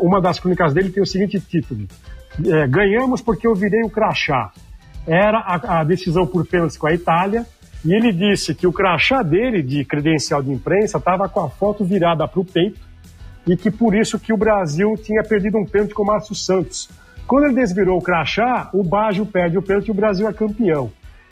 uma 0.00 0.20
das 0.20 0.38
crônicas 0.38 0.72
dele 0.72 0.90
tem 0.90 1.02
o 1.02 1.06
seguinte 1.06 1.40
título, 1.40 1.86
é, 2.44 2.66
ganhamos 2.66 3.20
porque 3.20 3.46
eu 3.46 3.54
virei 3.54 3.82
o 3.82 3.90
crachá. 3.90 4.52
Era 5.06 5.38
a, 5.38 5.80
a 5.80 5.84
decisão 5.84 6.26
por 6.26 6.46
pênalti 6.46 6.78
com 6.78 6.86
a 6.86 6.94
Itália, 6.94 7.46
e 7.84 7.92
ele 7.92 8.12
disse 8.12 8.54
que 8.54 8.66
o 8.66 8.72
crachá 8.72 9.22
dele, 9.22 9.62
de 9.62 9.84
credencial 9.84 10.42
de 10.42 10.52
imprensa, 10.52 10.98
estava 10.98 11.28
com 11.28 11.40
a 11.40 11.50
foto 11.50 11.84
virada 11.84 12.26
para 12.28 12.40
o 12.40 12.44
peito, 12.44 12.78
e 13.46 13.56
que 13.56 13.70
por 13.70 13.94
isso 13.94 14.18
que 14.18 14.32
o 14.32 14.36
Brasil 14.36 14.94
tinha 15.02 15.22
perdido 15.22 15.58
um 15.58 15.64
pênalti 15.64 15.94
com 15.94 16.02
o 16.02 16.06
Márcio 16.06 16.34
Santos. 16.34 16.88
Quando 17.26 17.46
ele 17.46 17.54
desvirou 17.54 17.98
o 17.98 18.02
crachá, 18.02 18.70
o 18.72 18.82
Baggio 18.82 19.26
perde 19.26 19.58
o 19.58 19.62
pênalti 19.62 19.88
e 19.88 19.90
o 19.90 19.94
Brasil 19.94 20.28
é 20.28 20.32
campeão. 20.32 20.90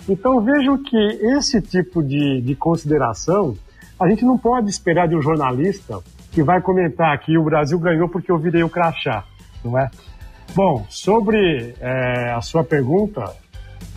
Então 0.09 0.41
vejam 0.41 0.83
que 0.83 0.97
esse 0.97 1.61
tipo 1.61 2.03
de, 2.03 2.41
de 2.41 2.55
consideração 2.55 3.57
a 4.01 4.09
gente 4.09 4.25
não 4.25 4.39
pode 4.39 4.71
esperar 4.71 5.07
de 5.07 5.15
um 5.15 5.21
jornalista 5.21 6.01
que 6.33 6.43
vai 6.43 6.61
comentar 6.61 7.19
que 7.19 7.37
o 7.37 7.45
Brasil 7.45 7.79
ganhou 7.79 8.09
porque 8.09 8.33
eu 8.33 8.39
virei 8.39 8.63
o 8.63 8.69
crachá, 8.69 9.25
não 9.63 9.79
é? 9.79 9.91
Bom, 10.55 10.87
sobre 10.89 11.75
é, 11.81 12.33
a 12.33 12.41
sua 12.41 12.65
pergunta, 12.65 13.33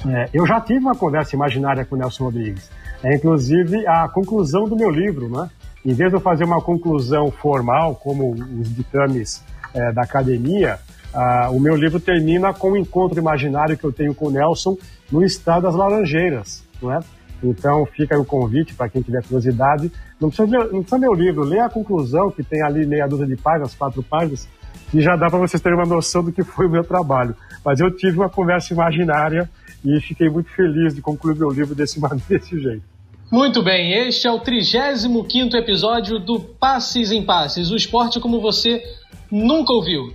é, 0.07 0.30
eu 0.34 0.45
já 0.45 0.59
tive 0.59 0.80
uma 0.80 0.95
conversa 0.95 1.36
imaginária 1.36 1.86
com 1.86 1.95
o 1.95 1.97
Nelson 1.97 2.26
Rodrigues. 2.26 2.70
É 3.01 3.16
inclusive 3.16 3.88
a 3.88 4.07
conclusão 4.07 4.68
do 4.68 4.76
meu 4.76 4.89
livro, 4.89 5.30
né? 5.30 5.49
Em 5.86 5.93
vez 5.93 6.09
de 6.09 6.15
eu 6.15 6.21
fazer 6.21 6.45
uma 6.45 6.61
conclusão 6.61 7.29
formal, 7.29 7.95
como 7.95 8.31
os 8.31 8.73
ditames 8.73 9.43
é, 9.73 9.91
da 9.91 10.03
academia, 10.03 10.79
ah, 11.13 11.49
o 11.51 11.59
meu 11.59 11.75
livro 11.75 11.99
termina 11.99 12.53
com 12.53 12.71
um 12.71 12.77
encontro 12.77 13.19
imaginário 13.19 13.77
que 13.77 13.84
eu 13.84 13.91
tenho 13.91 14.15
com 14.15 14.27
o 14.27 14.31
Nelson 14.31 14.77
no 15.11 15.23
estado 15.23 15.63
das 15.63 15.75
Laranjeiras, 15.75 16.63
não 16.81 16.91
é? 16.91 16.99
Então 17.43 17.86
fica 17.86 18.17
o 18.17 18.23
convite 18.23 18.73
para 18.73 18.88
quem 18.88 19.01
tiver 19.01 19.21
curiosidade. 19.23 19.91
Não 20.19 20.29
precisa, 20.29 20.49
ler, 20.49 20.71
não 20.71 20.81
precisa 20.81 20.97
ler 20.97 21.09
o 21.09 21.13
livro, 21.13 21.43
lê 21.43 21.59
a 21.59 21.69
conclusão, 21.69 22.31
que 22.31 22.41
tem 22.41 22.63
ali 22.63 22.86
meia 22.88 23.05
dúzia 23.05 23.27
de 23.27 23.36
páginas, 23.36 23.75
quatro 23.75 24.01
páginas, 24.01 24.47
e 24.93 25.01
já 25.01 25.15
dá 25.15 25.29
para 25.29 25.39
vocês 25.39 25.61
terem 25.61 25.77
uma 25.77 25.86
noção 25.86 26.23
do 26.23 26.31
que 26.31 26.43
foi 26.43 26.67
o 26.67 26.69
meu 26.69 26.84
trabalho. 26.84 27.36
Mas 27.63 27.79
eu 27.79 27.91
tive 27.91 28.17
uma 28.17 28.29
conversa 28.29 28.73
imaginária 28.73 29.49
e 29.84 29.99
fiquei 29.99 30.29
muito 30.29 30.49
feliz 30.51 30.95
de 30.95 31.01
concluir 31.01 31.36
meu 31.36 31.49
livro 31.49 31.75
desse, 31.75 31.99
desse 32.29 32.57
jeito. 32.59 32.92
Muito 33.34 33.63
bem, 33.63 33.93
este 33.93 34.27
é 34.27 34.31
o 34.31 34.39
35 34.39 35.57
episódio 35.57 36.19
do 36.19 36.39
Passes 36.39 37.11
em 37.11 37.23
Passes, 37.23 37.71
o 37.71 37.75
esporte 37.75 38.19
como 38.19 38.39
você 38.39 38.84
nunca 39.31 39.73
ouviu. 39.73 40.13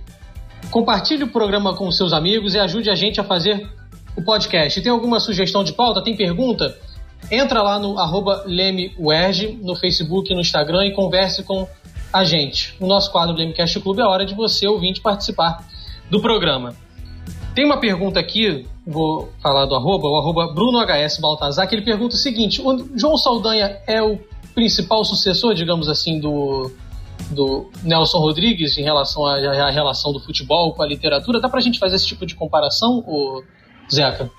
Compartilhe 0.71 1.25
o 1.25 1.27
programa 1.27 1.75
com 1.75 1.91
seus 1.91 2.13
amigos 2.13 2.55
e 2.55 2.59
ajude 2.59 2.89
a 2.89 2.95
gente 2.95 3.19
a 3.19 3.23
fazer 3.25 3.69
o 4.15 4.21
podcast. 4.21 4.79
Tem 4.79 4.89
alguma 4.89 5.19
sugestão 5.19 5.65
de 5.65 5.73
pauta? 5.73 6.01
Tem 6.01 6.15
pergunta? 6.15 6.77
Entra 7.29 7.61
lá 7.61 7.77
no 7.77 7.99
arroba 7.99 8.45
LemeWerge, 8.47 9.59
no 9.61 9.75
Facebook, 9.75 10.33
no 10.33 10.39
Instagram 10.39 10.85
e 10.85 10.93
converse 10.93 11.43
com 11.43 11.67
a 12.13 12.23
gente. 12.23 12.73
O 12.79 12.87
nosso 12.87 13.11
quadro 13.11 13.35
Lemecast 13.35 13.81
Clube 13.81 13.99
é 13.99 14.05
hora 14.05 14.25
de 14.25 14.33
você, 14.33 14.65
ouvinte, 14.65 15.01
participar 15.01 15.67
do 16.09 16.21
programa. 16.21 16.73
Tem 17.53 17.65
uma 17.65 17.81
pergunta 17.81 18.17
aqui, 18.17 18.65
vou 18.89 19.29
falar 19.41 19.65
do 19.65 19.75
arroba, 19.75 20.07
o 20.07 20.17
arroba 20.17 20.47
BrunoHS 20.53 21.19
Baltazar, 21.19 21.67
que 21.67 21.75
ele 21.75 21.85
pergunta 21.85 22.15
o 22.15 22.17
seguinte: 22.17 22.61
o 22.61 22.97
João 22.97 23.17
Saldanha 23.17 23.77
é 23.87 24.01
o 24.01 24.19
principal 24.55 25.05
sucessor, 25.05 25.53
digamos 25.53 25.87
assim, 25.87 26.19
do, 26.19 26.71
do 27.31 27.69
Nelson 27.83 28.17
Rodrigues 28.17 28.77
em 28.77 28.83
relação 28.83 29.25
à, 29.25 29.35
à 29.35 29.69
relação 29.69 30.11
do 30.11 30.19
futebol 30.19 30.73
com 30.73 30.81
a 30.81 30.87
literatura? 30.87 31.39
Dá 31.39 31.47
pra 31.47 31.61
gente 31.61 31.79
fazer 31.79 31.95
esse 31.95 32.07
tipo 32.07 32.25
de 32.25 32.35
comparação, 32.35 33.03
Zeca? 33.91 34.29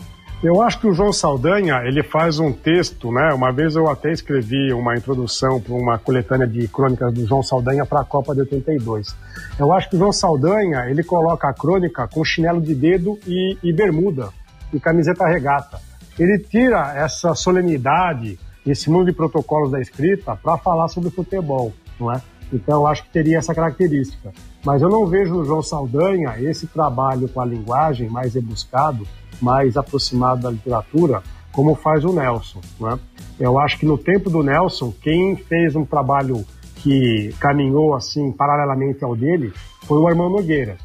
Eu 0.43 0.63
acho 0.63 0.81
que 0.81 0.87
o 0.87 0.95
João 0.95 1.13
Saldanha, 1.13 1.83
ele 1.85 2.03
faz 2.03 2.39
um 2.39 2.51
texto, 2.51 3.13
né? 3.13 3.31
Uma 3.35 3.53
vez 3.53 3.77
eu 3.77 3.91
até 3.91 4.11
escrevi 4.11 4.73
uma 4.73 4.97
introdução 4.97 5.61
para 5.61 5.75
uma 5.75 5.99
coletânea 5.99 6.47
de 6.47 6.67
crônicas 6.67 7.13
do 7.13 7.27
João 7.27 7.43
Saldanha 7.43 7.85
para 7.85 8.01
a 8.01 8.05
Copa 8.05 8.35
de 8.35 8.41
82. 8.41 9.15
Eu 9.59 9.71
acho 9.71 9.91
que 9.91 9.97
o 9.97 9.99
João 9.99 10.13
Saldanha, 10.13 10.89
ele 10.89 11.05
coloca 11.05 11.47
a 11.47 11.53
crônica 11.53 12.09
com 12.09 12.25
chinelo 12.25 12.59
de 12.59 12.75
dedo 12.75 13.19
e, 13.27 13.59
e 13.63 13.71
bermuda, 13.71 14.31
e 14.73 14.81
camiseta 14.81 15.27
regata. 15.27 15.81
Ele 16.19 16.39
tira 16.39 16.95
essa 16.97 17.35
solenidade, 17.35 18.39
esse 18.67 18.91
mundo 18.91 19.07
de 19.07 19.13
protocolos 19.13 19.71
da 19.71 19.81
escrita 19.81 20.37
para 20.37 20.59
falar 20.59 20.89
sobre 20.89 21.11
futebol, 21.11 21.73
não 21.99 22.13
é? 22.13 22.21
Então 22.53 22.87
acho 22.87 23.05
que 23.05 23.11
teria 23.11 23.39
essa 23.39 23.55
característica. 23.55 24.33
Mas 24.65 24.83
eu 24.83 24.89
não 24.89 25.07
vejo 25.07 25.35
no 25.35 25.45
João 25.45 25.63
Saldanha 25.63 26.35
esse 26.39 26.67
trabalho 26.67 27.29
com 27.29 27.41
a 27.41 27.45
linguagem 27.45 28.09
mais 28.09 28.35
rebuscado, 28.35 29.07
mais 29.41 29.77
aproximado 29.77 30.43
da 30.43 30.51
literatura, 30.51 31.23
como 31.53 31.75
faz 31.75 32.05
o 32.05 32.13
Nelson. 32.13 32.61
Né? 32.79 32.99
Eu 33.39 33.59
acho 33.59 33.79
que 33.79 33.87
no 33.87 33.97
tempo 33.97 34.29
do 34.29 34.43
Nelson, 34.43 34.93
quem 35.01 35.37
fez 35.37 35.75
um 35.75 35.85
trabalho 35.85 36.45
que 36.77 37.35
caminhou 37.39 37.95
assim 37.95 38.33
paralelamente 38.33 39.05
ao 39.05 39.15
dele 39.15 39.53
foi 39.87 39.99
o 39.99 40.07
Armando 40.07 40.37
Nogueira. 40.37 40.77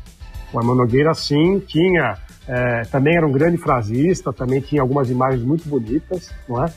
O 0.54 0.60
Armando 0.60 0.78
Nogueira, 0.78 1.14
sim, 1.14 1.60
tinha 1.60 2.18
é, 2.48 2.82
também 2.84 3.16
era 3.16 3.26
um 3.26 3.32
grande 3.32 3.58
frasista, 3.58 4.32
também 4.32 4.62
tinha 4.62 4.82
algumas 4.82 5.10
imagens 5.10 5.44
muito 5.44 5.68
bonitas, 5.68 6.32
não 6.48 6.64
é? 6.64 6.72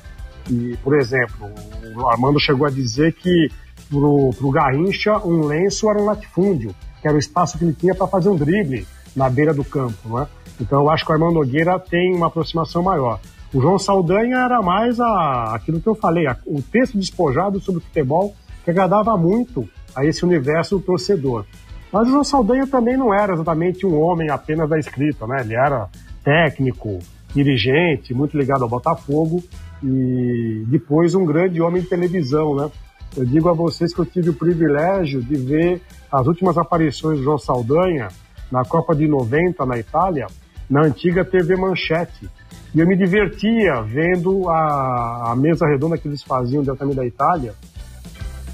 E, 0.51 0.77
por 0.83 0.99
exemplo, 0.99 1.51
o 1.95 2.09
Armando 2.09 2.41
chegou 2.41 2.67
a 2.67 2.71
dizer 2.71 3.13
que 3.13 3.51
para 3.91 3.99
o 3.99 4.51
Garrincha 4.51 5.19
um 5.19 5.45
lenço 5.45 5.91
era 5.91 6.01
um 6.01 6.07
latifúndio, 6.07 6.75
que 7.01 7.07
era 7.07 7.17
o 7.17 7.19
espaço 7.19 7.59
que 7.59 7.65
ele 7.65 7.75
tinha 7.75 7.95
para 7.95 8.07
fazer 8.07 8.29
um 8.29 8.37
drible 8.37 8.87
na 9.15 9.29
beira 9.29 9.53
do 9.53 9.65
campo, 9.65 9.97
não 10.09 10.21
é? 10.21 10.27
Então 10.61 10.81
eu 10.81 10.91
acho 10.91 11.05
que 11.05 11.11
o 11.11 11.15
Armando 11.15 11.35
Nogueira 11.35 11.79
tem 11.79 12.15
uma 12.15 12.27
aproximação 12.27 12.83
maior. 12.83 13.21
O 13.53 13.61
João 13.61 13.79
Saldanha 13.79 14.39
era 14.39 14.61
mais 14.61 15.01
a, 15.01 15.55
aquilo 15.55 15.81
que 15.81 15.89
eu 15.89 15.95
falei, 15.95 16.27
a, 16.27 16.37
o 16.47 16.61
texto 16.61 16.99
despojado 16.99 17.61
sobre 17.61 17.81
o 17.81 17.85
futebol 17.85 18.35
que 18.65 18.71
agradava 18.71 19.17
muito 19.17 19.69
a 19.95 20.05
esse 20.05 20.25
universo 20.25 20.79
do 20.79 20.85
torcedor. 20.85 21.45
Mas 21.93 22.09
o 22.09 22.11
João 22.11 22.25
Saldanha 22.25 22.67
também 22.67 22.97
não 22.97 23.13
era 23.13 23.33
exatamente 23.33 23.87
um 23.87 23.99
homem 24.01 24.31
apenas 24.31 24.69
da 24.69 24.79
escrita, 24.79 25.27
né? 25.27 25.41
Ele 25.41 25.55
era 25.55 25.89
técnico, 26.23 26.99
dirigente, 27.35 28.13
muito 28.13 28.37
ligado 28.37 28.63
ao 28.63 28.69
Botafogo 28.69 29.43
e 29.83 30.65
depois 30.67 31.15
um 31.15 31.25
grande 31.25 31.61
homem 31.61 31.83
de 31.83 31.89
televisão, 31.89 32.55
né? 32.55 32.71
Eu 33.17 33.25
digo 33.25 33.49
a 33.49 33.53
vocês 33.53 33.95
que 33.95 34.01
eu 34.01 34.07
tive 34.07 34.31
o 34.31 34.35
privilégio 34.35 35.23
de 35.23 35.35
ver 35.37 35.81
as 36.13 36.27
últimas 36.27 36.59
aparições 36.59 37.19
do 37.19 37.25
João 37.25 37.39
Saldanha 37.39 38.09
na 38.51 38.65
Copa 38.65 38.95
de 38.95 39.07
90 39.07 39.65
na 39.65 39.79
Itália, 39.79 40.27
na 40.69 40.83
antiga 40.83 41.25
TV 41.25 41.57
Manchete. 41.57 42.29
E 42.75 42.81
eu 42.81 42.87
me 42.87 42.97
divertia 42.97 43.81
vendo 43.83 44.49
a, 44.49 45.33
a 45.33 45.37
mesa 45.37 45.67
redonda 45.67 45.97
que 45.97 46.07
eles 46.07 46.23
faziam 46.23 46.63
diretamente 46.63 46.97
da 46.97 47.07
Itália, 47.07 47.55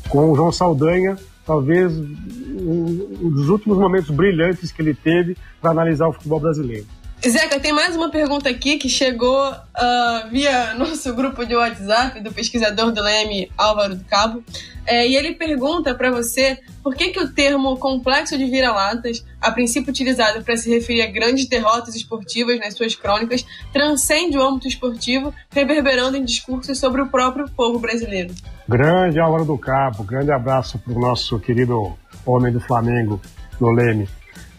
com 0.09 0.31
o 0.31 0.37
João 0.37 0.53
Saldanha, 0.53 1.17
talvez 1.47 1.93
um, 1.93 3.31
dos 3.31 3.49
últimos 3.49 3.79
momentos 3.79 4.11
brilhantes 4.11 4.73
que 4.73 4.83
ele 4.83 4.95
teve 4.95 5.37
para 5.61 5.71
analisar 5.71 6.09
o 6.09 6.13
futebol 6.13 6.41
brasileiro. 6.41 6.87
Zeca, 7.31 7.59
tem 7.59 7.73
mais 7.73 7.97
uma 7.97 8.11
pergunta 8.11 8.51
aqui 8.51 8.77
que 8.77 8.89
chegou 8.89 9.51
uh, 9.51 10.31
via 10.31 10.75
nosso 10.79 11.15
grupo 11.15 11.47
de 11.47 11.57
WhatsApp 11.57 12.21
do 12.21 12.31
pesquisador 12.31 12.93
do 12.93 13.03
Leme, 13.03 13.51
Álvaro 13.57 13.95
do 13.95 14.05
Cabo. 14.05 14.45
É, 14.87 15.09
e 15.09 15.17
ele 15.17 15.33
pergunta 15.33 15.95
para 15.95 16.11
você 16.11 16.59
por 16.83 16.95
que, 16.95 17.09
que 17.09 17.19
o 17.19 17.33
termo 17.33 17.79
complexo 17.79 18.37
de 18.37 18.45
vira-latas, 18.45 19.25
a 19.41 19.51
princípio 19.51 19.91
utilizado 19.91 20.45
para 20.45 20.57
se 20.59 20.69
referir 20.69 21.01
a 21.01 21.07
grandes 21.07 21.49
derrotas 21.49 21.95
esportivas 21.95 22.59
nas 22.61 22.75
suas 22.75 22.95
crônicas, 22.95 23.47
transcende 23.73 24.37
o 24.37 24.47
âmbito 24.47 24.69
esportivo, 24.69 25.33
reverberando 25.51 26.19
em 26.19 26.25
discursos 26.25 26.79
sobre 26.79 27.01
o 27.01 27.09
próprio 27.09 27.49
povo 27.51 27.79
brasileiro. 27.79 28.35
Grande 28.69 29.19
Álvaro 29.19 29.47
do 29.47 29.57
Cabo, 29.57 30.05
grande 30.05 30.31
abraço 30.31 30.79
para 30.79 30.93
o 30.93 31.01
nosso 31.01 31.39
querido 31.39 31.97
homem 32.27 32.53
do 32.53 32.61
Flamengo, 32.61 33.19
no 33.59 33.71
Leme. 33.71 34.07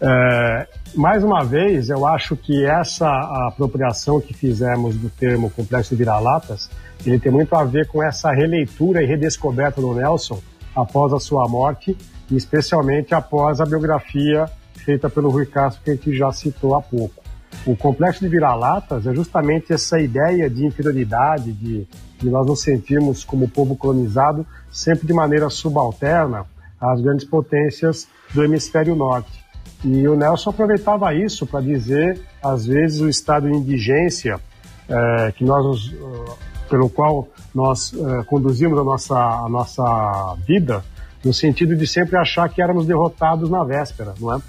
É, 0.00 0.68
mais 0.94 1.24
uma 1.24 1.44
vez, 1.44 1.88
eu 1.88 2.06
acho 2.06 2.36
que 2.36 2.64
essa 2.64 3.08
apropriação 3.48 4.20
que 4.20 4.34
fizemos 4.34 4.96
do 4.96 5.08
termo 5.08 5.50
complexo 5.50 5.90
de 5.90 5.96
vira-latas, 5.96 6.70
ele 7.04 7.18
tem 7.18 7.32
muito 7.32 7.54
a 7.54 7.64
ver 7.64 7.86
com 7.86 8.02
essa 8.02 8.30
releitura 8.30 9.02
e 9.02 9.06
redescoberta 9.06 9.80
do 9.80 9.94
Nelson 9.94 10.40
após 10.74 11.12
a 11.12 11.20
sua 11.20 11.48
morte, 11.48 11.96
e 12.30 12.36
especialmente 12.36 13.14
após 13.14 13.60
a 13.60 13.64
biografia 13.64 14.46
feita 14.74 15.08
pelo 15.08 15.30
Rui 15.30 15.46
Castro, 15.46 15.82
que 15.82 15.90
a 15.90 15.94
gente 15.94 16.14
já 16.16 16.30
citou 16.32 16.74
há 16.74 16.82
pouco. 16.82 17.22
O 17.64 17.74
complexo 17.76 18.20
de 18.20 18.28
vira-latas 18.28 19.06
é 19.06 19.14
justamente 19.14 19.72
essa 19.72 19.98
ideia 19.98 20.48
de 20.50 20.66
inferioridade, 20.66 21.52
de, 21.52 21.86
de 22.18 22.30
nós 22.30 22.46
nos 22.46 22.60
sentirmos 22.60 23.24
como 23.24 23.48
povo 23.48 23.76
colonizado 23.76 24.46
sempre 24.70 25.06
de 25.06 25.12
maneira 25.12 25.48
subalterna 25.48 26.44
às 26.80 27.00
grandes 27.00 27.24
potências 27.24 28.06
do 28.34 28.44
hemisfério 28.44 28.94
norte. 28.94 29.35
E 29.84 30.08
o 30.08 30.16
Nelson 30.16 30.50
aproveitava 30.50 31.14
isso 31.14 31.46
para 31.46 31.60
dizer, 31.60 32.20
às 32.42 32.66
vezes, 32.66 33.00
o 33.00 33.08
estado 33.08 33.48
de 33.48 33.56
indigência 33.56 34.40
é, 34.88 35.32
que 35.32 35.44
nós, 35.44 35.88
uh, 35.88 36.38
pelo 36.70 36.88
qual 36.88 37.28
nós 37.54 37.92
uh, 37.92 38.24
conduzimos 38.26 38.78
a 38.78 38.84
nossa, 38.84 39.16
a 39.16 39.48
nossa 39.48 40.36
vida, 40.46 40.84
no 41.24 41.32
sentido 41.34 41.74
de 41.74 41.86
sempre 41.86 42.16
achar 42.16 42.48
que 42.48 42.62
éramos 42.62 42.86
derrotados 42.86 43.50
na 43.50 43.64
véspera, 43.64 44.14
não 44.20 44.34
é? 44.34 44.40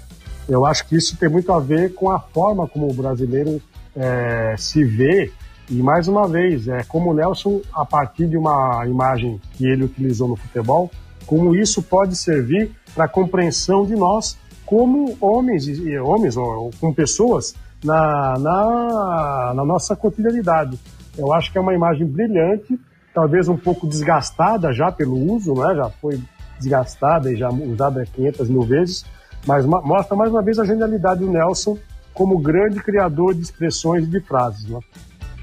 Eu 0.48 0.64
acho 0.64 0.86
que 0.86 0.96
isso 0.96 1.16
tem 1.16 1.28
muito 1.28 1.52
a 1.52 1.60
ver 1.60 1.92
com 1.92 2.10
a 2.10 2.18
forma 2.18 2.66
como 2.66 2.88
o 2.88 2.94
brasileiro 2.94 3.60
é, 3.94 4.54
se 4.56 4.82
vê 4.82 5.30
e 5.70 5.74
mais 5.82 6.08
uma 6.08 6.26
vez, 6.26 6.66
é 6.66 6.82
como 6.84 7.10
o 7.10 7.14
Nelson, 7.14 7.60
a 7.74 7.84
partir 7.84 8.26
de 8.26 8.38
uma 8.38 8.86
imagem 8.86 9.38
que 9.52 9.66
ele 9.66 9.84
utilizou 9.84 10.26
no 10.26 10.36
futebol, 10.36 10.90
como 11.26 11.54
isso 11.54 11.82
pode 11.82 12.16
servir 12.16 12.70
para 12.94 13.04
a 13.04 13.08
compreensão 13.08 13.84
de 13.84 13.94
nós 13.94 14.38
como 14.68 15.16
homens 15.18 15.66
homens 16.04 16.36
ou, 16.36 16.70
com 16.78 16.92
pessoas 16.92 17.54
na, 17.82 18.38
na, 18.38 19.52
na 19.56 19.64
nossa 19.64 19.96
cotidianidade. 19.96 20.78
Eu 21.16 21.32
acho 21.32 21.50
que 21.50 21.56
é 21.56 21.60
uma 21.60 21.72
imagem 21.72 22.06
brilhante, 22.06 22.78
talvez 23.14 23.48
um 23.48 23.56
pouco 23.56 23.86
desgastada 23.86 24.70
já 24.74 24.92
pelo 24.92 25.16
uso, 25.32 25.54
né? 25.54 25.74
já 25.74 25.88
foi 25.88 26.20
desgastada 26.60 27.32
e 27.32 27.36
já 27.36 27.48
usada 27.48 28.04
500 28.04 28.50
mil 28.50 28.62
vezes, 28.62 29.06
mas 29.46 29.64
mostra 29.64 30.14
mais 30.14 30.30
uma 30.30 30.42
vez 30.42 30.58
a 30.58 30.66
genialidade 30.66 31.20
do 31.20 31.30
Nelson 31.30 31.78
como 32.12 32.38
grande 32.38 32.82
criador 32.82 33.34
de 33.34 33.40
expressões 33.40 34.04
e 34.04 34.08
de 34.08 34.20
frases. 34.20 34.68
Né? 34.68 34.80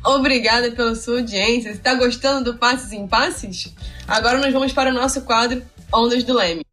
Obrigada 0.06 0.70
pela 0.70 0.94
sua 0.94 1.18
audiência. 1.18 1.70
Está 1.70 1.96
gostando 1.96 2.52
do 2.52 2.60
Passes 2.60 2.92
em 2.92 3.08
Passes? 3.08 3.74
Agora 4.08 4.38
nós 4.38 4.54
vamos 4.54 4.72
para 4.72 4.92
o 4.92 4.94
nosso 4.94 5.22
quadro 5.22 5.64
Ondas 5.92 6.24
do 6.24 6.36
Leme. 6.36 6.64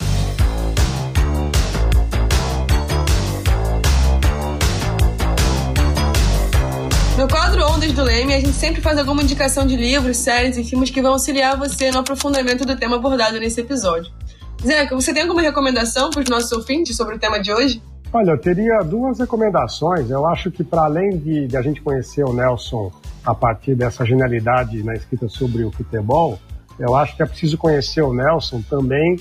Ondas 7.82 7.94
do 7.94 8.04
Leme, 8.04 8.32
a 8.32 8.38
gente 8.38 8.52
sempre 8.52 8.80
faz 8.80 8.96
alguma 8.96 9.24
indicação 9.24 9.66
de 9.66 9.74
livros, 9.74 10.16
séries 10.16 10.56
e 10.56 10.62
filmes 10.62 10.88
que 10.88 11.02
vão 11.02 11.14
auxiliar 11.14 11.58
você 11.58 11.90
no 11.90 11.98
aprofundamento 11.98 12.64
do 12.64 12.76
tema 12.76 12.94
abordado 12.94 13.40
nesse 13.40 13.60
episódio. 13.60 14.08
Zeca, 14.64 14.94
você 14.94 15.12
tem 15.12 15.22
alguma 15.22 15.42
recomendação 15.42 16.08
para 16.08 16.22
os 16.22 16.30
nossos 16.30 16.52
ouvintes 16.52 16.96
sobre 16.96 17.16
o 17.16 17.18
tema 17.18 17.40
de 17.40 17.52
hoje? 17.52 17.82
Olha, 18.12 18.30
eu 18.30 18.38
teria 18.38 18.82
duas 18.82 19.18
recomendações. 19.18 20.08
Eu 20.10 20.24
acho 20.28 20.48
que, 20.48 20.62
para 20.62 20.84
além 20.84 21.18
de, 21.18 21.48
de, 21.48 21.56
a 21.56 21.62
gente 21.62 21.80
conhecer 21.80 22.24
o 22.24 22.32
Nelson 22.32 22.92
a 23.24 23.34
partir 23.34 23.74
dessa 23.74 24.04
genialidade 24.04 24.80
na 24.84 24.94
escrita 24.94 25.28
sobre 25.28 25.64
o 25.64 25.72
futebol, 25.72 26.38
eu 26.78 26.94
acho 26.94 27.16
que 27.16 27.22
é 27.24 27.26
preciso 27.26 27.58
conhecer 27.58 28.02
o 28.02 28.14
Nelson 28.14 28.62
também 28.62 29.16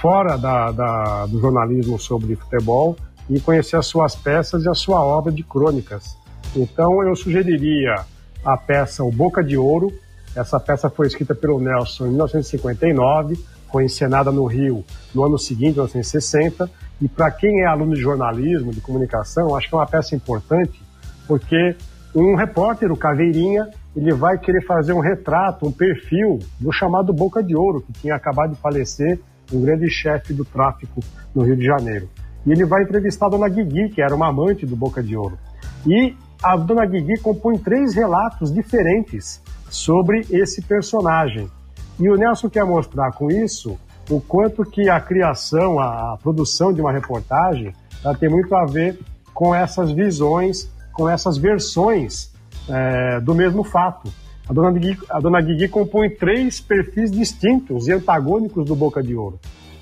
fora 0.00 0.38
da, 0.38 0.72
da, 0.72 1.26
do 1.26 1.38
jornalismo 1.38 1.98
sobre 1.98 2.34
futebol 2.34 2.96
e 3.28 3.38
conhecer 3.40 3.76
as 3.76 3.84
suas 3.84 4.16
peças 4.16 4.64
e 4.64 4.70
a 4.70 4.74
sua 4.74 5.04
obra 5.04 5.30
de 5.30 5.42
crônicas. 5.42 6.16
Então 6.56 7.02
eu 7.02 7.14
sugeriria 7.14 7.96
a 8.44 8.56
peça 8.56 9.04
O 9.04 9.12
Boca 9.12 9.44
de 9.44 9.56
Ouro. 9.56 9.92
Essa 10.34 10.58
peça 10.58 10.88
foi 10.88 11.06
escrita 11.06 11.34
pelo 11.34 11.60
Nelson 11.60 12.06
em 12.06 12.10
1959, 12.10 13.38
foi 13.70 13.84
encenada 13.84 14.30
no 14.30 14.46
Rio 14.46 14.84
no 15.14 15.24
ano 15.24 15.38
seguinte, 15.38 15.74
1960. 15.74 16.70
E 17.00 17.08
para 17.08 17.30
quem 17.30 17.60
é 17.60 17.66
aluno 17.66 17.94
de 17.94 18.00
jornalismo, 18.00 18.72
de 18.72 18.80
comunicação, 18.80 19.54
acho 19.54 19.68
que 19.68 19.74
é 19.74 19.78
uma 19.78 19.86
peça 19.86 20.14
importante, 20.14 20.80
porque 21.26 21.76
um 22.14 22.34
repórter, 22.34 22.90
o 22.90 22.96
Caveirinha, 22.96 23.68
ele 23.94 24.14
vai 24.14 24.38
querer 24.38 24.64
fazer 24.64 24.94
um 24.94 25.00
retrato, 25.00 25.66
um 25.66 25.72
perfil 25.72 26.38
do 26.58 26.72
chamado 26.72 27.12
Boca 27.12 27.42
de 27.42 27.54
Ouro, 27.54 27.82
que 27.82 27.92
tinha 27.92 28.14
acabado 28.14 28.54
de 28.54 28.60
falecer, 28.60 29.20
um 29.52 29.60
grande 29.60 29.90
chefe 29.90 30.32
do 30.32 30.44
tráfico 30.44 31.00
no 31.34 31.42
Rio 31.42 31.56
de 31.56 31.64
Janeiro. 31.64 32.08
E 32.46 32.52
ele 32.52 32.64
vai 32.64 32.82
entrevistar 32.82 33.26
a 33.26 33.28
dona 33.30 33.48
Guigui, 33.48 33.90
que 33.90 34.00
era 34.00 34.14
uma 34.14 34.28
amante 34.28 34.64
do 34.64 34.76
Boca 34.76 35.02
de 35.02 35.16
Ouro. 35.16 35.38
E 35.86 36.14
a 36.42 36.56
dona 36.56 36.84
Guigui 36.86 37.18
compõe 37.20 37.58
três 37.58 37.94
relatos 37.94 38.52
diferentes 38.52 39.40
sobre 39.68 40.26
esse 40.30 40.62
personagem. 40.62 41.50
E 41.98 42.08
o 42.08 42.16
Nelson 42.16 42.48
quer 42.48 42.64
mostrar 42.64 43.12
com 43.12 43.30
isso 43.30 43.78
o 44.10 44.20
quanto 44.20 44.64
que 44.64 44.88
a 44.88 45.00
criação, 45.00 45.80
a 45.80 46.18
produção 46.22 46.72
de 46.72 46.80
uma 46.80 46.92
reportagem, 46.92 47.74
ela 48.04 48.14
tem 48.14 48.28
muito 48.28 48.54
a 48.54 48.64
ver 48.64 48.98
com 49.34 49.54
essas 49.54 49.90
visões, 49.90 50.70
com 50.92 51.08
essas 51.08 51.36
versões 51.36 52.30
é, 52.68 53.20
do 53.20 53.34
mesmo 53.34 53.64
fato. 53.64 54.12
A 54.48 54.52
dona, 54.52 54.70
Guigui, 54.70 54.98
a 55.10 55.18
dona 55.18 55.40
Guigui 55.40 55.68
compõe 55.68 56.10
três 56.10 56.60
perfis 56.60 57.10
distintos 57.10 57.88
e 57.88 57.92
antagônicos 57.92 58.64
do 58.64 58.76
Boca 58.76 59.02
de 59.02 59.14
Ouro. 59.14 59.40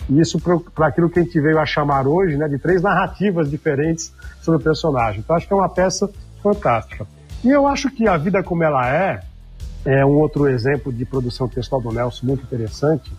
E 0.08 0.20
isso 0.20 0.38
para 0.74 0.86
aquilo 0.86 1.08
que 1.10 1.18
a 1.18 1.22
gente 1.22 1.38
veio 1.40 1.58
a 1.58 1.66
chamar 1.66 2.06
hoje, 2.06 2.36
né, 2.36 2.48
de 2.48 2.58
três 2.58 2.82
narrativas 2.82 3.50
diferentes 3.50 4.12
sobre 4.40 4.60
o 4.60 4.62
personagem. 4.62 5.20
Então 5.20 5.36
acho 5.36 5.46
que 5.46 5.52
é 5.52 5.56
uma 5.56 5.68
peça 5.68 6.10
fantástica. 6.44 7.06
E 7.42 7.48
eu 7.48 7.66
acho 7.66 7.90
que 7.90 8.06
A 8.06 8.18
Vida 8.18 8.42
Como 8.42 8.62
Ela 8.62 8.86
É 8.86 9.20
é 9.84 10.04
um 10.04 10.18
outro 10.18 10.48
exemplo 10.48 10.92
de 10.92 11.04
produção 11.04 11.46
textual 11.46 11.80
do 11.80 11.92
Nelson 11.92 12.26
muito 12.26 12.42
interessante, 12.42 13.12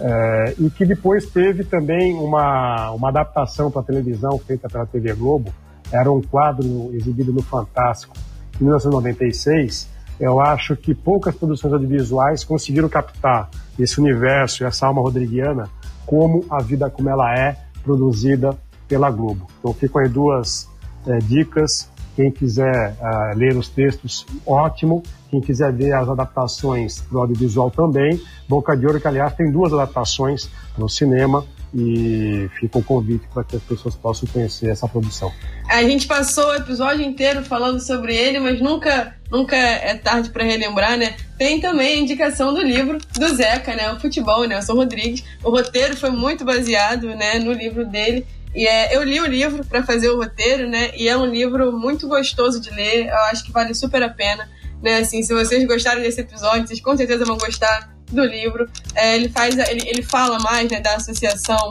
é, 0.00 0.54
e 0.58 0.70
que 0.70 0.84
depois 0.84 1.26
teve 1.26 1.62
também 1.62 2.14
uma, 2.14 2.90
uma 2.92 3.08
adaptação 3.08 3.70
para 3.70 3.82
televisão 3.82 4.38
feita 4.38 4.68
pela 4.68 4.86
TV 4.86 5.12
Globo. 5.12 5.52
Era 5.92 6.10
um 6.10 6.22
quadro 6.22 6.90
exibido 6.94 7.32
no 7.32 7.42
Fantástico 7.42 8.16
em 8.60 8.64
1996. 8.64 9.88
Eu 10.18 10.40
acho 10.40 10.74
que 10.74 10.94
poucas 10.94 11.34
produções 11.34 11.72
audiovisuais 11.72 12.44
conseguiram 12.44 12.88
captar 12.88 13.50
esse 13.78 14.00
universo 14.00 14.64
essa 14.64 14.86
alma 14.86 15.00
rodriguiana 15.00 15.68
como 16.06 16.44
a 16.50 16.60
vida 16.62 16.90
como 16.90 17.08
ela 17.08 17.34
é 17.38 17.56
produzida 17.82 18.56
pela 18.88 19.10
Globo. 19.10 19.46
Então 19.58 19.72
ficam 19.72 20.00
aí 20.00 20.08
duas 20.08 20.68
é, 21.06 21.18
dicas 21.18 21.89
quem 22.16 22.30
quiser 22.30 22.96
uh, 23.00 23.36
ler 23.36 23.56
os 23.56 23.68
textos, 23.68 24.26
ótimo. 24.46 25.02
Quem 25.30 25.40
quiser 25.40 25.72
ver 25.72 25.92
as 25.92 26.08
adaptações 26.08 27.00
para 27.02 27.18
o 27.18 27.20
audiovisual 27.20 27.70
também. 27.70 28.20
Boca 28.48 28.76
de 28.76 28.86
Ouro, 28.86 29.00
que 29.00 29.06
aliás 29.06 29.32
tem 29.34 29.50
duas 29.50 29.72
adaptações 29.72 30.50
no 30.76 30.88
cinema 30.88 31.44
e 31.72 32.50
fica 32.58 32.78
o 32.78 32.82
convite 32.82 33.28
para 33.32 33.44
que 33.44 33.54
as 33.54 33.62
pessoas 33.62 33.94
possam 33.94 34.28
conhecer 34.28 34.68
essa 34.70 34.88
produção. 34.88 35.32
A 35.68 35.82
gente 35.84 36.06
passou 36.06 36.48
o 36.48 36.54
episódio 36.54 37.04
inteiro 37.04 37.44
falando 37.44 37.80
sobre 37.80 38.16
ele, 38.16 38.40
mas 38.40 38.60
nunca, 38.60 39.14
nunca 39.30 39.56
é 39.56 39.94
tarde 39.94 40.30
para 40.30 40.42
relembrar, 40.42 40.98
né? 40.98 41.14
Tem 41.38 41.60
também 41.60 41.94
a 41.94 42.00
indicação 42.00 42.52
do 42.52 42.60
livro 42.60 42.98
do 43.16 43.28
Zeca, 43.28 43.74
né? 43.76 43.92
O 43.92 44.00
futebol, 44.00 44.44
Nelson 44.48 44.74
Rodrigues. 44.74 45.22
O 45.44 45.50
roteiro 45.50 45.96
foi 45.96 46.10
muito 46.10 46.44
baseado, 46.44 47.06
né, 47.14 47.38
no 47.38 47.52
livro 47.52 47.86
dele 47.86 48.26
e 48.54 48.66
é, 48.66 48.96
eu 48.96 49.02
li 49.02 49.20
o 49.20 49.26
livro 49.26 49.64
para 49.64 49.82
fazer 49.84 50.08
o 50.10 50.16
roteiro, 50.16 50.68
né? 50.68 50.90
E 50.96 51.08
é 51.08 51.16
um 51.16 51.26
livro 51.26 51.72
muito 51.72 52.08
gostoso 52.08 52.60
de 52.60 52.70
ler. 52.70 53.06
Eu 53.06 53.18
acho 53.30 53.44
que 53.44 53.52
vale 53.52 53.74
super 53.74 54.02
a 54.02 54.08
pena, 54.08 54.48
né? 54.82 54.98
Assim, 54.98 55.22
se 55.22 55.32
vocês 55.32 55.64
gostaram 55.66 56.00
desse 56.00 56.20
episódio, 56.20 56.66
vocês 56.66 56.80
com 56.80 56.96
certeza 56.96 57.24
vão 57.24 57.38
gostar 57.38 57.94
do 58.10 58.24
livro. 58.24 58.68
É, 58.94 59.16
ele 59.16 59.28
faz, 59.28 59.56
ele, 59.56 59.88
ele 59.88 60.02
fala 60.02 60.38
mais 60.40 60.68
né, 60.70 60.80
da 60.80 60.96
associação 60.96 61.70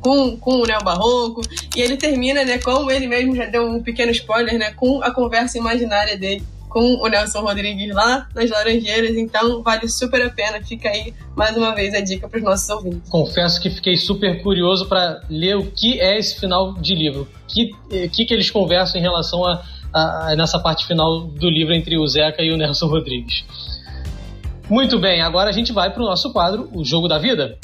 com, 0.00 0.36
com 0.36 0.60
o 0.60 0.66
Neo 0.66 0.82
Barroco 0.84 1.40
e 1.74 1.82
ele 1.82 1.96
termina, 1.96 2.44
né? 2.44 2.58
Como 2.58 2.90
ele 2.90 3.08
mesmo 3.08 3.34
já 3.34 3.46
deu 3.46 3.66
um 3.66 3.82
pequeno 3.82 4.12
spoiler, 4.12 4.56
né? 4.58 4.70
Com 4.72 5.02
a 5.02 5.10
conversa 5.10 5.58
imaginária 5.58 6.16
dele 6.16 6.44
com 6.68 6.94
o 6.96 7.08
Nelson 7.08 7.40
Rodrigues 7.40 7.94
lá 7.94 8.28
nas 8.34 8.50
Laranjeiras, 8.50 9.16
então 9.16 9.62
vale 9.62 9.88
super 9.88 10.22
a 10.22 10.30
pena. 10.30 10.60
Fica 10.62 10.88
aí 10.88 11.14
mais 11.34 11.56
uma 11.56 11.74
vez 11.74 11.94
a 11.94 12.00
dica 12.00 12.28
para 12.28 12.38
os 12.38 12.44
nossos 12.44 12.68
ouvintes. 12.68 13.08
Confesso 13.08 13.60
que 13.60 13.70
fiquei 13.70 13.96
super 13.96 14.42
curioso 14.42 14.86
para 14.86 15.20
ler 15.28 15.56
o 15.56 15.66
que 15.70 16.00
é 16.00 16.18
esse 16.18 16.38
final 16.38 16.74
de 16.74 16.94
livro, 16.94 17.22
o 17.22 17.46
que, 17.46 17.70
que, 18.08 18.24
que 18.24 18.34
eles 18.34 18.50
conversam 18.50 19.00
em 19.00 19.02
relação 19.02 19.44
a, 19.44 19.62
uh, 19.94 20.36
nessa 20.36 20.58
parte 20.58 20.86
final 20.86 21.22
do 21.22 21.48
livro 21.48 21.74
entre 21.74 21.98
o 21.98 22.06
Zeca 22.06 22.42
e 22.42 22.52
o 22.52 22.56
Nelson 22.56 22.86
Rodrigues. 22.86 23.44
Muito 24.68 24.98
bem, 24.98 25.22
agora 25.22 25.48
a 25.48 25.52
gente 25.52 25.72
vai 25.72 25.90
para 25.90 26.02
o 26.02 26.06
nosso 26.06 26.32
quadro, 26.32 26.68
o 26.72 26.84
Jogo 26.84 27.06
da 27.06 27.18
Vida. 27.18 27.56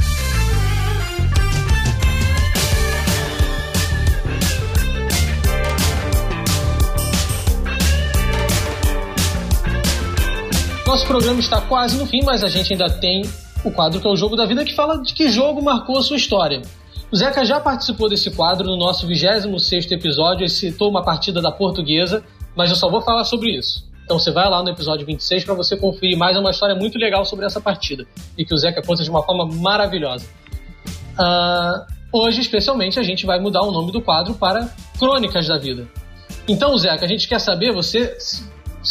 Nosso 10.92 11.06
programa 11.06 11.40
está 11.40 11.58
quase 11.58 11.96
no 11.96 12.04
fim, 12.04 12.20
mas 12.22 12.44
a 12.44 12.48
gente 12.50 12.74
ainda 12.74 12.86
tem 12.90 13.22
o 13.64 13.70
quadro 13.70 13.98
que 13.98 14.06
é 14.06 14.10
o 14.10 14.14
Jogo 14.14 14.36
da 14.36 14.44
Vida, 14.44 14.62
que 14.62 14.74
fala 14.74 15.00
de 15.00 15.14
que 15.14 15.26
jogo 15.30 15.64
marcou 15.64 15.96
a 15.96 16.02
sua 16.02 16.18
história. 16.18 16.60
O 17.10 17.16
Zeca 17.16 17.46
já 17.46 17.58
participou 17.58 18.10
desse 18.10 18.30
quadro 18.30 18.66
no 18.66 18.76
nosso 18.76 19.06
26 19.06 19.90
episódio 19.90 20.44
e 20.44 20.50
citou 20.50 20.90
uma 20.90 21.02
partida 21.02 21.40
da 21.40 21.50
portuguesa, 21.50 22.22
mas 22.54 22.68
eu 22.68 22.76
só 22.76 22.90
vou 22.90 23.00
falar 23.00 23.24
sobre 23.24 23.56
isso. 23.56 23.88
Então 24.04 24.18
você 24.18 24.30
vai 24.30 24.46
lá 24.50 24.62
no 24.62 24.68
episódio 24.68 25.06
26 25.06 25.44
para 25.44 25.54
você 25.54 25.78
conferir 25.78 26.14
mais 26.18 26.36
uma 26.36 26.50
história 26.50 26.74
muito 26.74 26.98
legal 26.98 27.24
sobre 27.24 27.46
essa 27.46 27.58
partida 27.58 28.06
e 28.36 28.44
que 28.44 28.52
o 28.52 28.56
Zeca 28.58 28.82
conta 28.82 29.02
de 29.02 29.08
uma 29.08 29.22
forma 29.22 29.46
maravilhosa. 29.46 30.26
Uh, 31.18 31.86
hoje, 32.12 32.42
especialmente, 32.42 33.00
a 33.00 33.02
gente 33.02 33.24
vai 33.24 33.40
mudar 33.40 33.62
o 33.62 33.72
nome 33.72 33.92
do 33.92 34.02
quadro 34.02 34.34
para 34.34 34.68
Crônicas 34.98 35.48
da 35.48 35.56
Vida. 35.56 35.88
Então, 36.46 36.76
Zeca, 36.76 37.06
a 37.06 37.08
gente 37.08 37.26
quer 37.26 37.38
saber, 37.38 37.72
você 37.72 38.14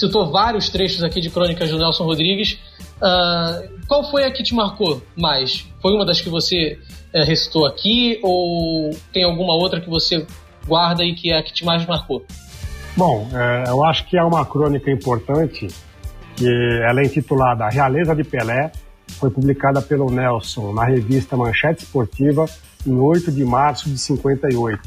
citou 0.01 0.31
vários 0.31 0.69
trechos 0.69 1.03
aqui 1.03 1.21
de 1.21 1.29
crônicas 1.29 1.69
do 1.69 1.77
Nelson 1.77 2.03
Rodrigues. 2.03 2.59
Uh, 2.97 3.85
qual 3.87 4.09
foi 4.09 4.25
a 4.25 4.31
que 4.31 4.43
te 4.43 4.55
marcou 4.55 5.01
mais? 5.15 5.67
Foi 5.81 5.93
uma 5.93 6.05
das 6.05 6.19
que 6.19 6.29
você 6.29 6.79
uh, 7.13 7.23
recitou 7.23 7.65
aqui 7.65 8.19
ou 8.23 8.91
tem 9.13 9.23
alguma 9.23 9.53
outra 9.53 9.79
que 9.79 9.89
você 9.89 10.25
guarda 10.65 11.03
e 11.03 11.13
que 11.13 11.31
é 11.31 11.37
a 11.37 11.43
que 11.43 11.53
te 11.53 11.63
mais 11.63 11.85
marcou? 11.85 12.25
Bom, 12.97 13.27
é, 13.33 13.69
eu 13.69 13.85
acho 13.85 14.05
que 14.07 14.17
é 14.17 14.23
uma 14.23 14.45
crônica 14.45 14.91
importante, 14.91 15.67
que 16.35 16.81
ela 16.83 16.99
é 16.99 17.05
intitulada 17.05 17.63
A 17.63 17.69
Realeza 17.69 18.13
de 18.13 18.23
Pelé, 18.23 18.69
foi 19.07 19.29
publicada 19.29 19.81
pelo 19.81 20.11
Nelson 20.11 20.73
na 20.73 20.83
revista 20.83 21.37
Manchete 21.37 21.83
Esportiva 21.83 22.45
em 22.85 22.93
8 22.93 23.31
de 23.31 23.45
março 23.45 23.89
de 23.89 23.97
58. 23.97 24.81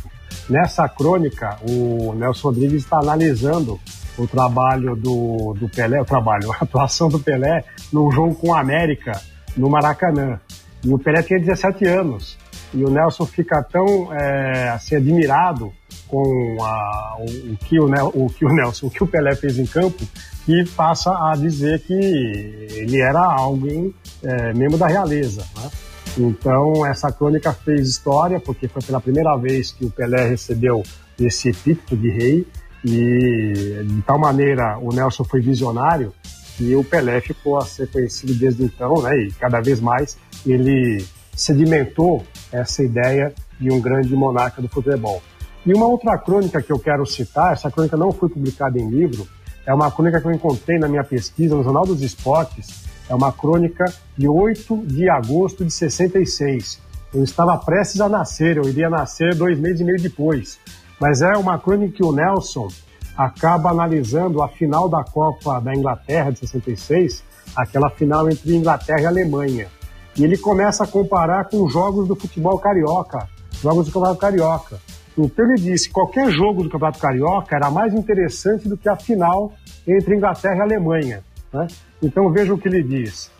Nessa 0.50 0.86
crônica, 0.86 1.58
o 1.66 2.12
Nelson 2.14 2.48
Rodrigues 2.48 2.82
está 2.82 2.98
analisando 2.98 3.80
o 4.18 4.26
trabalho 4.26 4.94
do, 4.96 5.54
do 5.54 5.68
Pelé, 5.68 6.00
o 6.00 6.04
trabalho, 6.04 6.50
a 6.54 6.58
atuação 6.60 7.08
do 7.08 7.18
Pelé 7.18 7.64
no 7.92 8.10
jogo 8.10 8.34
com 8.34 8.54
a 8.54 8.60
América, 8.60 9.20
no 9.56 9.68
Maracanã. 9.68 10.40
E 10.84 10.92
o 10.92 10.98
Pelé 10.98 11.22
tinha 11.22 11.40
17 11.40 11.86
anos. 11.86 12.36
E 12.72 12.84
o 12.84 12.90
Nelson 12.90 13.24
fica 13.24 13.62
tão 13.62 14.12
é, 14.12 14.68
assim, 14.70 14.96
admirado 14.96 15.72
com 16.08 16.56
a, 16.60 17.16
o, 17.20 17.52
o, 17.52 17.56
que 17.56 17.78
o, 17.78 17.86
o 17.86 18.28
que 18.28 18.44
o 18.44 18.52
Nelson, 18.52 18.86
o 18.86 18.90
que 18.90 19.02
o 19.02 19.06
Pelé 19.06 19.34
fez 19.36 19.58
em 19.58 19.66
campo, 19.66 20.04
que 20.44 20.64
passa 20.70 21.10
a 21.10 21.34
dizer 21.36 21.80
que 21.80 21.94
ele 21.94 23.00
era 23.00 23.20
alguém 23.20 23.94
é, 24.22 24.52
da 24.76 24.86
realeza. 24.86 25.44
Né? 25.56 25.70
Então, 26.18 26.86
essa 26.86 27.10
crônica 27.10 27.52
fez 27.52 27.88
história, 27.88 28.38
porque 28.38 28.68
foi 28.68 28.82
pela 28.82 29.00
primeira 29.00 29.36
vez 29.36 29.72
que 29.72 29.84
o 29.84 29.90
Pelé 29.90 30.28
recebeu 30.28 30.82
esse 31.18 31.48
epíteto 31.48 31.96
de 31.96 32.10
rei, 32.10 32.46
e 32.84 33.82
de 33.84 34.02
tal 34.02 34.18
maneira 34.18 34.78
o 34.78 34.92
Nelson 34.92 35.24
foi 35.24 35.40
visionário 35.40 36.12
que 36.56 36.74
o 36.76 36.84
Pelé 36.84 37.20
ficou 37.20 37.58
a 37.58 37.64
ser 37.64 37.90
conhecido 37.90 38.34
desde 38.34 38.62
então, 38.62 39.02
né? 39.02 39.16
E 39.16 39.32
cada 39.32 39.60
vez 39.60 39.80
mais 39.80 40.16
ele 40.46 41.04
sedimentou 41.34 42.24
essa 42.52 42.82
ideia 42.82 43.34
de 43.58 43.72
um 43.72 43.80
grande 43.80 44.14
monarca 44.14 44.62
do 44.62 44.68
futebol. 44.68 45.22
E 45.66 45.72
uma 45.72 45.86
outra 45.86 46.18
crônica 46.18 46.62
que 46.62 46.72
eu 46.72 46.78
quero 46.78 47.04
citar, 47.06 47.52
essa 47.52 47.70
crônica 47.70 47.96
não 47.96 48.12
foi 48.12 48.28
publicada 48.28 48.78
em 48.78 48.88
livro, 48.88 49.26
é 49.66 49.72
uma 49.72 49.90
crônica 49.90 50.20
que 50.20 50.26
eu 50.26 50.32
encontrei 50.32 50.78
na 50.78 50.86
minha 50.86 51.02
pesquisa 51.02 51.56
no 51.56 51.64
Jornal 51.64 51.86
dos 51.86 52.02
Esportes, 52.02 52.84
é 53.08 53.14
uma 53.14 53.32
crônica 53.32 53.84
de 54.16 54.28
8 54.28 54.86
de 54.86 55.08
agosto 55.08 55.64
de 55.64 55.70
66. 55.72 56.80
Eu 57.14 57.24
estava 57.24 57.56
prestes 57.58 58.00
a 58.00 58.08
nascer, 58.08 58.56
eu 58.56 58.68
iria 58.68 58.90
nascer 58.90 59.34
dois 59.34 59.58
meses 59.58 59.80
e 59.80 59.84
meio 59.84 60.00
depois. 60.00 60.58
Mas 61.00 61.22
é 61.22 61.36
uma 61.36 61.58
crônica 61.58 61.96
que 61.96 62.04
o 62.04 62.12
Nelson 62.12 62.68
acaba 63.16 63.70
analisando 63.70 64.42
a 64.42 64.48
final 64.48 64.88
da 64.88 65.04
Copa 65.04 65.60
da 65.60 65.74
Inglaterra 65.74 66.30
de 66.30 66.40
66, 66.40 67.22
aquela 67.54 67.90
final 67.90 68.28
entre 68.28 68.54
Inglaterra 68.54 69.02
e 69.02 69.06
Alemanha. 69.06 69.68
E 70.16 70.24
ele 70.24 70.38
começa 70.38 70.84
a 70.84 70.86
comparar 70.86 71.48
com 71.48 71.68
jogos 71.68 72.06
do 72.06 72.14
futebol 72.14 72.58
carioca, 72.58 73.28
jogos 73.60 73.86
do 73.86 73.92
Campeonato 73.92 74.20
Carioca. 74.20 74.78
Então 75.16 75.44
ele 75.44 75.60
disse 75.60 75.88
que 75.88 75.94
qualquer 75.94 76.30
jogo 76.30 76.62
do 76.62 76.70
Campeonato 76.70 76.98
Carioca 76.98 77.56
era 77.56 77.70
mais 77.70 77.94
interessante 77.94 78.68
do 78.68 78.76
que 78.76 78.88
a 78.88 78.96
final 78.96 79.52
entre 79.86 80.16
Inglaterra 80.16 80.56
e 80.56 80.60
Alemanha. 80.60 81.24
Né? 81.52 81.66
Então 82.02 82.30
veja 82.30 82.52
o 82.52 82.58
que 82.58 82.68
ele 82.68 82.82
diz. 82.82 83.30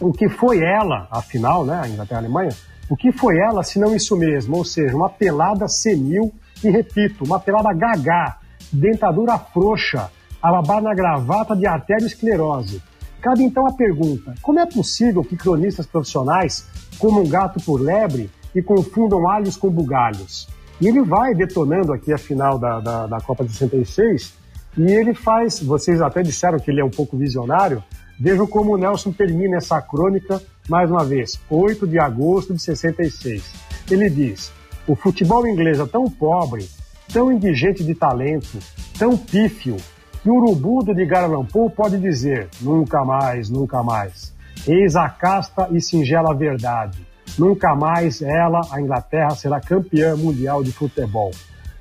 O 0.00 0.12
que 0.12 0.28
foi 0.28 0.60
ela, 0.60 1.06
a 1.10 1.22
final, 1.22 1.64
né, 1.64 1.80
a 1.82 1.88
Inglaterra 1.88 2.20
e 2.20 2.24
a 2.24 2.26
Alemanha, 2.26 2.50
o 2.90 2.96
que 2.96 3.12
foi 3.12 3.38
ela 3.38 3.62
se 3.62 3.78
não 3.78 3.94
isso 3.94 4.16
mesmo? 4.16 4.56
Ou 4.56 4.64
seja, 4.64 4.94
uma 4.96 5.08
pelada 5.08 5.68
senil 5.68 6.32
e 6.62 6.70
repito, 6.70 7.24
uma 7.24 7.40
pelada 7.40 7.72
gagá, 7.72 8.38
dentadura 8.72 9.38
frouxa, 9.38 10.10
alabar 10.40 10.82
na 10.82 10.94
gravata 10.94 11.54
de 11.54 11.66
arteriosclerose. 11.66 12.82
Cabe 13.20 13.44
então 13.44 13.66
a 13.66 13.72
pergunta: 13.72 14.34
como 14.42 14.58
é 14.58 14.66
possível 14.66 15.22
que 15.22 15.36
cronistas 15.36 15.86
profissionais 15.86 16.66
comam 16.98 17.26
gato 17.26 17.62
por 17.64 17.80
lebre 17.80 18.30
e 18.54 18.62
confundam 18.62 19.28
alhos 19.28 19.56
com 19.56 19.70
bugalhos? 19.70 20.48
E 20.80 20.88
ele 20.88 21.02
vai 21.02 21.34
detonando 21.34 21.92
aqui 21.92 22.12
a 22.12 22.18
final 22.18 22.58
da, 22.58 22.80
da, 22.80 23.06
da 23.06 23.20
Copa 23.20 23.44
de 23.44 23.52
66 23.52 24.34
e 24.76 24.90
ele 24.90 25.14
faz, 25.14 25.62
vocês 25.62 26.00
até 26.00 26.22
disseram 26.22 26.58
que 26.58 26.70
ele 26.70 26.80
é 26.80 26.84
um 26.84 26.90
pouco 26.90 27.16
visionário, 27.16 27.82
vejam 28.18 28.46
como 28.46 28.74
o 28.74 28.78
Nelson 28.78 29.12
termina 29.12 29.58
essa 29.58 29.80
crônica, 29.80 30.42
mais 30.68 30.90
uma 30.90 31.04
vez, 31.04 31.38
8 31.50 31.86
de 31.86 31.98
agosto 31.98 32.54
de 32.54 32.62
66. 32.62 33.52
Ele 33.90 34.08
diz: 34.10 34.50
o 34.86 34.96
futebol 34.96 35.46
inglês 35.46 35.78
é 35.78 35.86
tão 35.86 36.10
pobre, 36.10 36.68
tão 37.12 37.30
indigente 37.30 37.84
de 37.84 37.94
talento, 37.94 38.58
tão 38.98 39.16
pífio, 39.16 39.76
que 40.22 40.30
o 40.30 40.34
urubu 40.34 40.84
do 40.84 40.92
Edgar 40.92 41.28
pode 41.74 41.98
dizer 41.98 42.48
nunca 42.60 43.04
mais, 43.04 43.48
nunca 43.48 43.82
mais. 43.82 44.32
Eis 44.66 44.94
a 44.94 45.08
casta 45.08 45.68
e 45.72 45.80
singela 45.80 46.34
verdade. 46.34 47.04
Nunca 47.38 47.74
mais 47.74 48.22
ela, 48.22 48.60
a 48.70 48.80
Inglaterra, 48.80 49.30
será 49.30 49.60
campeã 49.60 50.14
mundial 50.16 50.62
de 50.62 50.70
futebol. 50.70 51.32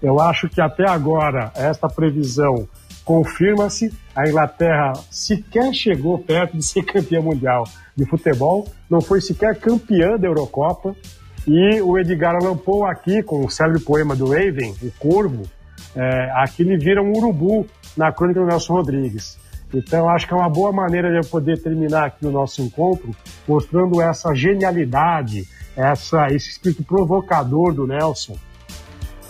Eu 0.02 0.20
acho 0.20 0.49
que 0.49 0.60
até 0.60 0.89
agora 0.89 1.52
esta 1.56 1.88
previsão 1.88 2.68
confirma-se. 3.06 3.93
A 4.16 4.28
Inglaterra 4.28 4.93
sequer 5.12 5.74
chegou 5.74 6.18
perto 6.18 6.58
de 6.58 6.66
ser 6.66 6.84
campeã 6.86 7.22
mundial 7.22 7.68
de 7.95 8.06
futebol, 8.06 8.68
não 8.89 9.02
foi 9.02 9.22
sequer 9.22 9.60
campeã 9.60 10.18
da 10.18 10.28
Eurocopa. 10.28 10.95
E 11.48 11.82
o 11.82 11.98
Edgar 11.98 12.36
Allan 12.36 12.56
Poe 12.56 12.89
aqui, 12.89 13.24
com 13.24 13.46
o 13.46 13.50
célebre 13.50 13.82
poema 13.82 14.16
do 14.16 14.30
Raven, 14.30 14.76
o 14.82 14.92
Corvo, 15.00 15.44
é, 15.96 16.32
aqui 16.36 16.62
ele 16.62 16.78
vira 16.78 17.02
um 17.02 17.12
urubu 17.12 17.66
na 17.98 18.12
crônica 18.12 18.39
do 18.39 18.46
Nelson 18.46 18.74
Rodrigues. 18.74 19.39
Então, 19.74 20.10
acho 20.10 20.28
que 20.28 20.34
é 20.34 20.38
uma 20.38 20.50
boa 20.50 20.72
maneira 20.72 21.10
de 21.10 21.18
eu 21.18 21.30
poder 21.30 21.62
terminar 21.62 22.06
aqui 22.06 22.26
o 22.26 22.32
nosso 22.32 22.62
encontro, 22.62 23.16
mostrando 23.48 24.02
essa 24.02 24.34
genialidade, 24.36 25.48
essa, 25.76 26.28
esse 26.28 26.50
espírito 26.50 26.84
provocador 26.84 27.74
do 27.74 27.88
Nelson, 27.88 28.36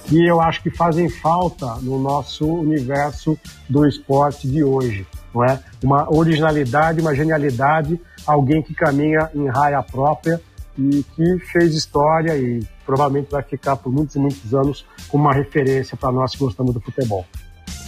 que 0.06 0.26
eu 0.26 0.42
acho 0.42 0.62
que 0.64 0.72
fazem 0.72 1.08
falta 1.10 1.76
no 1.76 2.00
nosso 2.00 2.46
universo 2.46 3.38
do 3.70 3.86
esporte 3.88 4.48
de 4.48 4.64
hoje. 4.64 5.06
Não 5.34 5.46
é? 5.46 5.60
Uma 5.82 6.12
originalidade, 6.14 7.00
uma 7.00 7.16
genialidade, 7.16 8.02
alguém 8.26 8.62
que 8.62 8.74
caminha 8.74 9.30
em 9.34 9.48
raia 9.48 9.82
própria 9.82 10.42
e 10.90 11.04
que 11.16 11.40
fez 11.52 11.76
história 11.76 12.36
e 12.38 12.64
provavelmente 12.86 13.30
vai 13.30 13.44
ficar 13.44 13.76
por 13.76 13.92
muitos 13.92 14.16
e 14.16 14.20
muitos 14.20 14.54
anos 14.54 14.86
como 15.08 15.26
uma 15.26 15.34
referência 15.34 15.96
para 15.96 16.12
nós 16.12 16.32
que 16.32 16.40
gostamos 16.40 16.74
do 16.74 16.82
futebol. 16.82 17.26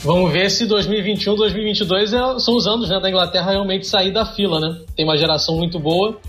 Vamos 0.03 0.31
ver 0.31 0.51
se 0.51 0.65
2021, 0.65 1.35
2022 1.35 2.13
é, 2.13 2.39
são 2.39 2.55
os 2.55 2.67
anos 2.67 2.89
né, 2.89 2.99
da 2.99 3.09
Inglaterra 3.09 3.51
realmente 3.51 3.87
sair 3.87 4.11
da 4.11 4.25
fila, 4.25 4.59
né? 4.59 4.81
Tem 4.95 5.05
uma 5.05 5.17
geração 5.17 5.55
muito 5.55 5.79
boa 5.79 6.19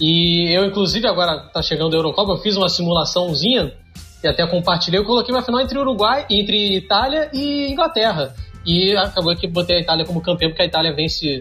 e 0.00 0.52
eu, 0.52 0.64
inclusive, 0.64 1.06
agora 1.06 1.46
está 1.46 1.62
chegando 1.62 1.94
a 1.94 1.98
Eurocopa, 1.98 2.32
eu 2.32 2.38
fiz 2.38 2.56
uma 2.56 2.68
simulaçãozinha 2.68 3.72
e 4.22 4.26
até 4.26 4.46
compartilhei, 4.46 4.98
eu 4.98 5.04
coloquei 5.04 5.34
uma 5.34 5.42
final 5.42 5.60
entre 5.60 5.78
Uruguai, 5.78 6.26
entre 6.30 6.76
Itália 6.76 7.30
e 7.32 7.70
Inglaterra. 7.70 8.34
E 8.66 8.96
acabou 8.96 9.36
que 9.36 9.46
botei 9.46 9.76
a 9.76 9.80
Itália 9.80 10.04
como 10.04 10.20
campeã, 10.20 10.48
porque 10.48 10.62
a 10.62 10.64
Itália 10.64 10.94
vence, 10.94 11.40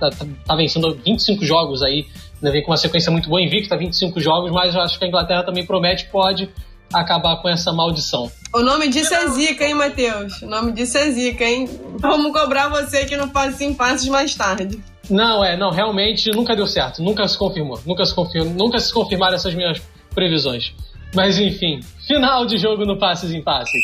tá, 0.00 0.10
tá, 0.10 0.26
tá 0.44 0.56
vencendo 0.56 0.94
25 1.04 1.44
jogos 1.44 1.82
aí 1.82 2.06
Ainda 2.46 2.52
vem 2.52 2.62
com 2.62 2.70
uma 2.70 2.76
sequência 2.76 3.10
muito 3.10 3.28
boa, 3.28 3.42
invicta, 3.42 3.76
25 3.76 4.20
jogos, 4.20 4.52
mas 4.52 4.72
eu 4.72 4.80
acho 4.80 4.96
que 4.96 5.04
a 5.04 5.08
Inglaterra 5.08 5.42
também 5.42 5.66
promete, 5.66 6.06
pode 6.06 6.48
acabar 6.94 7.42
com 7.42 7.48
essa 7.48 7.72
maldição. 7.72 8.30
O 8.54 8.60
nome 8.60 8.86
disso 8.86 9.12
é 9.12 9.28
zica, 9.30 9.64
hein, 9.64 9.74
Matheus? 9.74 10.42
O 10.42 10.46
nome 10.46 10.70
disso 10.70 10.96
é 10.96 11.10
zica, 11.10 11.42
hein? 11.44 11.68
Vamos 11.98 12.30
cobrar 12.30 12.68
você 12.68 13.04
que 13.04 13.16
não 13.16 13.28
passe 13.28 13.64
em 13.64 13.74
passes 13.74 14.08
mais 14.08 14.32
tarde. 14.36 14.78
Não, 15.10 15.44
é, 15.44 15.56
não, 15.56 15.70
realmente 15.72 16.30
nunca 16.30 16.54
deu 16.54 16.68
certo, 16.68 17.02
nunca 17.02 17.26
se 17.26 17.36
confirmou, 17.36 17.80
nunca 17.84 18.06
se 18.06 18.14
confirmou, 18.14 18.54
nunca 18.54 18.78
se 18.78 18.94
confirmaram 18.94 19.34
essas 19.34 19.52
minhas 19.52 19.82
previsões. 20.14 20.72
Mas 21.12 21.40
enfim, 21.40 21.80
final 22.06 22.46
de 22.46 22.58
jogo 22.58 22.84
no 22.84 22.96
Passes 22.96 23.32
em 23.32 23.42
Passes. 23.42 23.82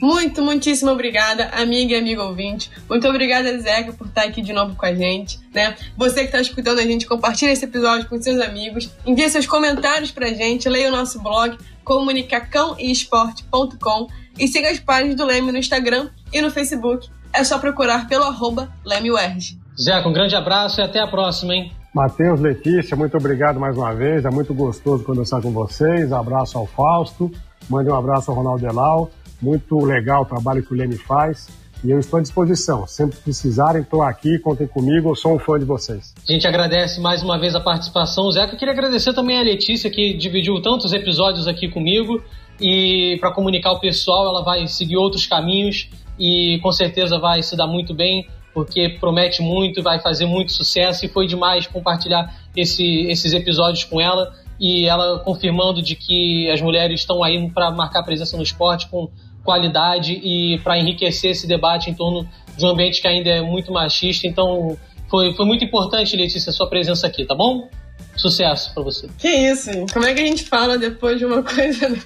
Muito, 0.00 0.42
muitíssimo 0.42 0.90
obrigada, 0.90 1.50
amiga 1.52 1.94
e 1.94 1.98
amigo 1.98 2.22
ouvinte. 2.22 2.70
Muito 2.88 3.06
obrigada, 3.08 3.58
Zeca, 3.58 3.92
por 3.92 4.06
estar 4.06 4.22
aqui 4.24 4.40
de 4.42 4.52
novo 4.52 4.76
com 4.76 4.86
a 4.86 4.94
gente, 4.94 5.40
né? 5.54 5.74
Você 5.96 6.20
que 6.20 6.26
está 6.26 6.40
escutando 6.40 6.78
a 6.78 6.82
gente, 6.82 7.06
compartilha 7.06 7.52
esse 7.52 7.64
episódio 7.64 8.08
com 8.08 8.20
seus 8.20 8.40
amigos, 8.40 8.90
envie 9.06 9.30
seus 9.30 9.46
comentários 9.46 10.10
pra 10.10 10.28
gente, 10.28 10.68
leia 10.68 10.88
o 10.88 10.92
nosso 10.92 11.22
blog 11.22 11.56
comunicacãoesporte.com 11.84 14.08
e 14.38 14.48
siga 14.48 14.70
as 14.70 14.78
páginas 14.78 15.16
do 15.16 15.24
Leme 15.24 15.52
no 15.52 15.58
Instagram 15.58 16.10
e 16.32 16.42
no 16.42 16.50
Facebook. 16.50 17.08
É 17.32 17.44
só 17.44 17.58
procurar 17.58 18.08
pelo 18.08 18.24
arroba 18.24 18.68
LemeUerg. 18.84 19.58
Zeca, 19.80 20.08
um 20.08 20.12
grande 20.12 20.34
abraço 20.34 20.80
e 20.80 20.84
até 20.84 21.00
a 21.00 21.06
próxima, 21.06 21.54
hein? 21.54 21.72
Matheus, 21.94 22.40
Letícia, 22.40 22.96
muito 22.96 23.16
obrigado 23.16 23.58
mais 23.58 23.76
uma 23.76 23.94
vez. 23.94 24.24
É 24.24 24.30
muito 24.30 24.52
gostoso 24.52 25.04
conversar 25.04 25.40
com 25.40 25.50
vocês. 25.50 26.12
Abraço 26.12 26.58
ao 26.58 26.66
Fausto. 26.66 27.30
Mande 27.70 27.90
um 27.90 27.94
abraço 27.94 28.30
ao 28.30 28.36
Ronaldo 28.36 28.66
Elal. 28.66 29.10
Muito 29.40 29.78
legal 29.84 30.22
o 30.22 30.24
trabalho 30.24 30.62
que 30.62 30.72
o 30.72 30.76
Leme 30.76 30.96
faz. 30.96 31.48
E 31.84 31.90
eu 31.90 31.98
estou 31.98 32.18
à 32.18 32.22
disposição. 32.22 32.86
Sempre 32.86 33.18
precisarem, 33.18 33.82
estou 33.82 34.02
aqui, 34.02 34.38
contem 34.38 34.66
comigo, 34.66 35.10
eu 35.10 35.14
sou 35.14 35.36
um 35.36 35.38
fã 35.38 35.58
de 35.58 35.64
vocês. 35.64 36.14
A 36.26 36.32
gente 36.32 36.46
agradece 36.46 37.00
mais 37.00 37.22
uma 37.22 37.38
vez 37.38 37.54
a 37.54 37.60
participação. 37.60 38.30
Zeca, 38.30 38.54
eu 38.54 38.58
queria 38.58 38.72
agradecer 38.72 39.12
também 39.12 39.38
a 39.38 39.42
Letícia, 39.42 39.90
que 39.90 40.14
dividiu 40.14 40.60
tantos 40.62 40.92
episódios 40.92 41.46
aqui 41.46 41.68
comigo. 41.68 42.22
E 42.60 43.18
para 43.20 43.30
comunicar 43.30 43.72
o 43.72 43.80
pessoal, 43.80 44.26
ela 44.26 44.42
vai 44.42 44.66
seguir 44.66 44.96
outros 44.96 45.26
caminhos 45.26 45.90
e 46.18 46.58
com 46.62 46.72
certeza 46.72 47.18
vai 47.18 47.42
se 47.42 47.54
dar 47.54 47.66
muito 47.66 47.92
bem, 47.92 48.26
porque 48.54 48.88
promete 48.98 49.42
muito, 49.42 49.82
vai 49.82 50.00
fazer 50.00 50.24
muito 50.24 50.52
sucesso. 50.52 51.04
E 51.04 51.08
foi 51.08 51.26
demais 51.26 51.66
compartilhar 51.66 52.34
esse, 52.56 53.02
esses 53.02 53.34
episódios 53.34 53.84
com 53.84 54.00
ela 54.00 54.32
e 54.58 54.86
ela 54.86 55.18
confirmando 55.18 55.82
de 55.82 55.94
que 55.94 56.50
as 56.50 56.62
mulheres 56.62 57.00
estão 57.00 57.22
aí 57.22 57.50
para 57.50 57.70
marcar 57.70 58.02
presença 58.02 58.36
no 58.36 58.42
esporte 58.42 58.88
com 58.88 59.10
qualidade 59.46 60.12
e 60.12 60.58
para 60.58 60.78
enriquecer 60.78 61.30
esse 61.30 61.46
debate 61.46 61.88
em 61.88 61.94
torno 61.94 62.28
de 62.54 62.64
um 62.66 62.68
ambiente 62.68 63.00
que 63.00 63.08
ainda 63.08 63.30
é 63.30 63.40
muito 63.40 63.72
machista. 63.72 64.26
Então, 64.26 64.76
foi, 65.08 65.32
foi 65.34 65.46
muito 65.46 65.64
importante, 65.64 66.14
Letícia, 66.16 66.50
a 66.50 66.52
sua 66.52 66.68
presença 66.68 67.06
aqui, 67.06 67.24
tá 67.24 67.34
bom? 67.34 67.68
Sucesso 68.16 68.74
para 68.74 68.82
você. 68.82 69.08
Que 69.18 69.28
isso? 69.28 69.70
Como 69.92 70.04
é 70.04 70.12
que 70.12 70.20
a 70.20 70.26
gente 70.26 70.44
fala 70.44 70.76
depois 70.76 71.18
de 71.18 71.24
uma 71.24 71.42
coisa. 71.42 71.86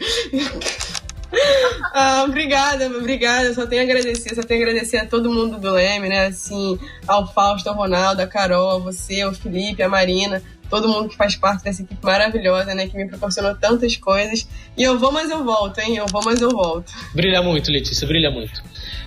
ah, 1.95 2.25
obrigada, 2.29 2.87
obrigada. 2.89 3.55
Só 3.55 3.67
tenho 3.67 3.83
a 3.83 3.85
agradecer, 3.85 4.35
só 4.35 4.43
tenho 4.43 4.61
a 4.61 4.65
agradecer 4.65 4.99
a 4.99 5.07
todo 5.07 5.33
mundo 5.33 5.59
do 5.59 5.73
Leme, 5.73 6.09
né? 6.09 6.27
Assim, 6.27 6.79
ao 7.07 7.33
Fausto, 7.33 7.69
ao 7.69 7.77
Ronaldo, 7.77 8.23
a 8.23 8.27
Carol, 8.27 8.77
a 8.77 8.79
você, 8.79 9.25
o 9.25 9.33
Felipe, 9.33 9.83
a 9.83 9.89
Marina, 9.89 10.43
todo 10.71 10.89
mundo 10.89 11.09
que 11.09 11.17
faz 11.17 11.35
parte 11.35 11.65
dessa 11.65 11.83
equipe 11.83 12.03
maravilhosa, 12.03 12.75
né? 12.75 12.87
Que 12.87 12.97
me 12.97 13.09
proporcionou 13.09 13.55
tantas 13.57 13.97
coisas. 13.97 14.49
E 14.77 14.83
eu 14.83 14.99
vou, 14.99 15.11
mas 15.11 15.29
eu 15.29 15.45
volto, 15.45 15.79
hein? 15.81 15.97
Eu 15.97 16.07
vou, 16.07 16.23
mas 16.25 16.41
eu 16.41 16.51
volto. 16.51 16.93
Brilha 17.13 17.43
muito, 17.43 17.71
Letícia, 17.71 18.07
brilha 18.07 18.31
muito. 18.31 18.63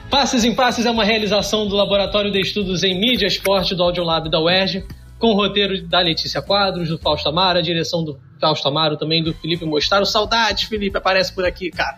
Passes 0.09 0.43
em 0.43 0.53
Passes 0.53 0.85
é 0.85 0.91
uma 0.91 1.05
realização 1.05 1.67
do 1.67 1.75
Laboratório 1.75 2.31
de 2.31 2.39
Estudos 2.39 2.83
em 2.83 2.99
Mídia 2.99 3.25
Esporte 3.25 3.73
do 3.73 3.81
Audiolab 3.81 4.29
da 4.29 4.39
UERJ, 4.39 4.85
com 5.17 5.27
o 5.27 5.33
roteiro 5.35 5.81
da 5.87 6.01
Letícia 6.01 6.41
Quadros, 6.41 6.89
do 6.89 6.99
Fausto 6.99 7.29
Amaro, 7.29 7.57
a 7.57 7.61
direção 7.61 8.03
do 8.03 8.19
Fausto 8.39 8.67
Amaro, 8.67 8.97
também 8.97 9.23
do 9.23 9.33
Felipe 9.33 9.65
Mostaro. 9.65 10.05
Saudades, 10.05 10.65
Felipe, 10.65 10.97
aparece 10.97 11.33
por 11.33 11.45
aqui, 11.45 11.71
cara. 11.71 11.97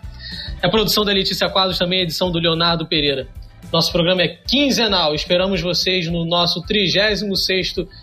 A 0.62 0.68
produção 0.68 1.04
da 1.04 1.12
Letícia 1.12 1.50
Quadros, 1.50 1.76
também 1.76 2.00
a 2.00 2.02
edição 2.04 2.30
do 2.30 2.38
Leonardo 2.38 2.86
Pereira. 2.86 3.28
Nosso 3.72 3.90
programa 3.92 4.22
é 4.22 4.28
quinzenal. 4.28 5.14
Esperamos 5.14 5.60
vocês 5.60 6.06
no 6.08 6.24
nosso 6.24 6.62
36 6.62 7.22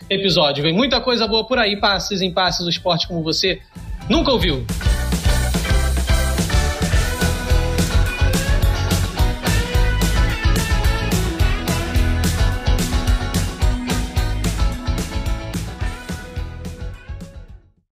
episódio. 0.10 0.64
Vem 0.64 0.74
muita 0.74 1.00
coisa 1.00 1.28
boa 1.28 1.46
por 1.46 1.58
aí. 1.58 1.80
Passes 1.80 2.22
em 2.22 2.32
passes, 2.32 2.66
o 2.66 2.70
esporte 2.70 3.08
como 3.08 3.24
você 3.24 3.60
nunca 4.10 4.32
ouviu. 4.32 4.66